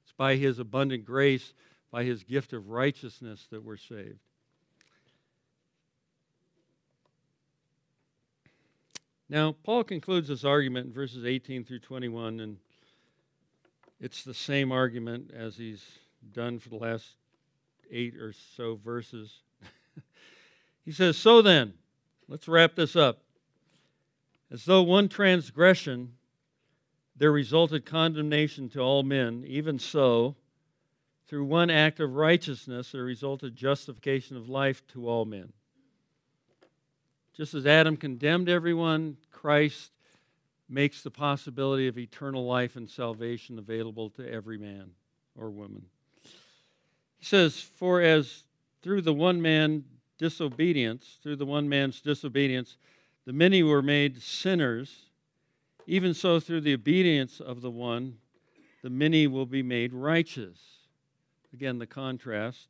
It's 0.04 0.12
by 0.18 0.36
his 0.36 0.60
abundant 0.60 1.06
grace, 1.06 1.54
by 1.90 2.04
his 2.04 2.26
gift 2.26 2.52
of 2.52 2.68
righteousness 2.68 3.48
that 3.50 3.64
we're 3.64 3.78
saved. 3.78 4.20
Now, 9.30 9.56
Paul 9.64 9.86
concludes 9.86 10.28
this 10.28 10.44
argument 10.44 10.88
in 10.88 10.92
verses 10.92 11.24
18 11.24 11.64
through 11.64 11.80
21, 11.80 12.42
and 12.42 12.58
it's 14.02 14.26
the 14.26 14.34
same 14.34 14.74
argument 14.74 15.32
as 15.34 15.56
he's 15.56 15.86
done 16.34 16.60
for 16.60 16.68
the 16.68 16.76
last 16.76 17.06
eight 17.90 18.18
or 18.18 18.34
so 18.58 18.78
verses. 18.84 19.44
he 20.84 20.92
says, 20.92 21.16
So 21.16 21.42
then, 21.42 21.72
let's 22.28 22.50
wrap 22.50 22.76
this 22.76 22.98
up. 22.98 23.22
As 24.52 24.66
though 24.66 24.84
one 24.84 25.08
transgression 25.08 26.17
there 27.18 27.32
resulted 27.32 27.86
condemnation 27.86 28.70
to 28.70 28.80
all 28.80 29.04
men, 29.04 29.44
even 29.48 29.80
so, 29.80 30.36
through 31.28 31.46
one 31.46 31.70
act 31.70 32.00
of 32.00 32.16
righteousness 32.16 32.92
there 32.92 33.04
resulted 33.04 33.56
justification 33.56 34.38
of 34.38 34.48
life 34.48 34.86
to 34.88 35.10
all 35.10 35.26
men. 35.26 35.52
Just 37.36 37.54
as 37.54 37.66
Adam 37.68 37.98
condemned 37.98 38.50
everyone, 38.50 39.18
Christ 39.32 39.92
makes 40.70 41.02
the 41.02 41.12
possibility 41.12 41.88
of 41.88 41.98
eternal 41.98 42.46
life 42.46 42.76
and 42.76 42.90
salvation 42.90 43.60
available 43.60 44.10
to 44.12 44.30
every 44.30 44.58
man 44.58 44.92
or 45.36 45.50
woman. 45.50 45.86
He 47.18 47.26
says, 47.26 47.60
For 47.60 48.02
as 48.02 48.44
through 48.82 49.02
the 49.02 49.14
one 49.14 49.42
man 49.42 49.86
disobedience, 50.18 51.20
through 51.22 51.36
the 51.36 51.46
one 51.46 51.70
man's 51.70 52.02
disobedience, 52.02 52.78
the 53.26 53.34
many 53.34 53.62
were 53.64 53.82
made 53.82 54.22
sinners, 54.22 55.07
even 55.88 56.14
so 56.14 56.40
through 56.40 56.62
the 56.62 56.74
obedience 56.74 57.40
of 57.40 57.62
the 57.62 57.72
one, 57.72 58.18
the 58.84 58.90
many 58.90 59.26
will 59.26 59.46
be 59.46 59.64
made 59.64 59.94
righteous. 59.94 60.60
Again, 61.54 61.80
the 61.80 61.88
contrast. 61.88 62.68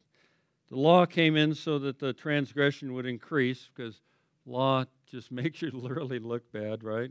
The 0.70 0.78
law 0.78 1.06
came 1.08 1.36
in 1.36 1.56
so 1.56 1.80
that 1.80 1.98
the 1.98 2.14
transgression 2.14 2.94
would 2.94 3.08
increase 3.08 3.70
because 3.74 4.02
law 4.46 4.86
just 5.10 5.32
makes 5.32 5.64
you 5.64 5.72
literally 5.72 6.20
look 6.20 6.52
bad, 6.52 6.84
right? 6.84 7.10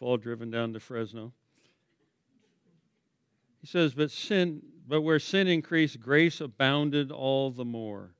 Fall 0.00 0.16
driven 0.16 0.50
down 0.50 0.72
to 0.72 0.80
Fresno. 0.80 1.32
He 3.60 3.66
says, 3.66 3.94
but 3.94 4.10
sin, 4.10 4.62
but 4.86 5.02
where 5.02 5.18
sin 5.18 5.46
increased, 5.46 6.00
grace 6.00 6.40
abounded 6.40 7.10
all 7.12 7.50
the 7.50 7.64
more. 7.64 8.14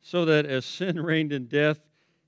So 0.00 0.24
that 0.24 0.46
as 0.46 0.64
sin 0.64 1.00
reigned 1.02 1.32
in 1.32 1.46
death, 1.46 1.80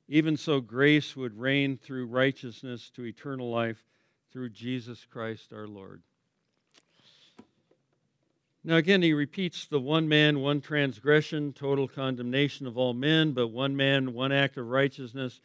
even 0.08 0.36
so 0.36 0.60
grace 0.60 1.16
would 1.16 1.38
reign 1.38 1.78
through 1.78 2.06
righteousness 2.06 2.90
to 2.90 3.04
eternal 3.04 3.50
life 3.50 3.84
through 4.32 4.50
Jesus 4.50 5.06
Christ 5.10 5.52
our 5.52 5.66
Lord. 5.66 6.02
Now, 8.66 8.76
again, 8.76 9.02
he 9.02 9.12
repeats 9.12 9.66
the 9.66 9.80
one 9.80 10.08
man, 10.08 10.40
one 10.40 10.62
transgression, 10.62 11.52
total 11.52 11.86
condemnation 11.86 12.66
of 12.66 12.78
all 12.78 12.94
men, 12.94 13.32
but 13.32 13.48
one 13.48 13.76
man, 13.76 14.14
one 14.14 14.32
act 14.32 14.56
of 14.56 14.66
righteousness, 14.66 15.40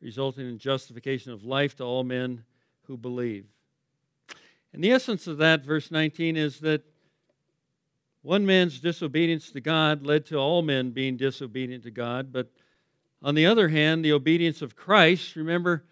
resulting 0.00 0.48
in 0.48 0.58
justification 0.58 1.32
of 1.32 1.44
life 1.44 1.76
to 1.76 1.84
all 1.84 2.02
men 2.02 2.44
who 2.82 2.96
believe. 2.96 3.46
And 4.72 4.82
the 4.82 4.90
essence 4.90 5.28
of 5.28 5.38
that, 5.38 5.64
verse 5.64 5.92
19, 5.92 6.36
is 6.36 6.58
that 6.60 6.82
one 8.22 8.44
man's 8.44 8.80
disobedience 8.80 9.52
to 9.52 9.60
God 9.60 10.04
led 10.04 10.26
to 10.26 10.36
all 10.36 10.62
men 10.62 10.90
being 10.90 11.16
disobedient 11.16 11.84
to 11.84 11.92
God. 11.92 12.32
But 12.32 12.50
on 13.24 13.34
the 13.34 13.46
other 13.46 13.68
hand, 13.68 14.04
the 14.04 14.12
obedience 14.12 14.60
of 14.60 14.76
Christ, 14.76 15.34
remember, 15.34 15.82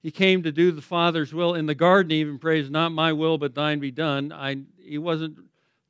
he 0.00 0.10
came 0.10 0.42
to 0.42 0.50
do 0.50 0.72
the 0.72 0.80
Father's 0.80 1.34
will. 1.34 1.54
In 1.54 1.66
the 1.66 1.74
garden, 1.74 2.10
he 2.10 2.20
even 2.20 2.38
prays, 2.38 2.70
Not 2.70 2.92
my 2.92 3.12
will, 3.12 3.36
but 3.36 3.54
thine 3.54 3.78
be 3.78 3.90
done. 3.90 4.32
I, 4.32 4.56
he 4.80 4.96
wasn't 4.96 5.38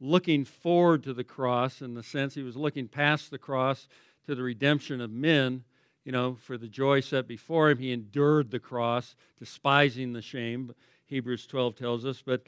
looking 0.00 0.44
forward 0.44 1.04
to 1.04 1.14
the 1.14 1.22
cross 1.22 1.82
in 1.82 1.94
the 1.94 2.02
sense 2.02 2.34
he 2.34 2.42
was 2.42 2.56
looking 2.56 2.88
past 2.88 3.30
the 3.30 3.38
cross 3.38 3.86
to 4.26 4.34
the 4.34 4.42
redemption 4.42 5.00
of 5.00 5.10
men. 5.10 5.62
You 6.04 6.10
know, 6.10 6.36
for 6.42 6.58
the 6.58 6.68
joy 6.68 7.00
set 7.00 7.28
before 7.28 7.70
him, 7.70 7.78
he 7.78 7.92
endured 7.92 8.50
the 8.50 8.58
cross, 8.58 9.14
despising 9.38 10.14
the 10.14 10.22
shame. 10.22 10.74
Hebrews 11.06 11.46
12 11.46 11.76
tells 11.76 12.04
us, 12.04 12.22
but, 12.26 12.46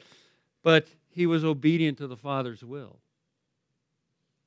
but 0.61 0.87
he 1.09 1.25
was 1.25 1.45
obedient 1.45 1.99
to 1.99 2.07
the 2.07 2.17
Father's 2.17 2.63
will 2.63 2.99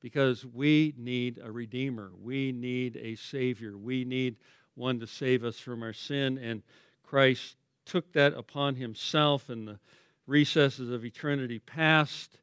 because 0.05 0.45
we 0.45 0.93
need 0.99 1.39
a 1.43 1.51
Redeemer. 1.51 2.11
We 2.21 2.51
need 2.51 2.95
a 2.95 3.15
Savior. 3.15 3.75
We 3.75 4.05
need 4.05 4.35
one 4.75 4.99
to 4.99 5.07
save 5.07 5.43
us 5.43 5.57
from 5.57 5.81
our 5.81 5.93
sin. 5.93 6.37
And 6.37 6.61
Christ 7.01 7.55
took 7.87 8.13
that 8.13 8.35
upon 8.35 8.75
himself 8.75 9.49
in 9.49 9.65
the 9.65 9.79
recesses 10.27 10.91
of 10.91 11.03
eternity 11.03 11.57
past 11.57 12.37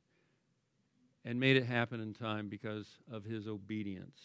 and 1.24 1.38
made 1.38 1.56
it 1.56 1.66
happen 1.66 2.00
in 2.00 2.14
time 2.14 2.48
because 2.48 2.88
of 3.08 3.22
his 3.22 3.46
obedience. 3.46 4.20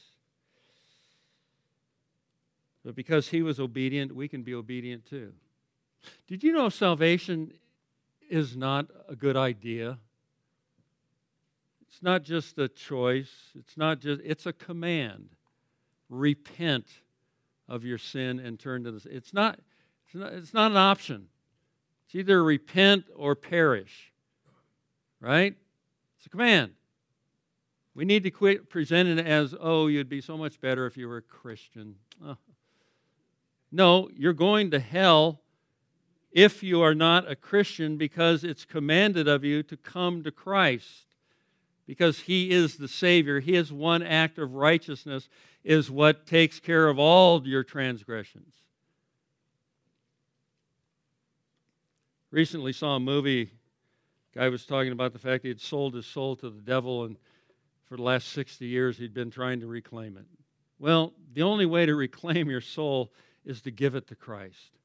But 2.83 2.95
because 2.95 3.27
he 3.27 3.43
was 3.43 3.59
obedient, 3.59 4.15
we 4.15 4.27
can 4.27 4.41
be 4.41 4.55
obedient 4.55 5.05
too. 5.05 5.31
Did 6.27 6.43
you 6.43 6.53
know 6.53 6.69
salvation 6.69 7.53
is 8.31 8.57
not 8.57 8.87
a 9.07 9.15
good 9.15 9.37
idea? 9.37 9.99
It's 11.87 12.03
not 12.03 12.23
just 12.23 12.57
a 12.57 12.67
choice, 12.67 13.31
it's 13.57 13.77
not 13.77 13.99
just 13.99 14.21
it's 14.23 14.45
a 14.45 14.53
command. 14.53 15.29
Repent 16.09 16.87
of 17.67 17.83
your 17.83 17.97
sin 17.97 18.39
and 18.39 18.59
turn 18.59 18.83
to 18.83 18.91
this. 18.91 19.05
It's 19.05 19.33
not 19.33 19.59
it's 20.05 20.15
not, 20.15 20.33
it's 20.33 20.53
not 20.53 20.71
an 20.71 20.77
option. 20.77 21.27
It's 22.05 22.15
either 22.15 22.43
repent 22.43 23.05
or 23.15 23.35
perish. 23.35 24.13
Right? 25.19 25.55
It's 26.17 26.25
a 26.25 26.29
command. 26.29 26.71
We 27.93 28.05
need 28.05 28.23
to 28.23 28.31
quit 28.31 28.69
presenting 28.69 29.17
it 29.17 29.25
as, 29.25 29.55
oh, 29.59 29.87
you'd 29.87 30.07
be 30.07 30.21
so 30.21 30.37
much 30.37 30.61
better 30.61 30.85
if 30.85 30.97
you 30.97 31.07
were 31.07 31.17
a 31.17 31.21
Christian. 31.21 31.95
Oh. 32.23 32.37
No, 33.71 34.09
you're 34.15 34.33
going 34.33 34.71
to 34.71 34.79
hell 34.79 35.41
if 36.31 36.61
you 36.61 36.81
are 36.81 36.93
not 36.93 37.29
a 37.29 37.35
Christian 37.35 37.97
because 37.97 38.43
it's 38.43 38.63
commanded 38.63 39.27
of 39.27 39.43
you 39.43 39.63
to 39.63 39.75
come 39.75 40.23
to 40.23 40.31
Christ 40.31 41.06
because 41.87 42.19
he 42.19 42.51
is 42.51 42.77
the 42.77 42.87
Savior. 42.87 43.39
His 43.39 43.73
one 43.73 44.03
act 44.03 44.37
of 44.37 44.53
righteousness 44.53 45.27
is 45.63 45.89
what 45.89 46.27
takes 46.27 46.59
care 46.59 46.87
of 46.87 46.99
all 46.99 47.47
your 47.47 47.63
transgressions. 47.63 48.53
Recently 52.29 52.73
saw 52.73 52.97
a 52.97 52.99
movie. 52.99 53.49
Guy 54.35 54.49
was 54.49 54.65
talking 54.65 54.91
about 54.91 55.13
the 55.13 55.19
fact 55.19 55.43
he 55.43 55.49
had 55.49 55.61
sold 55.61 55.95
his 55.95 56.05
soul 56.05 56.35
to 56.35 56.49
the 56.49 56.61
devil, 56.61 57.05
and 57.05 57.17
for 57.85 57.95
the 57.95 58.03
last 58.03 58.27
60 58.33 58.65
years 58.65 58.97
he'd 58.97 59.13
been 59.13 59.31
trying 59.31 59.61
to 59.61 59.67
reclaim 59.67 60.17
it. 60.17 60.25
Well, 60.77 61.13
the 61.33 61.41
only 61.41 61.65
way 61.65 61.87
to 61.87 61.95
reclaim 61.95 62.49
your 62.49 62.61
soul 62.61 63.11
is 63.43 63.61
to 63.61 63.71
give 63.71 63.95
it 63.95 64.07
to 64.09 64.15
Christ 64.15 64.77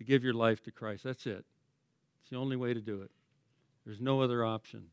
to 0.00 0.04
give 0.04 0.24
your 0.24 0.32
life 0.32 0.62
to 0.62 0.70
Christ. 0.70 1.04
That's 1.04 1.26
it. 1.26 1.44
It's 2.22 2.30
the 2.30 2.36
only 2.36 2.56
way 2.56 2.72
to 2.72 2.80
do 2.80 3.02
it. 3.02 3.10
There's 3.84 4.00
no 4.00 4.20
other 4.20 4.44
option. 4.44 4.86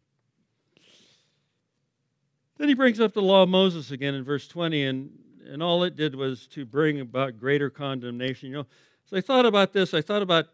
Then 2.57 2.69
he 2.69 2.73
brings 2.73 2.99
up 2.99 3.13
the 3.13 3.21
law 3.21 3.43
of 3.43 3.49
Moses 3.49 3.91
again 3.91 4.15
in 4.15 4.23
verse 4.23 4.47
20, 4.47 4.83
and, 4.85 5.11
and 5.47 5.61
all 5.61 5.83
it 5.83 5.95
did 5.95 6.15
was 6.15 6.47
to 6.47 6.65
bring 6.65 6.99
about 6.99 7.37
greater 7.37 7.69
condemnation. 7.69 8.49
You 8.49 8.55
know, 8.55 8.65
so 9.05 9.17
I 9.17 9.21
thought 9.21 9.45
about 9.45 9.73
this. 9.73 9.93
I 9.93 10.01
thought 10.01 10.23
about, 10.23 10.47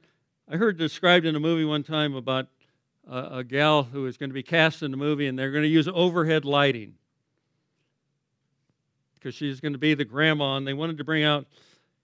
I 0.49 0.57
heard 0.57 0.77
described 0.77 1.25
in 1.25 1.35
a 1.35 1.39
movie 1.39 1.65
one 1.65 1.83
time 1.83 2.15
about 2.15 2.47
a, 3.09 3.37
a 3.37 3.43
gal 3.43 3.83
who 3.83 4.05
is 4.05 4.17
going 4.17 4.29
to 4.29 4.33
be 4.33 4.43
cast 4.43 4.83
in 4.83 4.91
the 4.91 4.97
movie, 4.97 5.27
and 5.27 5.39
they're 5.39 5.51
going 5.51 5.63
to 5.63 5.69
use 5.69 5.87
overhead 5.87 6.43
lighting 6.43 6.95
because 9.15 9.33
she's 9.33 9.61
going 9.61 9.71
to 9.71 9.79
be 9.79 9.93
the 9.93 10.03
grandma, 10.03 10.57
and 10.57 10.67
they 10.67 10.73
wanted 10.73 10.97
to 10.97 11.05
bring 11.05 11.23
out 11.23 11.45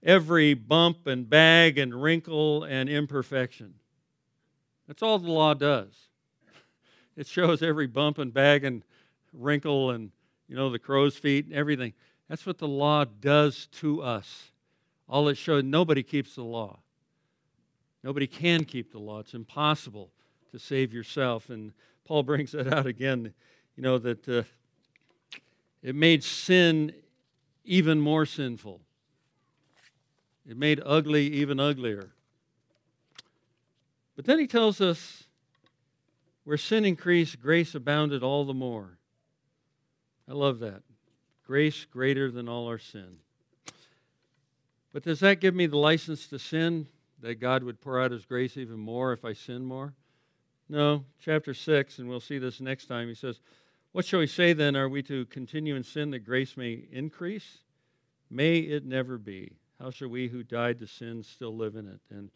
every 0.02 0.54
bump 0.54 1.06
and 1.06 1.30
bag 1.30 1.78
and 1.78 2.02
wrinkle 2.02 2.64
and 2.64 2.88
imperfection. 2.88 3.74
That's 4.88 5.04
all 5.04 5.20
the 5.20 5.30
law 5.30 5.54
does. 5.54 6.09
It 7.16 7.28
shows 7.28 7.62
every 7.62 7.88
bump 7.88 8.18
and 8.18 8.34
bag 8.34 8.64
and 8.64 8.84
wrinkle 9.34 9.92
and, 9.92 10.12
you 10.48 10.56
know, 10.56 10.70
the 10.70 10.80
crow's 10.80 11.16
feet 11.16 11.46
and 11.46 11.54
everything. 11.54 11.94
That's 12.28 12.46
what 12.46 12.58
the 12.58 12.68
law 12.68 13.06
does 13.06 13.68
to 13.80 14.02
us. 14.02 14.52
All 15.08 15.28
it 15.28 15.36
shows, 15.36 15.64
nobody 15.64 16.04
keeps 16.04 16.36
the 16.36 16.44
law. 16.44 16.80
Nobody 18.04 18.28
can 18.28 18.64
keep 18.64 18.92
the 18.92 19.00
law. 19.00 19.20
It's 19.20 19.34
impossible 19.34 20.12
to 20.52 20.60
save 20.60 20.94
yourself. 20.94 21.50
And 21.50 21.74
Paul 22.06 22.24
brings 22.24 22.52
that 22.54 22.72
out 22.72 22.86
again, 22.86 23.34
you 23.76 23.84
know, 23.84 23.98
that 23.98 24.28
uh, 24.28 24.44
it 25.82 25.96
made 25.96 26.24
sin 26.24 26.94
even 27.66 28.00
more 28.00 28.26
sinful. 28.26 28.82
It 30.48 30.58
made 30.58 30.82
ugly 30.86 31.28
even 31.28 31.60
uglier. 31.60 32.12
But 34.16 34.26
then 34.26 34.40
he 34.40 34.48
tells 34.48 34.82
us 34.82 35.24
where 36.50 36.58
sin 36.58 36.84
increased, 36.84 37.40
grace 37.40 37.76
abounded 37.76 38.24
all 38.24 38.44
the 38.44 38.56
more. 38.56 38.98
I 40.28 40.34
love 40.34 40.58
that. 40.62 40.82
Grace 41.46 41.86
greater 41.86 42.32
than 42.32 42.50
all 42.50 42.66
our 42.66 42.80
sin. 42.80 43.18
But 44.92 45.04
does 45.04 45.20
that 45.20 45.42
give 45.42 45.54
me 45.54 45.68
the 45.68 45.78
license 45.78 46.26
to 46.30 46.40
sin? 46.40 46.88
That 47.22 47.36
God 47.36 47.64
would 47.64 47.80
pour 47.80 48.02
out 48.02 48.10
his 48.10 48.26
grace 48.26 48.58
even 48.58 48.80
more 48.80 49.14
if 49.14 49.24
I 49.24 49.34
sin 49.34 49.64
more? 49.64 49.94
No. 50.68 51.06
Chapter 51.24 51.54
6, 51.54 52.00
and 52.00 52.10
we'll 52.10 52.20
see 52.20 52.40
this 52.40 52.60
next 52.60 52.88
time, 52.88 53.08
he 53.08 53.14
says, 53.14 53.42
What 53.92 54.06
shall 54.06 54.20
we 54.20 54.26
say 54.26 54.54
then? 54.54 54.76
Are 54.76 54.90
we 54.90 55.04
to 55.04 55.28
continue 55.28 55.76
in 55.76 55.84
sin 55.84 56.10
that 56.10 56.26
grace 56.26 56.58
may 56.58 56.88
increase? 56.92 57.60
May 58.28 58.58
it 58.58 58.88
never 58.88 59.20
be. 59.20 59.52
How 59.80 59.92
shall 59.92 60.08
we 60.08 60.30
who 60.30 60.42
died 60.42 60.80
to 60.80 60.88
sin 60.88 61.22
still 61.22 61.56
live 61.56 61.76
in 61.76 61.88
it? 61.88 62.02
And, 62.10 62.32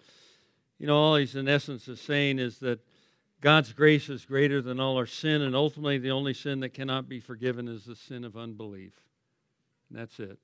you 0.78 0.86
know, 0.86 0.98
all 0.98 1.16
he's 1.16 1.36
in 1.36 1.48
essence 1.48 1.88
is 1.88 2.00
saying 2.00 2.38
is 2.38 2.60
that 2.60 2.80
God's 3.44 3.74
grace 3.74 4.08
is 4.08 4.24
greater 4.24 4.62
than 4.62 4.80
all 4.80 4.96
our 4.96 5.06
sin, 5.06 5.42
and 5.42 5.54
ultimately 5.54 5.98
the 5.98 6.12
only 6.12 6.34
sin 6.34 6.62
that 6.62 6.74
cannot 6.74 7.10
be 7.10 7.20
forgiven 7.20 7.68
is 7.68 7.84
the 7.84 7.94
sin 7.94 8.24
of 8.24 8.38
unbelief. 8.38 8.94
And 9.90 10.00
that's 10.00 10.18
it. 10.18 10.40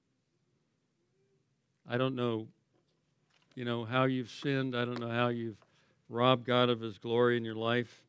I 1.90 1.98
don't 1.98 2.14
know, 2.14 2.48
you 3.56 3.64
know, 3.64 3.86
how 3.86 4.04
you've 4.04 4.30
sinned. 4.30 4.76
I 4.76 4.84
don't 4.84 5.00
know 5.00 5.10
how 5.10 5.30
you've 5.30 5.56
robbed 6.10 6.46
God 6.46 6.70
of 6.70 6.82
his 6.82 6.98
glory 6.98 7.38
in 7.38 7.46
your 7.46 7.56
life. 7.56 8.04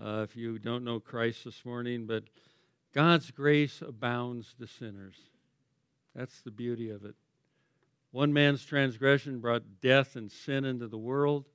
Uh, 0.00 0.20
if 0.22 0.36
you 0.36 0.56
don't 0.56 0.84
know 0.84 1.00
Christ 1.00 1.44
this 1.44 1.64
morning, 1.64 2.06
but 2.06 2.22
God's 2.94 3.32
grace 3.32 3.82
abounds 3.84 4.54
to 4.60 4.68
sinners. 4.68 5.16
That's 6.14 6.42
the 6.42 6.52
beauty 6.52 6.90
of 6.90 7.04
it. 7.04 7.16
One 8.12 8.32
man's 8.32 8.64
transgression 8.64 9.40
brought 9.40 9.80
death 9.80 10.14
and 10.14 10.30
sin 10.30 10.64
into 10.64 10.86
the 10.86 10.96
world. 10.96 11.48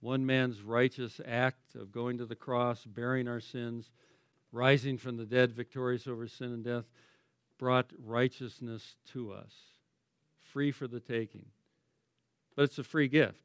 One 0.00 0.24
man's 0.24 0.62
righteous 0.62 1.20
act 1.26 1.74
of 1.74 1.92
going 1.92 2.18
to 2.18 2.26
the 2.26 2.36
cross, 2.36 2.84
bearing 2.84 3.26
our 3.26 3.40
sins, 3.40 3.90
rising 4.52 4.96
from 4.96 5.16
the 5.16 5.26
dead, 5.26 5.52
victorious 5.52 6.06
over 6.06 6.28
sin 6.28 6.52
and 6.52 6.64
death, 6.64 6.84
brought 7.58 7.90
righteousness 8.04 8.96
to 9.12 9.32
us, 9.32 9.52
free 10.52 10.70
for 10.70 10.86
the 10.86 11.00
taking. 11.00 11.46
But 12.54 12.62
it's 12.62 12.78
a 12.78 12.84
free 12.84 13.08
gift. 13.08 13.42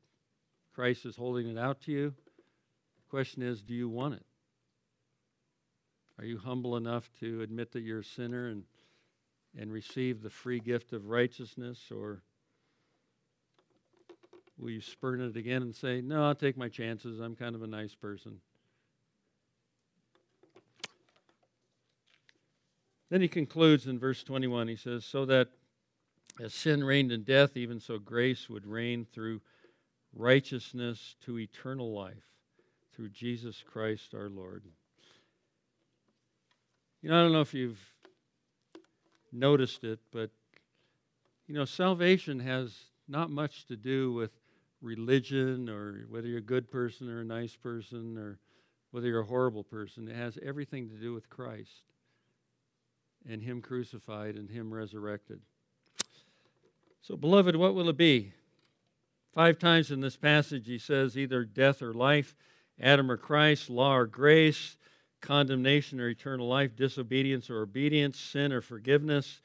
Christ 0.74 1.06
is 1.06 1.16
holding 1.16 1.48
it 1.48 1.58
out 1.58 1.82
to 1.82 1.92
you. 1.92 2.10
The 2.10 3.10
question 3.10 3.42
is 3.44 3.62
do 3.62 3.74
you 3.74 3.90
want 3.90 4.16
it? 4.16 4.26
Are 6.20 6.26
you 6.26 6.38
humble 6.38 6.78
enough 6.78 7.10
to 7.20 7.42
admit 7.42 7.72
that 7.72 7.82
you're 7.82 8.00
a 8.00 8.04
sinner 8.04 8.48
and, 8.48 8.64
and 9.58 9.72
receive 9.72 10.22
the 10.22 10.30
free 10.30 10.60
gift 10.60 10.94
of 10.94 11.08
righteousness? 11.08 11.92
Or 11.92 12.22
will 14.58 14.70
you 14.70 14.82
spurn 14.82 15.22
it 15.22 15.36
again 15.36 15.62
and 15.62 15.76
say, 15.76 16.02
No, 16.02 16.26
I'll 16.26 16.36
take 16.36 16.58
my 16.58 16.70
chances. 16.70 17.20
I'm 17.20 17.36
kind 17.36 17.56
of 17.56 17.64
a 17.64 17.68
nice 17.68 17.96
person? 17.96 18.40
Then 23.10 23.22
he 23.22 23.28
concludes 23.28 23.86
in 23.86 24.00
verse 24.00 24.24
21. 24.24 24.68
He 24.68 24.76
says, 24.76 25.06
So 25.06 25.26
that 25.26 25.50
as 26.42 26.54
sin 26.54 26.84
reigned 26.84 27.12
in 27.12 27.24
death, 27.24 27.56
even 27.56 27.80
so 27.80 28.00
grace 28.00 28.50
would 28.50 28.66
reign 28.66 29.06
through 29.12 29.42
righteousness 30.16 31.16
to 31.26 31.38
eternal 31.38 31.94
life 31.94 32.26
through 32.96 33.10
Jesus 33.10 33.64
Christ 33.66 34.14
our 34.14 34.30
Lord. 34.30 34.64
You 37.02 37.10
know, 37.10 37.20
I 37.20 37.24
don't 37.24 37.34
know 37.34 37.42
if 37.42 37.54
you've 37.54 37.82
noticed 39.32 39.84
it, 39.84 40.00
but, 40.12 40.30
you 41.48 41.54
know, 41.54 41.66
salvation 41.66 42.40
has 42.40 42.86
not 43.08 43.30
much 43.30 43.66
to 43.68 43.76
do 43.76 44.14
with 44.14 44.32
religion 44.84 45.70
or 45.70 46.06
whether 46.10 46.28
you're 46.28 46.40
a 46.40 46.42
good 46.42 46.70
person 46.70 47.10
or 47.10 47.22
a 47.22 47.26
nice 47.26 47.56
person 47.56 48.18
or 48.18 48.38
whether 48.92 49.08
you're 49.08 49.22
a 49.22 49.26
horrible 49.26 49.64
person. 49.64 50.08
It 50.08 50.16
has 50.16 50.38
everything 50.44 50.90
to 50.90 50.96
do 50.96 51.14
with 51.14 51.30
Christ 51.30 51.72
and 53.28 53.42
Him 53.42 53.62
crucified 53.62 54.36
and 54.36 54.50
Him 54.50 54.74
resurrected. 54.74 55.40
So, 57.02 57.16
beloved, 57.16 57.56
what 57.56 57.74
will 57.74 57.90
it 57.90 57.98
be? 57.98 58.34
Five 59.34 59.58
times 59.58 59.90
in 59.90 60.02
this 60.02 60.16
passage, 60.16 60.68
he 60.68 60.78
says 60.78 61.18
either 61.18 61.44
death 61.44 61.82
or 61.82 61.94
life, 61.94 62.36
Adam 62.80 63.10
or 63.10 63.18
Christ, 63.18 63.70
law 63.70 63.96
or 63.96 64.06
grace, 64.06 64.78
condemnation 65.22 66.00
or 66.00 66.10
eternal 66.10 66.48
life, 66.48 66.76
disobedience 66.76 67.50
or 67.50 67.62
obedience, 67.62 68.20
sin 68.20 68.54
or 68.54 68.62
forgiveness, 68.62 69.42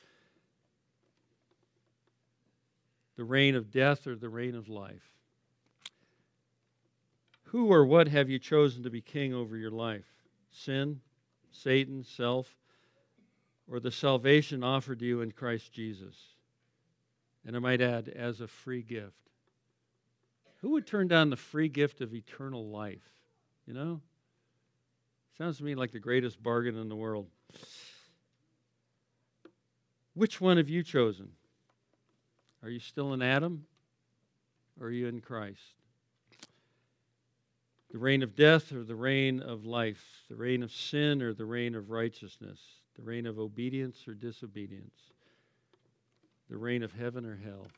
the 3.17 3.25
reign 3.25 3.55
of 3.55 3.71
death 3.71 4.07
or 4.07 4.15
the 4.15 4.29
reign 4.29 4.55
of 4.55 4.69
life. 4.69 5.18
Who 7.49 7.73
or 7.73 7.87
what 7.87 8.09
have 8.09 8.29
you 8.29 8.39
chosen 8.39 8.83
to 8.83 8.91
be 8.91 9.01
king 9.01 9.33
over 9.33 9.57
your 9.57 9.71
life? 9.71 10.05
Sin, 10.51 11.01
Satan, 11.51 12.05
self, 12.05 12.55
or 13.71 13.81
the 13.81 13.91
salvation 13.91 14.63
offered 14.63 14.99
to 14.99 15.07
you 15.07 15.23
in 15.23 15.33
Christ 15.33 15.73
Jesus? 15.73 16.15
And 17.47 17.57
I 17.57 17.59
might 17.59 17.81
add, 17.81 18.09
as 18.09 18.43
a 18.43 18.49
free 18.49 18.83
gift. 18.83 19.31
Who 20.61 20.71
would 20.71 20.87
turn 20.87 21.09
down 21.09 21.31
the 21.31 21.37
free 21.37 21.69
gift 21.69 22.03
of 22.03 22.13
eternal 22.13 22.69
life? 22.69 23.09
You 23.67 23.73
know? 23.73 24.01
Sounds 25.39 25.57
to 25.59 25.65
me 25.65 25.75
like 25.75 25.93
the 25.93 26.01
greatest 26.01 26.43
bargain 26.43 26.77
in 26.77 26.91
the 26.91 26.97
world. 26.97 27.29
Which 30.13 30.39
one 30.39 30.59
have 30.59 30.69
you 30.69 30.83
chosen? 30.83 31.31
Are 32.63 32.69
you 32.69 32.81
still 32.81 33.15
in 33.15 33.23
Adam 33.23 33.65
or 34.79 34.89
are 34.89 34.91
you 34.91 35.07
in 35.07 35.21
Christ? 35.23 35.78
The 37.91 37.99
reign 37.99 38.23
of 38.23 38.37
death 38.37 38.73
or 38.73 38.85
the 38.85 38.95
reign 38.95 39.41
of 39.41 39.65
life? 39.65 40.25
The 40.29 40.37
reign 40.37 40.63
of 40.63 40.73
sin 40.73 41.23
or 41.23 41.33
the 41.33 41.47
reign 41.47 41.75
of 41.75 41.91
righteousness? 41.91 42.61
The 42.97 43.03
reign 43.03 43.27
of 43.27 43.39
obedience 43.39 44.07
or 44.07 44.15
disobedience? 44.15 45.13
The 46.51 46.57
reign 46.57 46.83
of 46.83 46.93
heaven 46.93 47.25
or 47.25 47.37
hell? 47.37 47.69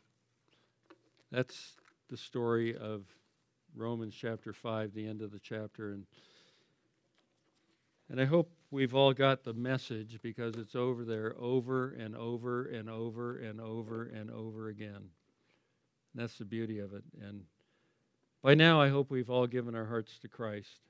That's 1.30 1.74
the 2.08 2.16
story 2.16 2.76
of 2.76 3.04
Romans 3.76 4.14
chapter 4.18 4.52
5, 4.52 4.94
the 4.94 5.06
end 5.06 5.22
of 5.22 5.30
the 5.30 5.38
chapter. 5.38 5.92
And 5.92 6.06
and 8.11 8.20
I 8.20 8.24
hope 8.24 8.50
we've 8.72 8.94
all 8.94 9.12
got 9.12 9.44
the 9.44 9.54
message 9.54 10.18
because 10.20 10.56
it's 10.56 10.74
over 10.74 11.04
there 11.04 11.32
over 11.38 11.90
and 11.90 12.16
over 12.16 12.64
and 12.64 12.90
over 12.90 13.36
and 13.38 13.61
over 13.61 14.02
and 14.02 14.32
over 14.32 14.68
again. 14.68 14.96
And 14.96 16.16
that's 16.16 16.36
the 16.36 16.44
beauty 16.44 16.80
of 16.80 16.92
it. 16.92 17.04
And 17.22 17.44
by 18.43 18.55
now, 18.55 18.80
I 18.80 18.88
hope 18.88 19.11
we've 19.11 19.30
all 19.30 19.47
given 19.47 19.74
our 19.74 19.86
hearts 19.86 20.18
to 20.20 20.28
Christ 20.28 20.80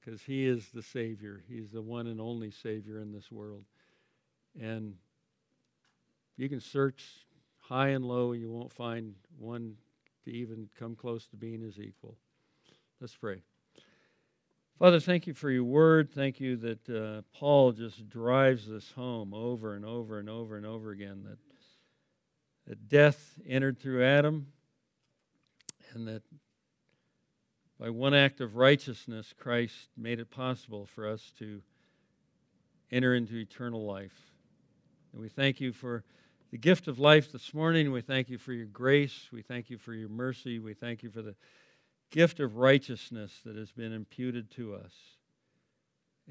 because 0.00 0.22
He 0.22 0.46
is 0.46 0.68
the 0.72 0.82
Savior. 0.82 1.42
He's 1.48 1.70
the 1.70 1.82
one 1.82 2.06
and 2.06 2.20
only 2.20 2.50
Savior 2.50 3.00
in 3.00 3.12
this 3.12 3.32
world. 3.32 3.64
And 4.60 4.94
you 6.36 6.48
can 6.48 6.60
search 6.60 7.04
high 7.58 7.88
and 7.88 8.04
low, 8.04 8.32
and 8.32 8.40
you 8.40 8.50
won't 8.50 8.72
find 8.72 9.14
one 9.38 9.74
to 10.24 10.30
even 10.30 10.68
come 10.78 10.94
close 10.94 11.26
to 11.28 11.36
being 11.36 11.62
His 11.62 11.78
equal. 11.78 12.16
Let's 13.00 13.16
pray. 13.16 13.42
Father, 14.78 15.00
thank 15.00 15.26
you 15.26 15.34
for 15.34 15.50
your 15.50 15.64
word. 15.64 16.10
Thank 16.12 16.40
you 16.40 16.56
that 16.56 16.90
uh, 16.90 17.22
Paul 17.32 17.72
just 17.72 18.08
drives 18.08 18.68
this 18.68 18.90
home 18.92 19.32
over 19.32 19.74
and 19.74 19.84
over 19.84 20.18
and 20.18 20.28
over 20.28 20.56
and 20.56 20.66
over 20.66 20.90
again 20.90 21.22
that, 21.24 21.38
that 22.66 22.88
death 22.88 23.38
entered 23.46 23.78
through 23.78 24.04
Adam 24.04 24.48
and 25.92 26.08
that 26.08 26.22
by 27.78 27.90
one 27.90 28.14
act 28.14 28.40
of 28.40 28.56
righteousness, 28.56 29.34
Christ 29.38 29.88
made 29.96 30.20
it 30.20 30.30
possible 30.30 30.86
for 30.86 31.08
us 31.08 31.32
to 31.38 31.60
enter 32.90 33.14
into 33.14 33.36
eternal 33.36 33.84
life. 33.84 34.32
And 35.12 35.20
we 35.20 35.28
thank 35.28 35.60
you 35.60 35.72
for 35.72 36.04
the 36.50 36.58
gift 36.58 36.86
of 36.86 37.00
life 37.00 37.32
this 37.32 37.52
morning. 37.52 37.90
We 37.90 38.00
thank 38.00 38.28
you 38.28 38.38
for 38.38 38.52
your 38.52 38.66
grace. 38.66 39.28
We 39.32 39.42
thank 39.42 39.70
you 39.70 39.78
for 39.78 39.92
your 39.92 40.08
mercy. 40.08 40.60
We 40.60 40.74
thank 40.74 41.02
you 41.02 41.10
for 41.10 41.22
the 41.22 41.34
gift 42.10 42.38
of 42.38 42.56
righteousness 42.56 43.40
that 43.44 43.56
has 43.56 43.72
been 43.72 43.92
imputed 43.92 44.50
to 44.52 44.74
us. 44.74 44.92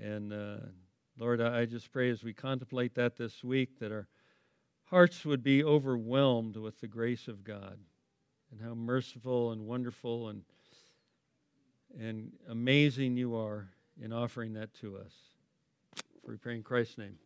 And 0.02 0.32
uh, 0.32 0.58
Lord, 1.18 1.42
I 1.42 1.66
just 1.66 1.92
pray 1.92 2.10
as 2.10 2.24
we 2.24 2.34
contemplate 2.34 2.96
that 2.96 3.18
this 3.18 3.44
week 3.44 3.80
that 3.80 3.92
our 3.92 4.08
hearts 4.86 5.26
would 5.26 5.44
be 5.44 5.64
overwhelmed 5.64 6.56
with 6.56 6.80
the 6.80 6.88
grace 6.88 7.28
of 7.28 7.44
God 7.44 7.80
and 8.52 8.62
how 8.62 8.74
merciful 8.76 9.52
and 9.52 9.66
wonderful 9.66 10.30
and 10.30 10.44
and 12.00 12.32
amazing 12.50 13.18
you 13.18 13.36
are 13.36 13.70
in 14.02 14.12
offering 14.12 14.54
that 14.54 14.74
to 14.76 14.98
us. 14.98 15.14
For 16.24 16.32
we 16.32 16.38
pray 16.38 16.56
in 16.56 16.64
Christ's 16.64 16.98
name. 16.98 17.18